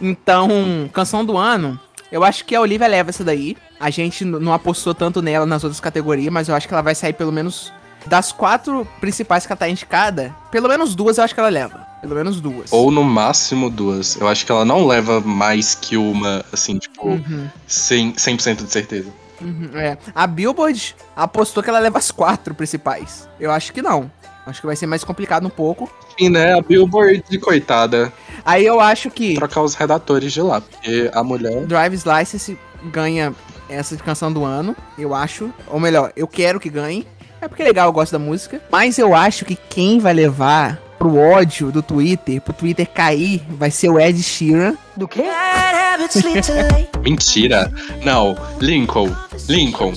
Então, 0.00 0.88
canção 0.92 1.24
do 1.24 1.36
ano, 1.36 1.78
eu 2.12 2.22
acho 2.22 2.44
que 2.44 2.54
a 2.54 2.60
Olivia 2.60 2.86
leva 2.86 3.10
essa 3.10 3.24
daí. 3.24 3.56
A 3.78 3.90
gente 3.90 4.24
não 4.24 4.52
apostou 4.52 4.94
tanto 4.94 5.20
nela 5.20 5.44
nas 5.44 5.64
outras 5.64 5.80
categorias, 5.80 6.32
mas 6.32 6.48
eu 6.48 6.54
acho 6.54 6.68
que 6.68 6.72
ela 6.72 6.82
vai 6.82 6.94
sair 6.94 7.12
pelo 7.12 7.32
menos 7.32 7.72
das 8.06 8.30
quatro 8.32 8.86
principais 9.00 9.44
que 9.44 9.52
ela 9.52 9.58
tá 9.58 9.68
indicada, 9.68 10.34
pelo 10.50 10.68
menos 10.68 10.94
duas 10.94 11.18
eu 11.18 11.24
acho 11.24 11.34
que 11.34 11.40
ela 11.40 11.48
leva. 11.48 11.86
Pelo 12.00 12.14
menos 12.14 12.40
duas. 12.40 12.72
Ou 12.72 12.90
no 12.90 13.04
máximo 13.04 13.68
duas. 13.68 14.16
Eu 14.16 14.26
acho 14.26 14.46
que 14.46 14.52
ela 14.52 14.64
não 14.64 14.86
leva 14.86 15.20
mais 15.20 15.74
que 15.74 15.96
uma, 15.96 16.44
assim, 16.52 16.78
tipo, 16.78 17.08
Uhum. 17.08 17.48
100%, 17.68 18.18
100 18.18 18.54
de 18.56 18.70
certeza. 18.72 19.10
Uhum, 19.40 19.70
é. 19.74 19.96
A 20.14 20.26
Billboard 20.26 20.94
apostou 21.16 21.62
que 21.62 21.70
ela 21.70 21.78
leva 21.78 21.98
as 21.98 22.10
quatro 22.10 22.54
principais. 22.54 23.28
Eu 23.38 23.50
acho 23.50 23.72
que 23.72 23.80
não. 23.80 24.10
Acho 24.46 24.60
que 24.60 24.66
vai 24.66 24.76
ser 24.76 24.86
mais 24.86 25.04
complicado 25.04 25.46
um 25.46 25.50
pouco. 25.50 25.90
E 26.18 26.28
né, 26.28 26.58
a 26.58 26.60
Billboard, 26.60 27.38
coitada, 27.38 28.12
Aí 28.44 28.64
eu 28.64 28.80
acho 28.80 29.10
que 29.10 29.34
trocar 29.34 29.62
os 29.62 29.74
redatores 29.74 30.32
de 30.32 30.40
lá, 30.40 30.60
porque 30.60 31.10
a 31.12 31.22
mulher. 31.22 31.66
Drive's 31.66 32.04
License 32.04 32.58
ganha 32.84 33.34
essa 33.68 33.96
canção 33.96 34.32
do 34.32 34.44
ano, 34.44 34.74
eu 34.98 35.14
acho. 35.14 35.52
Ou 35.68 35.78
melhor, 35.78 36.12
eu 36.16 36.26
quero 36.26 36.58
que 36.58 36.68
ganhe. 36.70 37.06
É 37.40 37.48
porque 37.48 37.62
é 37.62 37.66
legal, 37.66 37.88
eu 37.88 37.92
gosto 37.92 38.12
da 38.12 38.18
música. 38.18 38.60
Mas 38.70 38.98
eu 38.98 39.14
acho 39.14 39.44
que 39.44 39.54
quem 39.54 39.98
vai 39.98 40.12
levar 40.12 40.80
pro 41.00 41.16
ódio 41.16 41.72
do 41.72 41.82
Twitter, 41.82 42.42
pro 42.42 42.52
Twitter 42.52 42.86
cair, 42.86 43.42
vai 43.48 43.70
ser 43.70 43.88
o 43.88 43.98
Ed 43.98 44.22
Sheeran. 44.22 44.74
Do 44.94 45.08
quê? 45.08 45.24
Mentira. 47.02 47.72
Não, 48.04 48.36
Lincoln. 48.60 49.10
Lincoln. 49.48 49.94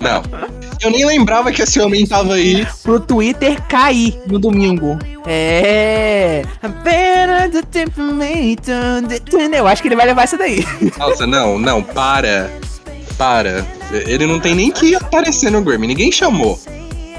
Não. 0.00 0.22
Eu 0.82 0.90
nem 0.90 1.06
lembrava 1.06 1.52
que 1.52 1.62
esse 1.62 1.80
homem 1.80 2.04
tava 2.04 2.34
aí. 2.34 2.66
Pro 2.82 2.98
Twitter 2.98 3.62
cair 3.68 4.20
no 4.26 4.40
domingo. 4.40 4.98
É. 5.24 6.42
Eu 9.56 9.66
acho 9.68 9.80
que 9.80 9.88
ele 9.88 9.96
vai 9.96 10.06
levar 10.06 10.24
essa 10.24 10.36
daí. 10.36 10.66
Nossa, 10.98 11.24
não, 11.24 11.56
não, 11.56 11.84
para. 11.84 12.50
Para. 13.16 13.64
Ele 13.92 14.26
não 14.26 14.40
tem 14.40 14.56
nem 14.56 14.72
que 14.72 14.96
aparecer 14.96 15.52
no 15.52 15.62
Grammy. 15.62 15.86
Ninguém 15.86 16.10
chamou. 16.10 16.58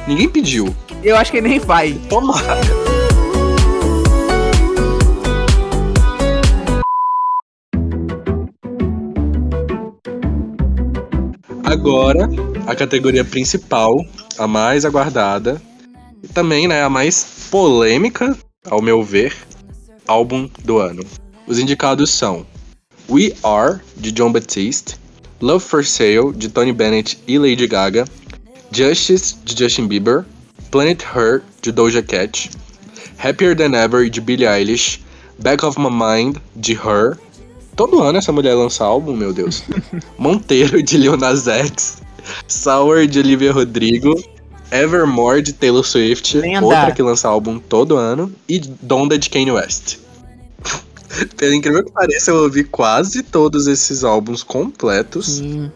Ninguém 0.05 0.27
pediu. 0.27 0.75
Eu 1.01 1.15
acho 1.15 1.31
que 1.31 1.37
ele 1.37 1.47
nem 1.47 1.59
vai. 1.59 1.93
Tomara. 2.09 2.96
Agora, 11.70 12.30
a 12.65 12.74
categoria 12.74 13.26
principal, 13.26 13.93
a 14.38 14.47
mais 14.47 14.86
aguardada, 14.86 15.61
e 16.24 16.28
também 16.30 16.65
né, 16.65 16.82
a 16.82 16.89
mais 16.89 17.49
polêmica, 17.51 18.38
ao 18.65 18.82
meu 18.82 19.03
ver, 19.03 19.36
álbum 20.07 20.49
do 20.63 20.78
ano. 20.78 21.03
Os 21.45 21.59
indicados 21.59 22.09
são 22.09 22.45
We 23.09 23.34
Are, 23.43 23.82
de 23.97 24.13
John 24.13 24.32
Batiste, 24.32 24.95
Love 25.41 25.65
for 25.65 25.84
Sale, 25.84 26.32
de 26.34 26.47
Tony 26.47 26.72
Bennett 26.72 27.20
e 27.28 27.38
Lady 27.38 27.68
Gaga, 27.68 28.05
Justice, 28.72 29.36
de 29.43 29.53
Justin 29.53 29.88
Bieber, 29.88 30.24
Planet 30.72 31.03
Her, 31.03 31.43
de 31.61 31.74
Doja 31.74 32.01
Cat, 32.01 32.49
Happier 33.18 33.53
Than 33.53 33.76
Ever, 33.76 34.09
de 34.09 34.22
Billie 34.22 34.47
Eilish, 34.47 35.01
Back 35.39 35.65
of 35.65 35.78
My 35.78 35.89
Mind, 35.91 36.38
de 36.55 36.76
Her. 36.76 37.18
Todo 37.78 38.01
ano 38.01 38.17
essa 38.17 38.32
mulher 38.32 38.55
lança 38.55 38.84
álbum, 38.84 39.15
meu 39.15 39.32
Deus. 39.32 39.63
Monteiro, 40.17 40.82
de 40.82 40.97
Lil 40.97 41.15
Nas 41.15 41.47
X, 41.47 42.01
Sour, 42.47 43.05
de 43.05 43.19
Olivia 43.19 43.53
Rodrigo, 43.53 44.19
Evermore, 44.71 45.43
de 45.43 45.53
Taylor 45.53 45.86
Swift, 45.86 46.39
outra 46.61 46.91
que 46.91 47.03
lança 47.03 47.30
álbum 47.30 47.59
todo 47.59 47.95
ano, 47.95 48.34
e 48.49 48.59
Donda, 48.59 49.17
de 49.17 49.30
Kanye 49.30 49.51
West. 49.51 49.99
Pelo 51.38 51.53
incrível 51.53 51.86
que 51.86 51.91
pareça, 51.91 52.32
eu 52.32 52.38
ouvi 52.38 52.63
quase 52.63 53.21
todos 53.21 53.67
esses 53.67 54.03
álbuns 54.03 54.41
completos. 54.41 55.38
Sim. 55.38 55.71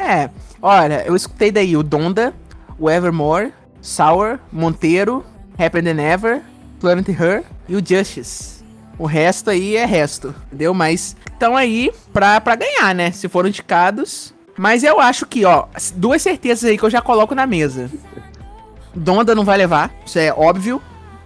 É, 0.00 0.28
olha, 0.60 1.04
eu 1.06 1.14
escutei 1.14 1.52
daí 1.52 1.76
o 1.76 1.82
Donda, 1.84 2.34
o 2.76 2.90
Evermore, 2.90 3.52
Sour, 3.80 4.40
Monteiro, 4.50 5.24
Happier 5.56 5.84
Than 5.84 6.02
Ever, 6.02 6.42
Planet 6.80 7.08
Her 7.08 7.44
e 7.68 7.76
o 7.76 7.86
Justice. 7.86 8.59
O 9.00 9.06
resto 9.06 9.48
aí 9.48 9.76
é 9.76 9.86
resto, 9.86 10.34
entendeu? 10.48 10.74
Mas 10.74 11.16
estão 11.32 11.56
aí 11.56 11.90
pra, 12.12 12.38
pra 12.38 12.54
ganhar, 12.54 12.94
né? 12.94 13.10
Se 13.10 13.30
foram 13.30 13.48
indicados. 13.48 14.34
Mas 14.58 14.84
eu 14.84 15.00
acho 15.00 15.24
que, 15.24 15.42
ó, 15.46 15.64
duas 15.94 16.20
certezas 16.20 16.68
aí 16.68 16.76
que 16.76 16.84
eu 16.84 16.90
já 16.90 17.00
coloco 17.00 17.34
na 17.34 17.46
mesa. 17.46 17.90
Donda 18.94 19.34
não 19.34 19.42
vai 19.42 19.56
levar, 19.56 19.90
isso 20.04 20.18
é 20.18 20.30
óbvio. 20.30 20.82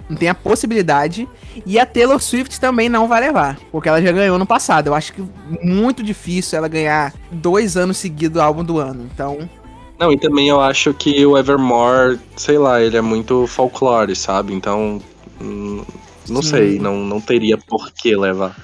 Não 0.08 0.16
tem 0.16 0.28
a 0.28 0.34
possibilidade. 0.36 1.28
E 1.66 1.76
a 1.76 1.84
Taylor 1.84 2.20
Swift 2.22 2.60
também 2.60 2.88
não 2.88 3.08
vai 3.08 3.20
levar. 3.22 3.58
Porque 3.72 3.88
ela 3.88 4.00
já 4.00 4.12
ganhou 4.12 4.38
no 4.38 4.46
passado. 4.46 4.86
Eu 4.86 4.94
acho 4.94 5.12
que 5.12 5.24
muito 5.60 6.00
difícil 6.00 6.56
ela 6.58 6.68
ganhar 6.68 7.12
dois 7.32 7.76
anos 7.76 7.96
seguidos 7.96 8.40
o 8.40 8.44
álbum 8.44 8.62
do 8.62 8.78
ano. 8.78 9.10
Então, 9.12 9.50
Não, 9.98 10.12
e 10.12 10.16
também 10.16 10.48
eu 10.48 10.60
acho 10.60 10.94
que 10.94 11.26
o 11.26 11.36
Evermore, 11.36 12.20
sei 12.36 12.56
lá, 12.56 12.80
ele 12.80 12.96
é 12.96 13.00
muito 13.00 13.48
folclore, 13.48 14.14
sabe? 14.14 14.52
Então, 14.54 15.02
hum, 15.40 15.82
não 16.28 16.42
Sim. 16.42 16.48
sei, 16.48 16.78
não, 16.78 17.04
não 17.04 17.20
teria 17.20 17.56
por 17.58 17.90
que 17.92 18.16
levar. 18.16 18.56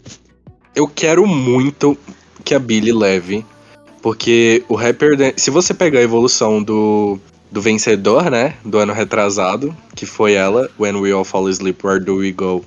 Eu 0.75 0.87
quero 0.87 1.27
muito 1.27 1.97
que 2.45 2.55
a 2.55 2.59
Billy 2.59 2.93
leve, 2.93 3.45
porque 4.03 4.65
o 4.69 4.75
rapper. 4.75 5.35
Se 5.37 5.51
você 5.51 5.75
pegar 5.75 6.01
a 6.01 6.03
evolução 6.03 6.63
do, 6.63 7.19
do 7.51 7.61
vencedor, 7.61 8.31
né? 8.31 8.55
Do 8.65 8.79
ano 8.79 8.93
retrasado, 8.93 9.77
que 9.95 10.07
foi 10.07 10.35
ela, 10.35 10.71
When 10.79 10.97
We 10.97 11.13
All 11.13 11.25
Fall 11.25 11.49
Asleep, 11.49 11.85
Where 11.85 12.03
Do 12.03 12.17
We 12.17 12.33
Go? 12.33 12.65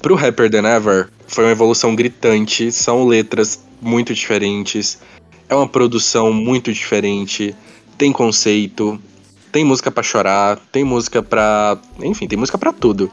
Pro 0.00 0.14
Rapper 0.14 0.50
Than 0.50 0.66
Ever, 0.66 1.08
foi 1.26 1.44
uma 1.44 1.52
evolução 1.52 1.94
gritante, 1.94 2.72
são 2.72 3.06
letras 3.06 3.62
muito 3.80 4.12
diferentes, 4.12 4.98
é 5.48 5.54
uma 5.54 5.68
produção 5.68 6.32
muito 6.32 6.72
diferente, 6.72 7.54
tem 7.96 8.12
conceito, 8.12 9.00
tem 9.52 9.64
música 9.64 9.90
pra 9.90 10.02
chorar, 10.02 10.58
tem 10.72 10.82
música 10.82 11.22
pra. 11.22 11.78
Enfim, 12.00 12.26
tem 12.26 12.38
música 12.38 12.58
pra 12.58 12.72
tudo. 12.72 13.10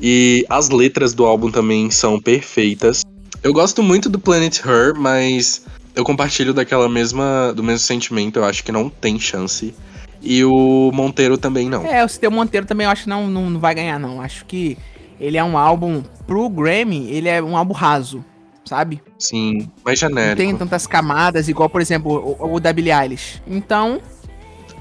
E 0.00 0.44
as 0.48 0.68
letras 0.68 1.12
do 1.12 1.24
álbum 1.24 1.50
também 1.50 1.90
são 1.90 2.20
perfeitas. 2.20 3.02
Eu 3.42 3.52
gosto 3.52 3.82
muito 3.82 4.08
do 4.08 4.18
Planet 4.18 4.60
Her, 4.64 4.94
mas 4.96 5.64
eu 5.94 6.04
compartilho 6.04 6.54
daquela 6.54 6.88
mesma 6.88 7.52
do 7.54 7.62
mesmo 7.62 7.80
sentimento, 7.80 8.38
eu 8.38 8.44
acho 8.44 8.62
que 8.64 8.70
não 8.72 8.88
tem 8.88 9.18
chance. 9.18 9.74
E 10.20 10.44
o 10.44 10.90
Monteiro 10.92 11.38
também 11.38 11.68
não. 11.68 11.86
é, 11.86 12.04
o 12.04 12.08
Citeu 12.08 12.30
Monteiro 12.30 12.66
também 12.66 12.84
eu 12.84 12.90
acho 12.90 13.04
que 13.04 13.08
não, 13.08 13.28
não, 13.28 13.48
não 13.50 13.60
vai 13.60 13.74
ganhar, 13.74 13.98
não. 13.98 14.20
Acho 14.20 14.44
que 14.44 14.76
ele 15.20 15.36
é 15.36 15.44
um 15.44 15.56
álbum 15.56 16.02
pro 16.26 16.48
Grammy, 16.48 17.08
ele 17.10 17.28
é 17.28 17.42
um 17.42 17.56
álbum 17.56 17.72
raso, 17.74 18.24
sabe? 18.64 19.00
Sim, 19.18 19.68
mais 19.84 20.00
Não 20.00 20.08
genérico. 20.08 20.36
tem 20.36 20.56
tantas 20.56 20.86
camadas, 20.86 21.48
igual, 21.48 21.68
por 21.68 21.80
exemplo, 21.80 22.36
o, 22.38 22.54
o 22.54 22.60
da 22.60 22.72
Billie 22.72 22.92
Eilish. 22.92 23.40
Então, 23.46 24.00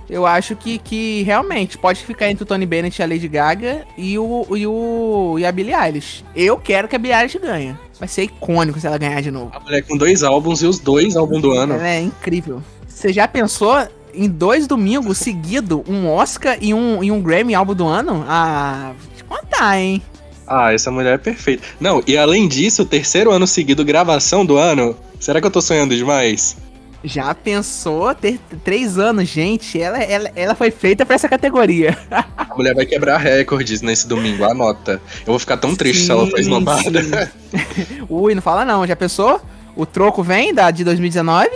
eu 0.09 0.25
acho 0.25 0.55
que, 0.55 0.77
que 0.77 1.23
realmente 1.23 1.77
pode 1.77 2.03
ficar 2.03 2.29
entre 2.29 2.43
o 2.43 2.45
Tony 2.45 2.65
Bennett 2.65 2.99
e 2.99 3.03
a 3.03 3.07
Lady 3.07 3.27
Gaga 3.27 3.85
e, 3.97 4.17
o, 4.17 4.45
e, 4.55 4.65
o, 4.65 5.35
e 5.37 5.45
a 5.45 5.51
Billie 5.51 5.73
Eilish. 5.73 6.23
Eu 6.35 6.57
quero 6.57 6.87
que 6.87 6.95
a 6.95 6.99
Billie 6.99 7.17
Eilish 7.17 7.37
ganhe. 7.39 7.75
Vai 7.99 8.07
ser 8.07 8.23
icônico 8.23 8.79
se 8.79 8.87
ela 8.87 8.97
ganhar 8.97 9.21
de 9.21 9.31
novo. 9.31 9.51
A 9.53 9.59
mulher 9.59 9.81
com 9.81 9.97
dois 9.97 10.23
álbuns 10.23 10.61
e 10.61 10.65
os 10.65 10.79
dois 10.79 11.15
álbuns 11.15 11.41
do 11.41 11.51
ano. 11.51 11.73
Ela 11.73 11.89
é 11.89 12.01
incrível. 12.01 12.61
Você 12.87 13.11
já 13.11 13.27
pensou 13.27 13.87
em 14.13 14.29
dois 14.29 14.65
domingos 14.65 15.17
seguidos, 15.17 15.81
um 15.87 16.07
Oscar 16.09 16.57
e 16.61 16.73
um, 16.73 17.03
e 17.03 17.11
um 17.11 17.21
Grammy 17.21 17.53
álbum 17.53 17.73
do 17.73 17.87
ano? 17.87 18.23
Ah, 18.27 18.93
vou 18.97 19.15
te 19.15 19.23
contar, 19.23 19.79
hein? 19.79 20.01
Ah, 20.47 20.73
essa 20.73 20.89
mulher 20.89 21.15
é 21.15 21.17
perfeita. 21.17 21.63
Não, 21.79 22.01
e 22.07 22.17
além 22.17 22.47
disso, 22.47 22.83
o 22.83 22.85
terceiro 22.85 23.31
ano 23.31 23.45
seguido, 23.45 23.83
gravação 23.83 24.45
do 24.45 24.57
ano. 24.57 24.95
Será 25.19 25.41
que 25.41 25.47
eu 25.47 25.51
tô 25.51 25.61
sonhando 25.61 25.95
demais? 25.95 26.55
Já 27.03 27.33
pensou 27.33 28.13
ter 28.15 28.39
três 28.63 28.97
anos, 28.97 29.27
gente? 29.29 29.79
Ela, 29.79 29.99
ela, 29.99 30.31
ela 30.35 30.55
foi 30.55 30.71
feita 30.71 31.05
pra 31.05 31.15
essa 31.15 31.29
categoria. 31.29 31.97
A 32.37 32.55
mulher 32.55 32.73
vai 32.73 32.85
quebrar 32.85 33.17
recordes 33.17 33.81
nesse 33.81 34.07
domingo, 34.07 34.43
anota. 34.43 35.01
Eu 35.19 35.27
vou 35.27 35.39
ficar 35.39 35.57
tão 35.57 35.75
triste 35.75 36.05
se 36.05 36.11
ela 36.11 36.25
for 36.25 36.35
Sim, 36.37 36.41
esnobada. 36.41 36.81
sim. 37.03 38.01
Ui, 38.09 38.33
não 38.33 38.41
fala 38.41 38.65
não. 38.65 38.85
Já 38.85 38.95
pensou? 38.95 39.39
O 39.75 39.85
troco 39.85 40.23
vem 40.23 40.53
da 40.53 40.71
de 40.71 40.83
2019? 40.83 41.49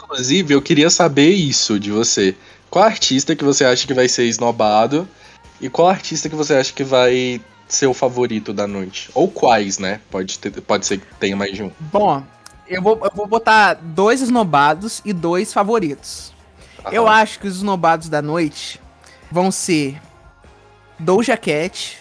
Inclusive, 0.00 0.54
eu 0.54 0.62
queria 0.62 0.88
saber 0.90 1.30
isso 1.30 1.78
de 1.80 1.90
você. 1.90 2.34
Qual 2.70 2.84
artista 2.84 3.34
que 3.34 3.42
você 3.44 3.64
acha 3.64 3.86
que 3.86 3.94
vai 3.94 4.08
ser 4.08 4.24
esnobado? 4.24 5.08
E 5.60 5.68
qual 5.68 5.88
artista 5.88 6.28
que 6.28 6.36
você 6.36 6.54
acha 6.54 6.72
que 6.72 6.84
vai 6.84 7.40
ser 7.66 7.86
o 7.88 7.94
favorito 7.94 8.52
da 8.52 8.66
noite? 8.66 9.10
Ou 9.14 9.26
quais, 9.28 9.78
né? 9.78 10.00
Pode, 10.10 10.38
ter- 10.38 10.50
pode 10.60 10.86
ser 10.86 10.98
que 10.98 11.06
tenha 11.18 11.34
mais 11.36 11.52
de 11.54 11.62
um. 11.64 11.70
Bom, 11.92 12.22
eu 12.68 12.80
vou, 12.82 12.98
eu 13.04 13.10
vou 13.14 13.26
botar 13.26 13.74
dois 13.74 14.20
esnobados 14.20 15.00
e 15.04 15.12
dois 15.12 15.52
favoritos. 15.52 16.32
Eu 16.92 17.06
Aham. 17.06 17.16
acho 17.16 17.40
que 17.40 17.46
os 17.48 17.56
esnobados 17.56 18.08
da 18.08 18.20
noite 18.20 18.80
vão 19.30 19.50
ser 19.50 20.00
Doja 20.98 21.36
Cat 21.36 21.98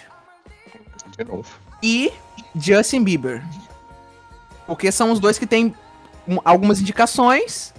De 1.18 1.24
novo. 1.24 1.47
e 1.82 2.11
Justin 2.55 3.03
Bieber. 3.03 3.43
Porque 4.68 4.91
são 4.91 5.11
os 5.11 5.20
dois 5.20 5.38
que 5.39 5.45
têm 5.47 5.74
um- 6.28 6.39
algumas 6.43 6.80
indicações 6.80 7.74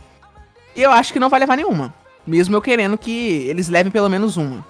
e 0.77 0.83
eu 0.83 0.91
acho 0.91 1.13
que 1.13 1.21
não 1.21 1.29
vai 1.31 1.41
levar 1.41 1.57
nenhuma. 1.57 1.95
Mesmo 2.27 2.57
eu 2.57 2.63
querendo 2.63 2.97
que 2.97 3.11
eles 3.49 3.69
levem 3.69 3.93
pelo 3.93 4.09
menos 4.09 4.37
uma. 4.37 4.65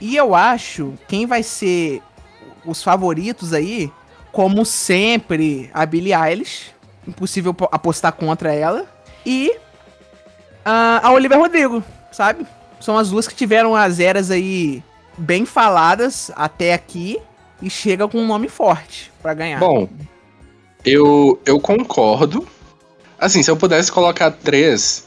E 0.00 0.16
eu 0.16 0.34
acho 0.34 0.94
quem 1.06 1.26
vai 1.26 1.42
ser 1.44 2.02
os 2.66 2.82
favoritos 2.82 3.52
aí, 3.52 3.90
como 4.32 4.64
sempre, 4.64 5.70
a 5.72 5.86
Billie 5.86 6.12
Eilish. 6.12 6.73
Impossível 7.06 7.52
po- 7.54 7.68
apostar 7.70 8.12
contra 8.12 8.52
ela. 8.52 8.86
E 9.24 9.56
ah, 10.64 11.00
a 11.02 11.12
Olivia 11.12 11.36
Rodrigo, 11.36 11.82
sabe? 12.12 12.46
São 12.80 12.96
as 12.98 13.10
duas 13.10 13.26
que 13.28 13.34
tiveram 13.34 13.74
as 13.74 14.00
eras 14.00 14.30
aí 14.30 14.82
bem 15.16 15.46
faladas 15.46 16.30
até 16.34 16.74
aqui 16.74 17.18
e 17.62 17.70
chega 17.70 18.06
com 18.08 18.18
um 18.18 18.26
nome 18.26 18.48
forte 18.48 19.12
pra 19.22 19.32
ganhar. 19.34 19.58
Bom, 19.58 19.88
eu, 20.84 21.40
eu 21.46 21.60
concordo. 21.60 22.46
Assim, 23.18 23.42
se 23.42 23.50
eu 23.50 23.56
pudesse 23.56 23.90
colocar 23.90 24.30
três 24.30 25.06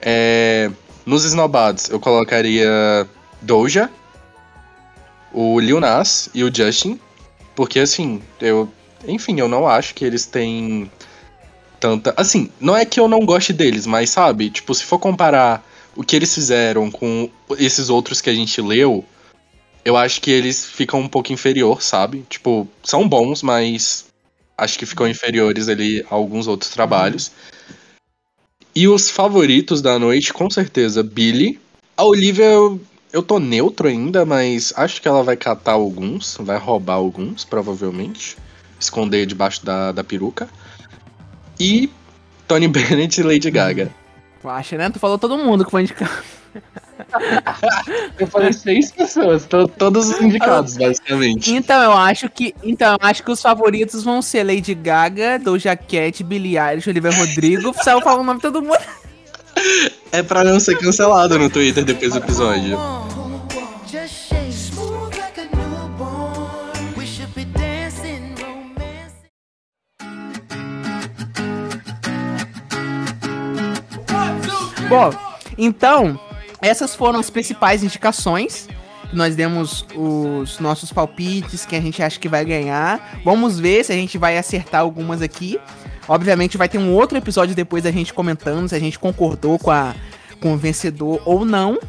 é, 0.00 0.70
nos 1.04 1.24
esnobados, 1.24 1.88
eu 1.88 1.98
colocaria 1.98 3.08
Doja, 3.40 3.90
o 5.32 5.58
Lil 5.58 5.80
Nas 5.80 6.28
e 6.34 6.44
o 6.44 6.54
Justin. 6.54 7.00
Porque, 7.54 7.80
assim, 7.80 8.22
eu. 8.40 8.68
Enfim, 9.08 9.40
eu 9.40 9.48
não 9.48 9.66
acho 9.66 9.94
que 9.94 10.04
eles 10.04 10.26
têm 10.26 10.90
tanta. 11.80 12.14
Assim, 12.16 12.50
não 12.60 12.76
é 12.76 12.84
que 12.84 12.98
eu 12.98 13.08
não 13.08 13.24
goste 13.24 13.52
deles, 13.52 13.86
mas 13.86 14.10
sabe? 14.10 14.50
Tipo, 14.50 14.74
se 14.74 14.84
for 14.84 14.98
comparar 14.98 15.64
o 15.94 16.02
que 16.02 16.14
eles 16.14 16.34
fizeram 16.34 16.90
com 16.90 17.30
esses 17.58 17.88
outros 17.88 18.20
que 18.20 18.30
a 18.30 18.34
gente 18.34 18.60
leu, 18.60 19.04
eu 19.84 19.96
acho 19.96 20.20
que 20.20 20.30
eles 20.30 20.64
ficam 20.66 21.00
um 21.00 21.08
pouco 21.08 21.32
inferior, 21.32 21.82
sabe? 21.82 22.24
Tipo, 22.28 22.68
são 22.82 23.08
bons, 23.08 23.42
mas 23.42 24.06
acho 24.58 24.78
que 24.78 24.86
ficam 24.86 25.08
inferiores 25.08 25.68
ali 25.68 26.04
a 26.10 26.14
alguns 26.14 26.46
outros 26.46 26.70
trabalhos. 26.70 27.30
E 28.74 28.88
os 28.88 29.08
favoritos 29.08 29.80
da 29.80 29.98
noite, 29.98 30.32
com 30.32 30.50
certeza, 30.50 31.02
Billy. 31.02 31.58
A 31.96 32.04
Olivia, 32.04 32.44
eu, 32.44 32.80
eu 33.12 33.22
tô 33.22 33.38
neutro 33.38 33.88
ainda, 33.88 34.26
mas 34.26 34.72
acho 34.76 35.00
que 35.00 35.08
ela 35.08 35.22
vai 35.22 35.36
catar 35.36 35.72
alguns, 35.72 36.36
vai 36.40 36.58
roubar 36.58 36.94
alguns, 36.94 37.44
provavelmente. 37.44 38.36
Esconder 38.78 39.24
debaixo 39.24 39.64
da, 39.64 39.92
da 39.92 40.04
peruca. 40.04 40.48
E 41.58 41.90
Tony 42.48 42.68
Bennett 42.68 43.20
e 43.20 43.24
Lady 43.24 43.50
Gaga. 43.50 43.90
Tu 44.42 44.48
acha, 44.48 44.76
né? 44.76 44.90
Tu 44.90 44.98
falou 44.98 45.18
todo 45.18 45.36
mundo 45.38 45.64
que 45.64 45.70
foi 45.70 45.82
indicado. 45.82 46.10
Eu 48.18 48.26
falei 48.26 48.52
seis 48.52 48.90
pessoas, 48.90 49.44
to- 49.44 49.68
todos 49.68 50.08
os 50.10 50.20
indicados, 50.20 50.76
basicamente. 50.76 51.52
Então 51.52 51.82
eu 51.82 51.92
acho 51.92 52.28
que. 52.30 52.54
Então, 52.62 52.92
eu 52.92 52.98
acho 53.06 53.22
que 53.22 53.30
os 53.30 53.40
favoritos 53.42 54.02
vão 54.02 54.22
ser 54.22 54.44
Lady 54.44 54.74
Gaga, 54.74 55.38
Doja 55.38 55.76
Cat, 55.76 56.22
Billie 56.24 56.58
Eilish, 56.58 56.88
Olivia 56.88 57.10
Rodrigo. 57.10 57.74
Saiu 57.82 58.00
falando 58.00 58.20
o 58.20 58.24
nome 58.24 58.38
de 58.38 58.42
todo 58.42 58.62
mundo. 58.62 58.78
É 60.12 60.22
pra 60.22 60.44
não 60.44 60.58
ser 60.60 60.76
cancelado 60.78 61.38
no 61.38 61.50
Twitter 61.50 61.84
depois 61.84 62.12
do 62.12 62.18
episódio. 62.18 62.78
Bom, 74.88 75.10
então, 75.58 76.18
essas 76.62 76.94
foram 76.94 77.18
as 77.18 77.28
principais 77.28 77.82
indicações. 77.82 78.68
Nós 79.12 79.34
demos 79.34 79.84
os 79.94 80.60
nossos 80.60 80.92
palpites, 80.92 81.66
que 81.66 81.74
a 81.74 81.80
gente 81.80 82.02
acha 82.02 82.20
que 82.20 82.28
vai 82.28 82.44
ganhar. 82.44 83.20
Vamos 83.24 83.58
ver 83.58 83.84
se 83.84 83.92
a 83.92 83.96
gente 83.96 84.16
vai 84.16 84.38
acertar 84.38 84.82
algumas 84.82 85.22
aqui. 85.22 85.58
Obviamente 86.08 86.56
vai 86.56 86.68
ter 86.68 86.78
um 86.78 86.92
outro 86.92 87.18
episódio 87.18 87.54
depois 87.54 87.82
da 87.82 87.90
gente 87.90 88.14
comentando 88.14 88.68
se 88.68 88.76
a 88.76 88.78
gente 88.78 88.96
concordou 88.96 89.58
com, 89.58 89.72
a, 89.72 89.92
com 90.40 90.54
o 90.54 90.56
vencedor 90.56 91.20
ou 91.24 91.44
não. 91.44 91.80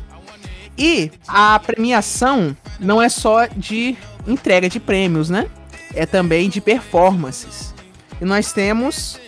E 0.75 1.11
a 1.27 1.59
premiação 1.59 2.55
não 2.79 3.01
é 3.01 3.09
só 3.09 3.45
de 3.45 3.95
entrega 4.27 4.67
de 4.67 4.79
prêmios, 4.79 5.29
né? 5.29 5.47
É 5.93 6.05
também 6.05 6.49
de 6.49 6.61
performances. 6.61 7.73
E 8.19 8.25
nós 8.25 8.51
temos 8.51 9.19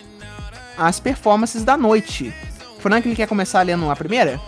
as 0.76 0.98
performances 0.98 1.62
da 1.62 1.76
noite. 1.76 2.32
Franklin 2.80 3.14
quer 3.14 3.28
começar 3.28 3.62
lendo 3.62 3.90
a 3.90 3.96
primeira? 3.96 4.40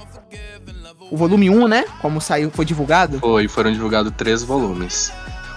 O 1.11 1.17
volume 1.17 1.51
1, 1.51 1.69
né? 1.69 1.85
Como 2.01 2.21
saiu, 2.21 2.51
foi 2.51 2.65
divulgado. 2.65 3.19
Foi, 3.19 3.47
foram 3.47 3.73
divulgados 3.73 4.13
três 4.17 4.43
volumes. 4.43 5.13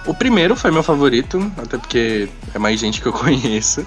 O 0.06 0.14
primeiro 0.14 0.56
foi 0.56 0.70
meu 0.70 0.84
favorito, 0.84 1.52
até 1.58 1.78
porque 1.78 2.30
é 2.54 2.60
mais 2.60 2.80
gente 2.80 3.02
que 3.02 3.08
eu 3.08 3.14
conheço. 3.14 3.86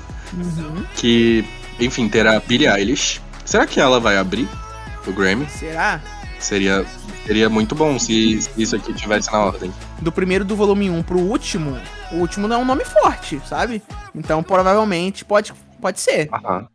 Que, 0.97 1.45
enfim, 1.79 2.09
terá 2.09 2.41
Billie 2.41 2.67
Eilish. 2.69 3.21
Será 3.45 3.67
que 3.67 3.81
ela 3.81 4.01
vai 4.01 4.17
abrir 4.17 4.49
o 5.07 5.13
Grammy? 5.13 5.47
Será? 5.49 6.01
Seria, 6.41 6.85
seria 7.27 7.49
muito 7.49 7.75
bom 7.75 7.99
se, 7.99 8.43
se 8.43 8.51
isso 8.57 8.77
aqui 8.77 8.93
tivesse 8.95 9.31
na 9.33 9.39
ordem. 9.39 9.73
Do 10.01 10.13
primeiro 10.13 10.45
do 10.45 10.55
volume 10.57 10.89
1 10.89 11.03
pro 11.03 11.19
último, 11.19 11.77
o 12.13 12.17
último 12.17 12.47
não 12.47 12.57
é 12.57 12.59
um 12.59 12.65
nome 12.65 12.85
forte, 12.85 13.41
sabe? 13.47 13.83
Então 14.15 14.43
provavelmente 14.43 15.25
pode, 15.25 15.53
pode 15.81 16.01
ser. 16.01 16.29
Aham. 16.33 16.67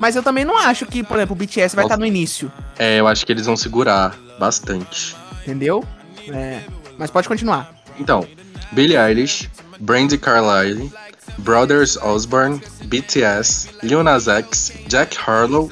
Mas 0.00 0.16
eu 0.16 0.22
também 0.22 0.44
não 0.44 0.56
acho 0.56 0.86
que, 0.86 1.04
por 1.04 1.16
exemplo, 1.18 1.34
o 1.34 1.38
BTS 1.38 1.76
vai 1.76 1.84
estar 1.84 1.96
no 1.98 2.04
início, 2.06 2.50
É, 2.78 2.98
eu 2.98 3.06
acho 3.06 3.24
que 3.24 3.30
eles 3.30 3.46
vão 3.46 3.56
segurar 3.56 4.16
bastante. 4.38 5.14
entendeu? 5.42 5.84
É. 6.28 6.60
Mas 6.98 7.10
pode 7.10 7.28
continuar. 7.28 7.72
Então, 7.98 8.26
Billie 8.72 8.96
Eilish, 8.96 9.48
Brandy 9.78 10.16
Carlile, 10.18 10.90
Brothers 11.38 11.96
Osborne, 11.98 12.60
BTS, 12.84 13.68
Lil 13.82 14.02
Nas 14.02 14.26
X, 14.26 14.72
Jack 14.88 15.16
Harlow 15.18 15.70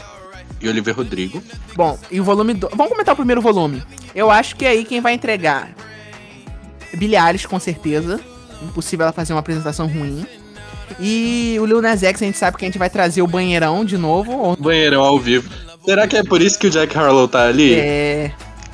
e 0.61 0.68
Olivia 0.68 0.93
Rodrigo. 0.93 1.43
Bom, 1.74 1.99
e 2.11 2.20
o 2.20 2.24
volume 2.24 2.55
2. 2.55 2.74
Vamos 2.74 2.93
comentar 2.93 3.14
o 3.14 3.16
primeiro 3.16 3.41
volume. 3.41 3.83
Eu 4.14 4.31
acho 4.31 4.57
que 4.57 4.64
é 4.64 4.68
aí 4.70 4.85
quem 4.85 5.01
vai 5.01 5.14
entregar. 5.14 5.70
Billie 6.95 7.16
Eilish, 7.18 7.47
com 7.47 7.59
certeza. 7.59 8.20
Impossível 8.62 9.05
ela 9.05 9.12
fazer 9.12 9.33
uma 9.33 9.41
apresentação 9.41 9.87
ruim. 9.87 10.26
E 11.01 11.57
o 11.61 11.66
Lil 11.66 11.80
Nas 11.82 12.03
X, 12.03 12.22
a 12.22 12.24
gente 12.24 12.39
sabe 12.39 12.57
que 12.57 12.64
a 12.64 12.68
gente 12.68 12.78
vai 12.78 12.91
trazer 12.91 13.22
o 13.22 13.26
banheirão 13.26 13.84
de 13.84 13.97
novo. 13.99 14.32
ou- 14.32 14.57
Banheirão 14.57 15.03
ao 15.03 15.18
vivo. 15.18 15.49
Será 15.84 16.07
que 16.07 16.16
é 16.16 16.22
por 16.24 16.41
isso 16.43 16.59
que 16.59 16.66
o 16.66 16.70
Jack 16.70 16.97
Harlow 16.97 17.26
tá 17.28 17.47
ali? 17.47 17.74
É. 17.74 18.30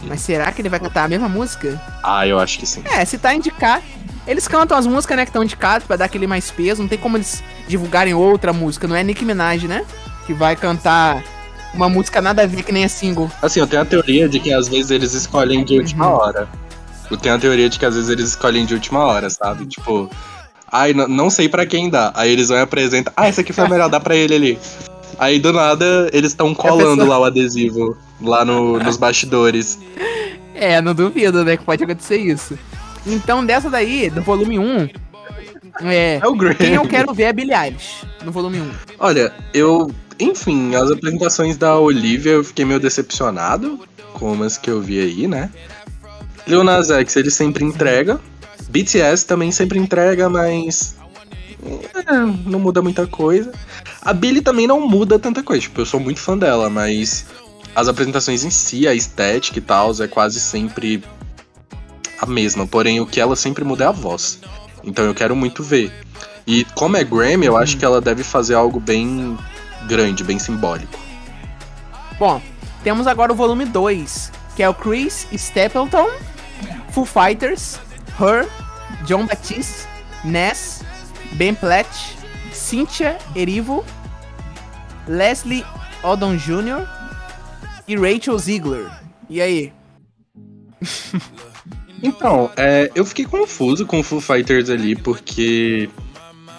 Mas 0.06 0.20
será 0.20 0.50
que 0.52 0.60
ele 0.60 0.68
vai 0.68 0.78
cantar 0.80 1.04
a 1.04 1.08
mesma 1.08 1.28
música? 1.28 1.80
Ah, 2.02 2.26
eu 2.26 2.38
acho 2.38 2.58
que 2.58 2.66
sim. 2.66 2.82
É, 2.84 3.04
se 3.04 3.16
tá 3.18 3.34
indicado. 3.34 3.82
Eles 4.26 4.48
cantam 4.48 4.76
as 4.76 4.86
músicas, 4.86 5.16
né, 5.16 5.24
que 5.24 5.30
estão 5.30 5.42
indicadas 5.44 5.86
pra 5.86 5.96
dar 5.96 6.06
aquele 6.06 6.26
mais 6.26 6.50
peso. 6.50 6.82
Não 6.82 6.88
tem 6.88 6.98
como 6.98 7.16
eles 7.16 7.42
divulgarem 7.68 8.14
outra 8.14 8.52
música. 8.52 8.86
Não 8.88 8.96
é 8.96 9.02
Nicki 9.02 9.24
Minaj, 9.24 9.66
né? 9.66 9.84
Que 10.26 10.32
vai 10.34 10.56
cantar 10.56 11.22
uma 11.74 11.88
música 11.88 12.20
nada 12.22 12.42
a 12.42 12.46
ver 12.46 12.62
que 12.62 12.72
nem 12.72 12.84
a 12.84 12.88
single. 12.88 13.30
Assim, 13.42 13.60
eu 13.60 13.66
tenho 13.66 13.82
a 13.82 13.84
teoria 13.84 14.28
de 14.28 14.40
que 14.40 14.52
às 14.52 14.68
vezes 14.68 14.90
eles 14.90 15.12
escolhem 15.14 15.64
de 15.64 15.78
última 15.78 16.08
hora. 16.08 16.48
Eu 17.10 17.16
tenho 17.18 17.34
a 17.34 17.38
teoria 17.38 17.68
de 17.68 17.78
que 17.78 17.84
às 17.84 17.94
vezes 17.94 18.08
eles 18.10 18.30
escolhem 18.30 18.64
de 18.64 18.72
última 18.74 19.04
hora, 19.04 19.28
sabe? 19.28 19.66
Tipo, 19.66 20.08
ai, 20.75 20.93
n- 20.93 21.07
não 21.07 21.31
sei 21.31 21.49
pra 21.49 21.64
quem 21.64 21.89
dá. 21.89 22.12
Aí 22.14 22.31
eles 22.33 22.49
vão 22.49 22.59
e 22.59 22.61
apresentam, 22.61 23.12
ah, 23.16 23.29
esse 23.29 23.41
aqui 23.41 23.53
foi 23.53 23.68
melhor, 23.68 23.89
dá 23.89 24.01
pra 24.01 24.14
ele 24.16 24.35
ali. 24.35 24.59
Aí 25.18 25.39
do 25.39 25.53
nada 25.53 26.11
eles 26.12 26.33
estão 26.33 26.53
colando 26.55 26.97
pessoa- 26.97 27.09
lá 27.09 27.18
o 27.20 27.25
adesivo, 27.25 27.97
lá 28.20 28.45
no- 28.45 28.79
nos 28.79 28.97
bastidores. 28.97 29.79
É, 30.55 30.81
não 30.81 30.95
duvido, 30.95 31.45
né, 31.45 31.57
que 31.57 31.64
pode 31.64 31.83
acontecer 31.85 32.16
isso. 32.16 32.59
Então, 33.07 33.45
dessa 33.45 33.68
daí, 33.70 34.09
do 34.11 34.22
volume 34.22 34.59
1, 34.59 34.89
é, 35.83 36.18
É 36.22 36.27
o 36.27 36.35
Grammy. 36.35 36.55
quem 36.57 36.75
eu 36.75 36.87
quero 36.89 37.12
ver 37.14 37.25
é 37.25 37.33
Billie 37.33 37.55
Eilish, 37.55 38.05
no 38.25 38.33
volume 38.33 38.61
1. 38.61 38.70
Olha, 38.99 39.33
eu. 39.53 39.91
Enfim, 40.18 40.75
as 40.77 40.91
apresentações 40.93 41.57
da 41.57 41.77
Olivia 41.77 42.33
eu 42.33 42.45
fiquei 42.45 42.64
meio 42.64 42.79
decepcionado 42.79 43.81
com 44.12 44.33
umas 44.33 44.57
que 44.57 44.70
eu 44.70 44.81
vi 44.81 45.01
aí, 45.01 45.27
né? 45.27 45.51
Lil 46.47 46.62
Nas 46.62 46.89
X, 46.91 47.16
ele 47.16 47.31
sempre 47.33 47.64
entrega. 47.64 48.20
BTS 48.68 49.26
também 49.26 49.50
sempre 49.52 49.78
entrega, 49.78 50.28
mas. 50.28 50.96
é, 51.94 52.48
não 52.48 52.58
muda 52.58 52.82
muita 52.82 53.06
coisa. 53.06 53.52
A 54.02 54.12
Billie 54.12 54.42
também 54.42 54.66
não 54.66 54.86
muda 54.86 55.18
tanta 55.18 55.42
coisa. 55.42 55.62
Tipo, 55.62 55.80
eu 55.80 55.86
sou 55.86 56.00
muito 56.00 56.20
fã 56.20 56.36
dela, 56.36 56.68
mas 56.68 57.26
as 57.74 57.88
apresentações 57.88 58.44
em 58.44 58.50
si, 58.50 58.86
a 58.86 58.94
estética 58.94 59.58
e 59.58 59.62
tal, 59.62 59.92
é 60.00 60.06
quase 60.06 60.40
sempre 60.40 61.02
a 62.20 62.26
mesma. 62.26 62.66
Porém, 62.66 63.00
o 63.00 63.06
que 63.06 63.20
ela 63.20 63.36
sempre 63.36 63.64
muda 63.64 63.84
é 63.84 63.86
a 63.88 63.92
voz. 63.92 64.38
Então 64.82 65.04
eu 65.04 65.14
quero 65.14 65.34
muito 65.34 65.62
ver. 65.62 65.92
E 66.46 66.64
como 66.74 66.96
é 66.96 67.04
Grammy, 67.04 67.46
eu 67.46 67.56
acho 67.56 67.76
que 67.76 67.84
ela 67.84 68.00
deve 68.00 68.22
fazer 68.22 68.54
algo 68.54 68.78
bem 68.78 69.36
grande, 69.86 70.22
bem 70.22 70.38
simbólico. 70.38 70.98
Bom, 72.18 72.40
temos 72.82 73.06
agora 73.06 73.32
o 73.32 73.34
volume 73.34 73.64
2, 73.64 74.30
que 74.54 74.62
é 74.62 74.68
o 74.68 74.74
Chris 74.74 75.26
Stapleton, 75.32 76.08
Foo 76.90 77.04
Fighters, 77.04 77.80
Her, 78.18 78.48
John 79.06 79.26
Baptiste, 79.26 79.86
Ness, 80.24 80.82
Ben 81.32 81.54
Platt, 81.54 81.88
Cynthia 82.52 83.18
Erivo, 83.34 83.84
Leslie 85.08 85.64
Odom 86.02 86.36
Jr. 86.36 86.86
e 87.86 87.96
Rachel 87.96 88.38
Ziegler. 88.38 88.90
E 89.28 89.40
aí? 89.40 89.72
Então, 92.02 92.50
é, 92.54 92.90
eu 92.94 93.04
fiquei 93.06 93.24
confuso 93.24 93.86
com 93.86 94.00
o 94.00 94.02
Foo 94.02 94.20
Fighters 94.20 94.68
ali, 94.68 94.94
porque. 94.94 95.88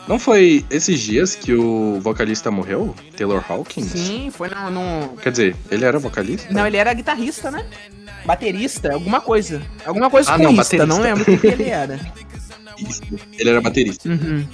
Não 0.07 0.19
foi 0.19 0.63
esses 0.69 0.99
dias 0.99 1.33
que 1.35 1.53
o 1.53 1.99
vocalista 2.01 2.51
morreu? 2.51 2.93
Taylor 3.17 3.43
Hawkins? 3.49 3.87
Sim, 3.87 4.29
foi 4.31 4.49
no, 4.49 4.69
no- 4.69 5.17
Quer 5.17 5.31
dizer, 5.31 5.55
ele 5.71 5.83
era 5.83 5.97
vocalista? 5.97 6.53
Não, 6.53 6.65
ele 6.67 6.77
era 6.77 6.93
guitarrista, 6.93 7.49
né? 7.49 7.65
Baterista, 8.25 8.93
alguma 8.93 9.19
coisa. 9.19 9.61
Alguma 9.85 10.09
coisa 10.09 10.31
Ah, 10.31 10.37
com 10.37 10.43
não, 10.43 10.55
baterista. 10.55 10.85
não 10.85 10.99
lembro 10.99 11.23
o 11.23 11.25
que, 11.25 11.37
que 11.37 11.47
ele 11.47 11.69
era. 11.69 11.99
Isso. 12.77 13.01
Ele 13.37 13.49
era 13.49 13.61
baterista. 13.61 14.07
Uhum. 14.09 14.45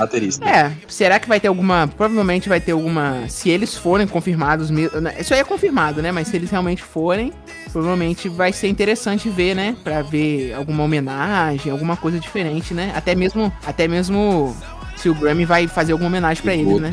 Baterista. 0.00 0.44
É, 0.48 0.72
será 0.88 1.18
que 1.18 1.28
vai 1.28 1.38
ter 1.38 1.48
alguma. 1.48 1.88
Provavelmente 1.88 2.48
vai 2.48 2.60
ter 2.60 2.72
alguma. 2.72 3.28
Se 3.28 3.48
eles 3.50 3.76
forem 3.76 4.06
confirmados 4.06 4.70
mesmo. 4.70 4.98
Isso 5.18 5.34
aí 5.34 5.40
é 5.40 5.44
confirmado, 5.44 6.00
né? 6.02 6.10
Mas 6.10 6.28
se 6.28 6.36
eles 6.36 6.50
realmente 6.50 6.82
forem, 6.82 7.32
provavelmente 7.72 8.28
vai 8.28 8.52
ser 8.52 8.68
interessante 8.68 9.28
ver, 9.28 9.54
né? 9.54 9.76
Pra 9.84 10.02
ver 10.02 10.54
alguma 10.54 10.84
homenagem, 10.84 11.70
alguma 11.70 11.96
coisa 11.96 12.18
diferente, 12.18 12.74
né? 12.74 12.92
Até 12.94 13.14
mesmo. 13.14 13.52
Até 13.66 13.86
mesmo 13.86 14.56
se 14.96 15.08
o 15.08 15.14
Grammy 15.14 15.44
vai 15.44 15.66
fazer 15.66 15.92
alguma 15.92 16.08
homenagem 16.08 16.42
pra 16.42 16.54
eles, 16.54 16.80
né? 16.80 16.92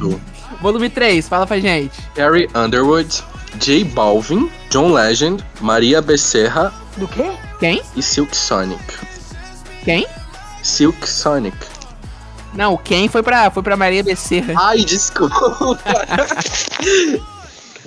Volume 0.62 0.90
3, 0.90 1.28
fala 1.28 1.46
pra 1.46 1.60
gente. 1.60 2.00
Carrie 2.16 2.48
Underwood, 2.56 3.24
J 3.60 3.84
Balvin, 3.84 4.50
John 4.70 4.94
Legend, 4.94 5.44
Maria 5.60 6.02
Becerra 6.02 6.74
Do 6.96 7.08
quê? 7.08 7.32
Quem? 7.60 7.82
e 7.96 8.02
Silk 8.02 8.36
Sonic. 8.36 8.82
Quem? 9.84 10.06
Silk 10.64 11.08
Sonic. 11.08 11.58
Não, 12.58 12.74
o 12.74 12.78
quem 12.78 13.08
foi 13.08 13.22
pra, 13.22 13.52
foi 13.52 13.62
pra 13.62 13.78
Maria 13.78 14.04
Becerra. 14.04 14.56
Ai, 14.58 14.80
desculpa. 14.80 15.78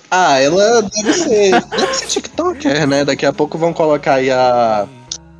ah, 0.09 0.39
ela 0.39 0.83
deve 0.83 1.13
ser. 1.13 1.61
Deve 1.61 1.95
ser 1.95 2.07
TikToker, 2.07 2.87
né? 2.87 3.05
Daqui 3.05 3.27
a 3.27 3.33
pouco 3.33 3.59
vão 3.59 3.73
colocar 3.73 4.15
aí 4.15 4.31
a. 4.31 4.87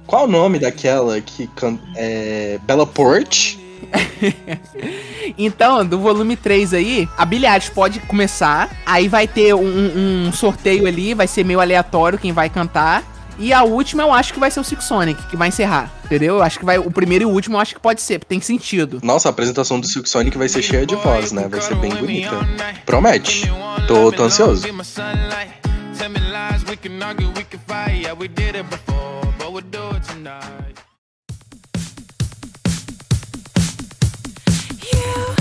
Qual 0.05 0.25
o 0.25 0.29
nome 0.29 0.59
daquela 0.59 1.21
que 1.21 1.47
canta. 1.55 1.81
É. 1.95 2.59
Bella 2.65 2.85
Port? 2.85 3.57
Então, 5.39 5.87
do 5.87 5.99
volume 5.99 6.35
3 6.35 6.75
aí, 6.75 7.09
a 7.17 7.25
Eilish 7.25 7.71
pode 7.71 8.01
começar. 8.01 8.69
Aí 8.85 9.07
vai 9.07 9.29
ter 9.29 9.55
um, 9.55 10.27
um 10.27 10.33
sorteio 10.33 10.87
ali, 10.87 11.15
vai 11.15 11.29
ser 11.29 11.45
meio 11.45 11.61
aleatório 11.61 12.19
quem 12.19 12.33
vai 12.33 12.51
cantar. 12.51 13.05
E 13.41 13.55
a 13.55 13.63
última 13.63 14.03
eu 14.03 14.13
acho 14.13 14.35
que 14.35 14.39
vai 14.39 14.51
ser 14.51 14.61
o 14.61 14.65
Six 14.65 14.85
Sonic, 14.85 15.27
que 15.29 15.35
vai 15.35 15.49
encerrar. 15.49 15.91
Entendeu? 16.05 16.37
Eu 16.37 16.43
acho 16.43 16.59
que 16.59 16.65
vai. 16.65 16.79
O 16.79 16.91
primeiro 16.91 17.25
e 17.25 17.27
o 17.27 17.31
último 17.31 17.57
eu 17.57 17.61
acho 17.61 17.75
que 17.75 17.81
pode 17.81 18.03
ser, 18.03 18.23
tem 18.23 18.39
sentido. 18.39 19.01
Nossa, 19.03 19.29
a 19.29 19.31
apresentação 19.31 19.81
do 19.81 19.87
Silk 19.87 20.07
Sonic 20.07 20.37
vai 20.37 20.47
ser 20.47 20.61
cheia 20.61 20.85
de 20.85 20.95
voz, 20.97 21.33
né? 21.33 21.49
Vai 21.49 21.63
ser 21.63 21.75
bem 21.77 21.95
bonita. 21.95 22.37
Promete. 22.85 23.51
Tô, 23.89 24.13
tô 24.13 24.25
ansioso. 24.25 24.67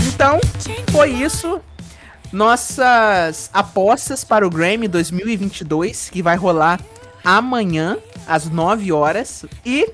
Então, 0.07 0.39
foi 0.89 1.09
isso. 1.11 1.59
Nossas 2.31 3.49
apostas 3.51 4.23
para 4.23 4.47
o 4.47 4.49
Grammy 4.49 4.87
2022, 4.87 6.09
que 6.09 6.21
vai 6.21 6.37
rolar 6.37 6.79
amanhã, 7.23 7.97
às 8.27 8.49
9 8.49 8.91
horas. 8.91 9.45
E 9.65 9.91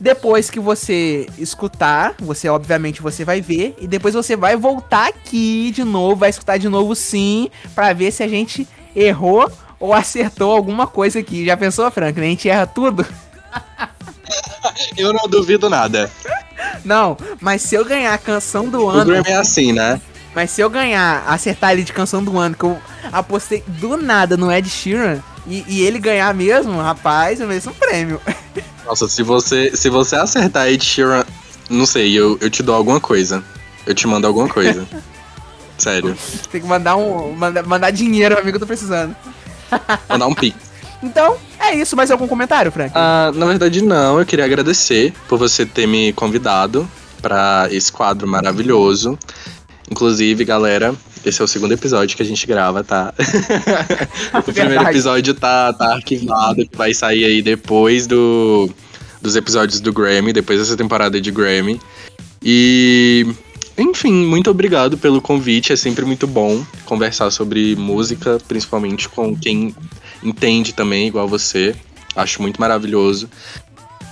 depois 0.00 0.48
que 0.48 0.60
você 0.60 1.26
escutar, 1.38 2.14
você 2.18 2.48
obviamente 2.48 3.02
você 3.02 3.24
vai 3.24 3.40
ver. 3.40 3.76
E 3.80 3.86
depois 3.86 4.14
você 4.14 4.36
vai 4.36 4.56
voltar 4.56 5.08
aqui 5.08 5.70
de 5.70 5.84
novo, 5.84 6.16
vai 6.16 6.30
escutar 6.30 6.58
de 6.58 6.68
novo 6.68 6.94
sim, 6.94 7.50
para 7.74 7.92
ver 7.92 8.12
se 8.12 8.22
a 8.22 8.28
gente 8.28 8.66
errou 8.94 9.50
ou 9.80 9.92
acertou 9.92 10.52
alguma 10.52 10.86
coisa 10.86 11.18
aqui. 11.18 11.44
Já 11.44 11.56
pensou, 11.56 11.90
Franklin? 11.90 12.26
A 12.26 12.30
gente 12.30 12.48
erra 12.48 12.66
tudo? 12.66 13.06
Eu 14.96 15.12
não 15.12 15.28
duvido 15.28 15.68
nada. 15.70 16.10
Não, 16.84 17.16
mas 17.40 17.62
se 17.62 17.74
eu 17.74 17.84
ganhar 17.84 18.12
a 18.12 18.18
canção 18.18 18.68
do 18.68 18.84
O 18.84 18.88
ano. 18.88 19.04
Grammy 19.06 19.30
é 19.30 19.36
assim, 19.36 19.72
né? 19.72 20.00
Mas 20.38 20.52
se 20.52 20.60
eu 20.60 20.70
ganhar, 20.70 21.24
acertar 21.26 21.70
ali 21.70 21.82
de 21.82 21.92
canção 21.92 22.22
do 22.22 22.38
ano, 22.38 22.54
que 22.54 22.62
eu 22.62 22.78
apostei 23.12 23.64
do 23.66 23.96
nada 23.96 24.36
no 24.36 24.52
Ed 24.52 24.70
Sheeran, 24.70 25.18
e, 25.48 25.64
e 25.66 25.82
ele 25.82 25.98
ganhar 25.98 26.32
mesmo, 26.32 26.80
rapaz, 26.80 27.40
eu 27.40 27.48
mereço 27.48 27.70
um 27.70 27.74
prêmio. 27.74 28.20
Nossa, 28.86 29.08
se 29.08 29.20
você, 29.24 29.76
se 29.76 29.90
você 29.90 30.14
acertar 30.14 30.68
Ed 30.68 30.84
Sheeran, 30.84 31.24
não 31.68 31.84
sei, 31.84 32.16
eu, 32.16 32.38
eu 32.40 32.48
te 32.48 32.62
dou 32.62 32.76
alguma 32.76 33.00
coisa. 33.00 33.42
Eu 33.84 33.96
te 33.96 34.06
mando 34.06 34.28
alguma 34.28 34.48
coisa. 34.48 34.86
Sério. 35.76 36.16
Tem 36.52 36.60
que 36.60 36.66
mandar 36.68 36.94
um. 36.94 37.32
Mandar, 37.32 37.66
mandar 37.66 37.90
dinheiro, 37.90 38.38
amigo, 38.38 38.58
eu 38.58 38.60
tô 38.60 38.66
precisando. 38.66 39.16
Mandar 40.08 40.28
um 40.28 40.34
pic. 40.36 40.54
Então, 41.02 41.36
é 41.58 41.74
isso. 41.74 41.96
Mais 41.96 42.12
algum 42.12 42.28
comentário, 42.28 42.70
Frank? 42.70 42.92
Ah, 42.94 43.32
na 43.34 43.44
verdade, 43.44 43.82
não. 43.82 44.20
Eu 44.20 44.24
queria 44.24 44.44
agradecer 44.44 45.12
por 45.28 45.36
você 45.36 45.66
ter 45.66 45.88
me 45.88 46.12
convidado 46.12 46.88
pra 47.20 47.66
esse 47.70 47.90
quadro 47.90 48.28
maravilhoso. 48.28 49.18
Inclusive, 49.90 50.44
galera, 50.44 50.94
esse 51.24 51.40
é 51.40 51.44
o 51.44 51.48
segundo 51.48 51.72
episódio 51.72 52.16
que 52.16 52.22
a 52.22 52.26
gente 52.26 52.46
grava, 52.46 52.84
tá? 52.84 53.12
o 54.38 54.42
primeiro 54.42 54.70
Verdade. 54.70 54.90
episódio 54.90 55.34
tá, 55.34 55.72
tá 55.72 55.94
arquivado, 55.94 56.66
que 56.66 56.76
vai 56.76 56.92
sair 56.92 57.24
aí 57.24 57.42
depois 57.42 58.06
do, 58.06 58.70
dos 59.20 59.34
episódios 59.34 59.80
do 59.80 59.92
Grammy, 59.92 60.32
depois 60.32 60.58
dessa 60.58 60.76
temporada 60.76 61.20
de 61.20 61.30
Grammy. 61.30 61.80
E, 62.42 63.26
enfim, 63.78 64.12
muito 64.26 64.50
obrigado 64.50 64.98
pelo 64.98 65.22
convite. 65.22 65.72
É 65.72 65.76
sempre 65.76 66.04
muito 66.04 66.26
bom 66.26 66.64
conversar 66.84 67.30
sobre 67.30 67.74
música, 67.74 68.38
principalmente 68.46 69.08
com 69.08 69.34
quem 69.34 69.74
entende 70.22 70.74
também, 70.74 71.08
igual 71.08 71.26
você. 71.26 71.74
Acho 72.14 72.42
muito 72.42 72.60
maravilhoso. 72.60 73.28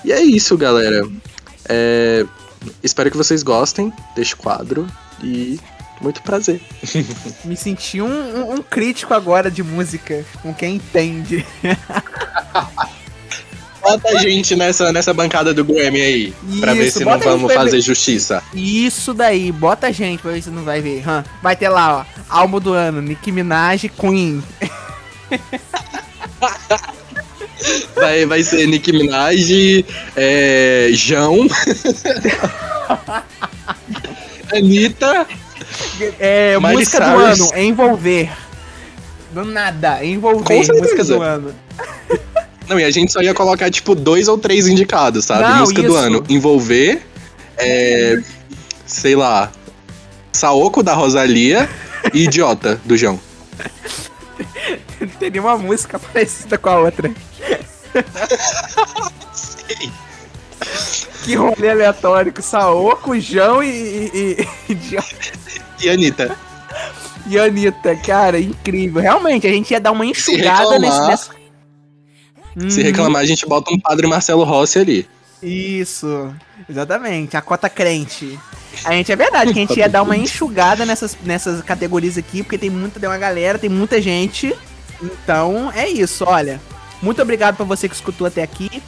E 0.05 0.11
é 0.13 0.23
isso, 0.23 0.57
galera. 0.57 1.07
É, 1.69 2.25
espero 2.83 3.11
que 3.11 3.17
vocês 3.17 3.43
gostem 3.43 3.93
deste 4.15 4.37
quadro 4.37 4.87
e 5.23 5.59
muito 6.01 6.23
prazer. 6.23 6.61
Me 7.45 7.57
senti 7.57 8.01
um, 8.03 8.07
um- 8.07 8.55
um 8.55 8.63
crítico 8.63 9.15
agora 9.15 9.51
de 9.51 9.63
música, 9.63 10.25
com 10.43 10.53
quem 10.55 10.77
entende. 10.77 11.45
Bota 13.81 14.09
a 14.09 14.19
gente 14.19 14.57
nessa, 14.57 14.93
nessa 14.93 15.15
bancada 15.15 15.55
do 15.55 15.65
Grammy 15.65 16.01
aí, 16.01 16.35
pra 16.59 16.75
ver 16.75 16.87
Isso, 16.89 16.99
se 16.99 17.05
não 17.05 17.19
vamos 17.21 17.47
pra 17.53 17.63
ver. 17.63 17.71
fazer 17.71 17.81
justiça. 17.81 18.43
Isso 18.53 19.15
daí, 19.15 19.53
bota 19.53 19.87
a 19.87 19.93
gente 19.93 20.21
pra 20.21 20.33
ver 20.33 20.43
se 20.43 20.51
não 20.51 20.65
vai 20.65 20.81
ver. 20.81 21.09
hã? 21.09 21.25
Vai 21.41 21.55
ter 21.55 21.69
lá, 21.69 22.01
ó, 22.01 22.05
álbum 22.29 22.59
do 22.59 22.73
ano, 22.73 23.01
Nicki 23.01 23.31
Minaj, 23.31 23.89
Queen. 23.91 24.43
Vai, 27.95 28.27
vai 28.27 28.43
ser 28.43 28.67
Nicki 28.67 28.93
Minaj, 28.93 29.85
é, 30.17 30.91
João, 30.93 31.47
Anitta, 34.53 35.27
É, 36.19 36.59
Miley 36.59 36.77
música 36.77 36.99
Cyrus. 36.99 37.39
do 37.39 37.45
ano, 37.55 37.59
envolver. 37.63 38.31
Do 39.33 39.45
nada, 39.45 40.05
envolver, 40.05 40.45
Com 40.45 40.65
certeza. 40.65 40.83
música 40.83 41.05
do 41.05 41.23
ano. 41.23 41.55
Não, 42.69 42.81
e 42.81 42.85
a 42.85 42.91
gente 42.91 43.13
só 43.13 43.21
ia 43.21 43.33
colocar, 43.33 43.71
tipo, 43.71 43.95
dois 43.95 44.27
ou 44.29 44.37
três 44.37 44.67
indicados, 44.67 45.25
sabe? 45.27 45.43
Não, 45.43 45.61
Música 45.61 45.83
do 45.83 45.89
isso. 45.89 45.97
ano. 45.97 46.25
Envolver, 46.29 47.01
é, 47.57 48.21
sei 48.85 49.15
lá, 49.15 49.53
Saoko 50.33 50.83
da 50.83 50.93
Rosalia 50.93 51.69
e 52.13 52.25
Idiota 52.25 52.81
do 52.85 52.97
João. 52.97 53.21
Não 55.01 55.07
tem 55.21 55.31
nenhuma 55.31 55.57
música 55.57 55.97
parecida 55.99 56.59
com 56.59 56.69
a 56.71 56.79
outra. 56.81 57.11
que 61.27 61.35
rolê 61.35 61.71
aleatório 61.71 62.33
com 62.33 62.41
Saoko, 62.43 63.19
João 63.21 63.63
e, 63.63 63.69
e, 63.69 64.49
e, 64.71 64.77
E 65.85 65.89
Anitta. 65.91 66.37
e 67.27 67.39
Anitta, 67.39 67.97
cara, 67.97 68.41
incrível. 68.41 69.03
Realmente, 69.03 69.47
a 69.47 69.51
gente 69.51 69.71
ia 69.73 69.81
dar 69.81 69.93
uma 69.93 70.07
enxugada 70.07 70.79
nesse, 70.79 71.01
nessa. 71.07 71.31
Se 72.71 72.81
Uhum. 72.81 72.87
reclamar, 72.87 73.21
a 73.23 73.27
gente 73.27 73.45
bota 73.47 73.71
um 73.73 73.79
Padre 73.79 74.07
Marcelo 74.07 74.43
Rossi 74.45 74.79
ali. 74.79 75.09
Isso, 75.43 76.35
exatamente, 76.69 77.37
a 77.37 77.43
cota 77.43 77.69
crente. 77.69 78.39
A 78.85 78.93
gente 78.93 79.13
é 79.13 79.17
verdade 79.17 79.53
que 79.53 79.59
a 79.59 79.63
gente 79.67 79.79
ia 79.79 79.89
dar 79.89 80.03
uma 80.03 80.17
enxugada 80.17 80.87
nessas, 80.87 81.17
nessas 81.23 81.61
categorias 81.63 82.17
aqui, 82.17 82.43
porque 82.43 82.57
tem 82.57 82.71
muita, 82.71 82.99
tem 82.99 83.09
uma 83.09 83.19
galera, 83.19 83.59
tem 83.59 83.69
muita 83.69 84.01
gente. 84.01 84.57
Então 85.03 85.71
é 85.75 85.87
isso, 85.89 86.25
olha. 86.27 86.59
Muito 87.03 87.21
obrigado 87.21 87.57
pra 87.57 87.67
você 87.67 87.87
que 87.89 87.95
escutou 87.95 88.27
até 88.27 88.43
aqui. 88.43 88.83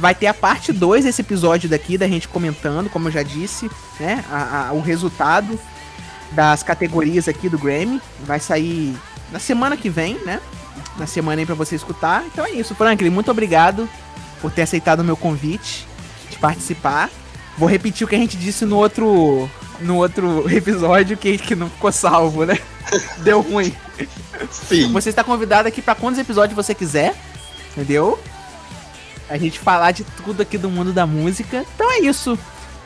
Vai 0.00 0.14
ter 0.14 0.26
a 0.28 0.34
parte 0.34 0.72
2 0.72 1.04
desse 1.04 1.20
episódio 1.20 1.68
daqui, 1.68 1.98
da 1.98 2.08
gente 2.08 2.26
comentando, 2.26 2.88
como 2.88 3.08
eu 3.08 3.12
já 3.12 3.22
disse, 3.22 3.70
né? 4.00 4.24
a- 4.30 4.68
a- 4.68 4.72
o 4.72 4.80
resultado 4.80 5.58
das 6.32 6.62
categorias 6.62 7.28
aqui 7.28 7.48
do 7.48 7.58
Grammy. 7.58 8.00
Vai 8.24 8.40
sair 8.40 8.96
na 9.30 9.38
semana 9.38 9.76
que 9.76 9.90
vem, 9.90 10.14
né? 10.24 10.40
Na 10.96 11.06
semana 11.06 11.42
aí 11.42 11.46
pra 11.46 11.54
você 11.54 11.74
escutar. 11.76 12.24
Então 12.26 12.46
é 12.46 12.50
isso, 12.52 12.74
Franklin. 12.74 13.10
Muito 13.10 13.30
obrigado 13.30 13.88
por 14.40 14.50
ter 14.50 14.62
aceitado 14.62 15.00
o 15.00 15.04
meu 15.04 15.16
convite 15.18 15.86
de 16.30 16.38
participar. 16.38 17.10
Vou 17.58 17.68
repetir 17.68 18.06
o 18.06 18.08
que 18.08 18.14
a 18.16 18.18
gente 18.18 18.36
disse 18.38 18.64
no 18.64 18.76
outro 18.76 19.50
no 19.80 19.96
outro 19.96 20.44
episódio 20.54 21.16
que, 21.16 21.36
que 21.36 21.54
não 21.54 21.68
ficou 21.68 21.92
salvo, 21.92 22.44
né? 22.46 22.58
Deu 23.18 23.40
ruim. 23.42 23.74
Sim. 24.50 24.90
Você 24.92 25.10
está 25.10 25.22
convidado 25.22 25.68
aqui 25.68 25.82
pra 25.82 25.94
quantos 25.94 26.18
episódios 26.18 26.56
você 26.56 26.74
quiser, 26.74 27.14
entendeu? 27.72 28.18
A 29.30 29.38
gente 29.38 29.58
falar 29.58 29.92
de 29.92 30.04
tudo 30.24 30.42
aqui 30.42 30.58
do 30.58 30.68
mundo 30.68 30.92
da 30.92 31.06
música. 31.06 31.64
Então 31.74 31.90
é 31.92 32.00
isso. 32.00 32.36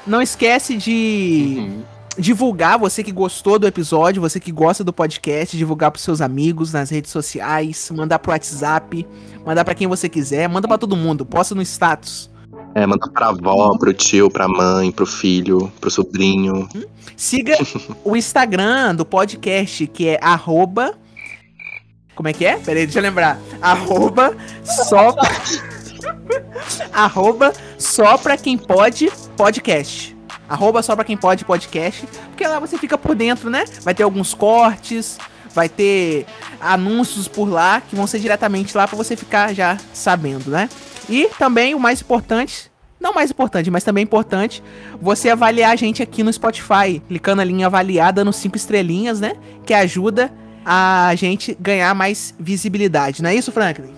Não 0.07 0.21
esquece 0.21 0.77
de 0.77 1.57
Uhum. 1.59 1.83
divulgar, 2.19 2.79
você 2.79 3.03
que 3.03 3.11
gostou 3.11 3.59
do 3.59 3.67
episódio, 3.67 4.21
você 4.21 4.39
que 4.39 4.53
gosta 4.53 4.85
do 4.85 4.93
podcast, 4.93 5.57
divulgar 5.57 5.91
pros 5.91 6.05
seus 6.05 6.21
amigos 6.21 6.73
nas 6.73 6.91
redes 6.91 7.11
sociais, 7.11 7.91
mandar 7.91 8.19
pro 8.19 8.31
WhatsApp, 8.33 9.07
mandar 9.45 9.65
pra 9.65 9.75
quem 9.75 9.89
você 9.89 10.09
quiser, 10.09 10.47
manda 10.49 10.69
pra 10.69 10.77
todo 10.79 10.95
mundo, 10.95 11.25
posta 11.25 11.55
no 11.55 11.63
status. 11.63 12.31
É, 12.75 12.87
manda 12.87 13.09
pra 13.09 13.29
avó, 13.29 13.77
pro 13.79 13.93
tio, 13.95 14.31
pra 14.31 14.47
mãe, 14.47 14.93
pro 14.93 15.07
filho, 15.07 15.73
pro 15.81 15.91
sobrinho. 15.91 16.69
Siga 17.17 17.57
o 18.05 18.15
Instagram 18.17 18.95
do 18.95 19.05
podcast, 19.07 19.87
que 19.87 20.09
é 20.09 20.19
arroba. 20.21 20.95
Como 22.15 22.29
é 22.29 22.33
que 22.33 22.45
é? 22.45 22.57
Peraí, 22.59 22.85
deixa 22.85 22.99
eu 22.99 23.03
lembrar. 23.03 23.41
Arroba 23.63 24.37
só. 24.65 25.15
arroba 26.93 27.53
só 27.79 28.17
pra 28.17 28.37
quem 28.37 28.57
pode 28.57 29.11
podcast. 29.37 30.17
Arroba 30.49 30.83
só 30.83 30.95
pra 30.95 31.05
quem 31.05 31.17
pode 31.17 31.45
podcast. 31.45 32.07
Porque 32.31 32.47
lá 32.47 32.59
você 32.59 32.77
fica 32.77 32.99
por 32.99 33.15
dentro, 33.15 33.51
né? 33.51 33.65
Vai 33.83 33.95
ter 33.95 34.03
alguns 34.03 34.35
cortes, 34.35 35.19
vai 35.55 35.69
ter 35.69 36.27
anúncios 36.61 37.29
por 37.29 37.49
lá 37.49 37.81
que 37.81 37.95
vão 37.95 38.07
ser 38.07 38.19
diretamente 38.19 38.77
lá 38.77 38.87
pra 38.87 38.97
você 38.97 39.17
ficar 39.17 39.55
já 39.55 39.79
sabendo, 39.93 40.51
né? 40.51 40.69
E 41.09 41.29
também 41.39 41.75
o 41.75 41.81
mais 41.81 42.01
importante, 42.01 42.71
não 43.01 43.13
mais 43.13 43.31
importante, 43.31 43.71
mas 43.71 43.85
também 43.85 44.03
importante, 44.03 44.63
você 45.01 45.31
avaliar 45.31 45.73
a 45.73 45.77
gente 45.77 46.03
aqui 46.03 46.23
no 46.23 46.33
Spotify, 46.33 47.01
clicando 47.07 47.43
ali 47.43 47.53
em 47.53 47.65
avaliar, 47.65 48.13
dando 48.13 48.33
cinco 48.33 48.57
estrelinhas, 48.57 49.21
né? 49.21 49.37
Que 49.65 49.75
ajuda 49.75 50.33
a 50.65 51.15
gente 51.15 51.57
ganhar 51.61 51.95
mais 51.95 52.35
visibilidade, 52.39 53.23
não 53.23 53.31
é 53.31 53.35
isso, 53.35 53.53
Franklin? 53.53 53.93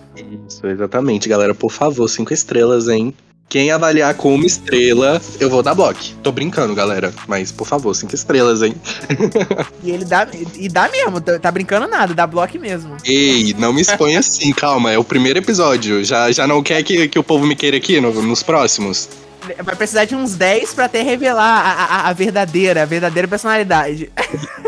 Isso, 0.47 0.65
exatamente, 0.67 1.27
galera. 1.29 1.53
Por 1.55 1.71
favor, 1.71 2.07
cinco 2.07 2.33
estrelas, 2.33 2.87
hein? 2.87 3.13
Quem 3.49 3.71
avaliar 3.71 4.13
com 4.15 4.35
uma 4.35 4.45
estrela, 4.45 5.21
eu 5.39 5.49
vou 5.49 5.63
dar 5.63 5.73
bloco. 5.73 5.99
Tô 6.21 6.33
brincando, 6.33 6.75
galera. 6.75 7.13
Mas, 7.29 7.49
por 7.49 7.65
favor, 7.65 7.93
cinco 7.93 8.13
estrelas, 8.13 8.61
hein? 8.61 8.75
E 9.81 9.89
ele 9.91 10.03
dá, 10.03 10.27
e 10.55 10.67
dá 10.67 10.89
mesmo, 10.89 11.21
tá, 11.21 11.39
tá 11.39 11.49
brincando 11.49 11.87
nada, 11.87 12.13
dá 12.13 12.27
bloco 12.27 12.59
mesmo. 12.59 12.97
Ei, 13.05 13.55
não 13.57 13.71
me 13.71 13.81
expõe 13.81 14.17
assim, 14.17 14.51
calma. 14.51 14.91
É 14.91 14.97
o 14.97 15.03
primeiro 15.03 15.39
episódio. 15.39 16.03
Já, 16.03 16.29
já 16.31 16.45
não 16.45 16.61
quer 16.61 16.83
que, 16.83 17.07
que 17.07 17.17
o 17.17 17.23
povo 17.23 17.45
me 17.47 17.55
queira 17.55 17.77
aqui 17.77 18.01
no- 18.01 18.21
nos 18.21 18.43
próximos? 18.43 19.07
Vai 19.63 19.75
precisar 19.77 20.03
de 20.03 20.13
uns 20.13 20.35
10 20.35 20.73
pra 20.73 20.85
até 20.85 21.01
revelar 21.01 21.61
a, 21.61 21.83
a- 21.85 22.09
a 22.09 22.13
verdadeira, 22.13 22.83
a 22.83 22.85
verdadeira 22.85 23.29
personalidade. 23.29 24.11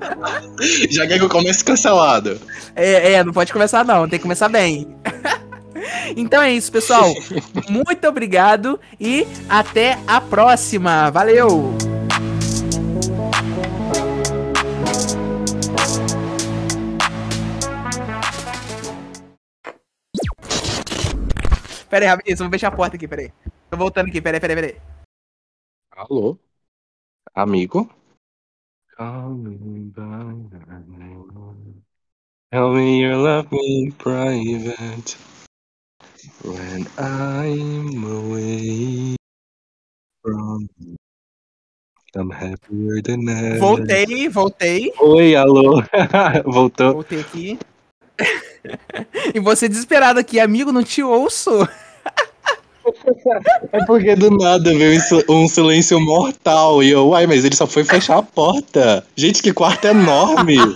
Já 0.90 1.06
quer 1.06 1.18
que 1.18 1.24
eu 1.24 1.28
comece 1.28 1.64
cancelado? 1.64 2.40
É, 2.74 3.12
é, 3.12 3.24
não 3.24 3.32
pode 3.32 3.52
começar 3.52 3.84
não, 3.84 4.08
tem 4.08 4.18
que 4.18 4.22
começar 4.22 4.48
bem. 4.48 4.96
então 6.16 6.42
é 6.42 6.52
isso, 6.52 6.70
pessoal. 6.70 7.12
Muito 7.68 8.06
obrigado 8.08 8.80
e 8.98 9.26
até 9.48 9.98
a 10.06 10.20
próxima. 10.20 11.10
Valeu! 11.10 11.74
Pera 21.88 22.04
aí, 22.04 22.08
rapidinho, 22.08 22.36
vamos 22.36 22.52
fechar 22.52 22.68
a 22.68 22.76
porta 22.76 22.94
aqui, 22.94 23.08
pera 23.08 23.22
aí. 23.22 23.32
Tô 23.68 23.76
voltando 23.76 24.08
aqui, 24.08 24.20
pera 24.20 24.36
aí, 24.36 24.40
pera 24.40 24.52
aí, 24.52 24.60
pera 24.60 24.66
aí. 24.68 24.80
Alô? 25.90 26.38
Amigo? 27.34 27.90
Call 29.00 29.30
me 29.30 29.88
by 29.96 30.02
your 30.04 30.84
name. 30.86 31.82
Tell 32.52 32.74
me 32.74 33.00
you 33.00 33.16
love 33.16 33.50
me 33.50 33.90
private. 33.96 35.16
When 36.44 36.86
I'm 36.98 38.04
away 38.04 39.16
from 40.22 40.68
you. 40.76 40.96
I'm 42.14 42.28
happier 42.28 43.00
than 43.00 43.26
ever. 43.26 43.58
Voltei, 43.58 44.28
voltei. 44.28 44.92
Oi, 45.00 45.34
alô. 45.34 45.82
Voltou. 46.44 46.92
Voltei 46.92 47.20
aqui. 47.20 47.58
e 49.34 49.40
você 49.40 49.66
desesperado 49.66 50.20
aqui, 50.20 50.38
amigo, 50.38 50.72
não 50.72 50.84
te 50.84 51.02
ouço. 51.02 51.66
É 53.72 53.84
porque 53.84 54.14
do 54.16 54.30
nada 54.30 54.72
veio 54.76 54.98
um 54.98 55.46
sil- 55.46 55.48
silêncio 55.48 56.00
mortal. 56.00 56.82
E 56.82 56.90
eu, 56.90 57.08
uai, 57.08 57.26
mas 57.26 57.44
ele 57.44 57.54
só 57.56 57.66
foi 57.66 57.84
fechar 57.84 58.18
a 58.18 58.22
porta. 58.22 59.04
Gente, 59.16 59.42
que 59.42 59.52
quarto 59.52 59.86
enorme. 59.86 60.56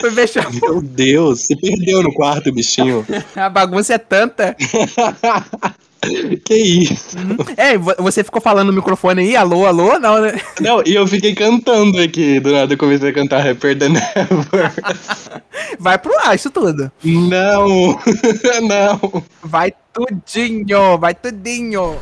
Foi 0.00 0.12
fechar. 0.12 0.48
Meu 0.62 0.80
Deus, 0.80 1.40
se 1.46 1.56
perdeu 1.56 2.00
no 2.00 2.14
quarto, 2.14 2.52
bichinho. 2.52 3.04
A 3.34 3.48
bagunça 3.48 3.94
é 3.94 3.98
tanta. 3.98 4.54
Que 6.44 6.54
isso? 6.54 7.16
É, 7.56 7.76
vo- 7.76 7.94
você 7.98 8.22
ficou 8.22 8.40
falando 8.40 8.68
no 8.68 8.74
microfone 8.74 9.22
aí, 9.22 9.36
alô, 9.36 9.66
alô, 9.66 9.98
não, 9.98 10.20
né? 10.20 10.40
Não, 10.60 10.82
e 10.86 10.94
eu 10.94 11.06
fiquei 11.06 11.34
cantando 11.34 11.98
aqui. 12.00 12.38
Do 12.38 12.52
nada 12.52 12.74
eu 12.74 12.78
comecei 12.78 13.10
a 13.10 13.12
cantar 13.12 13.42
Rapper 13.44 13.76
Than 13.78 13.94
Ever. 14.14 14.72
Vai 15.80 15.98
pro 15.98 16.16
ar, 16.20 16.34
isso 16.36 16.50
tudo. 16.50 16.92
Não, 17.02 17.98
não. 18.62 19.22
Vai 19.42 19.72
tudinho, 19.92 20.98
vai 20.98 21.14
tudinho. 21.14 21.96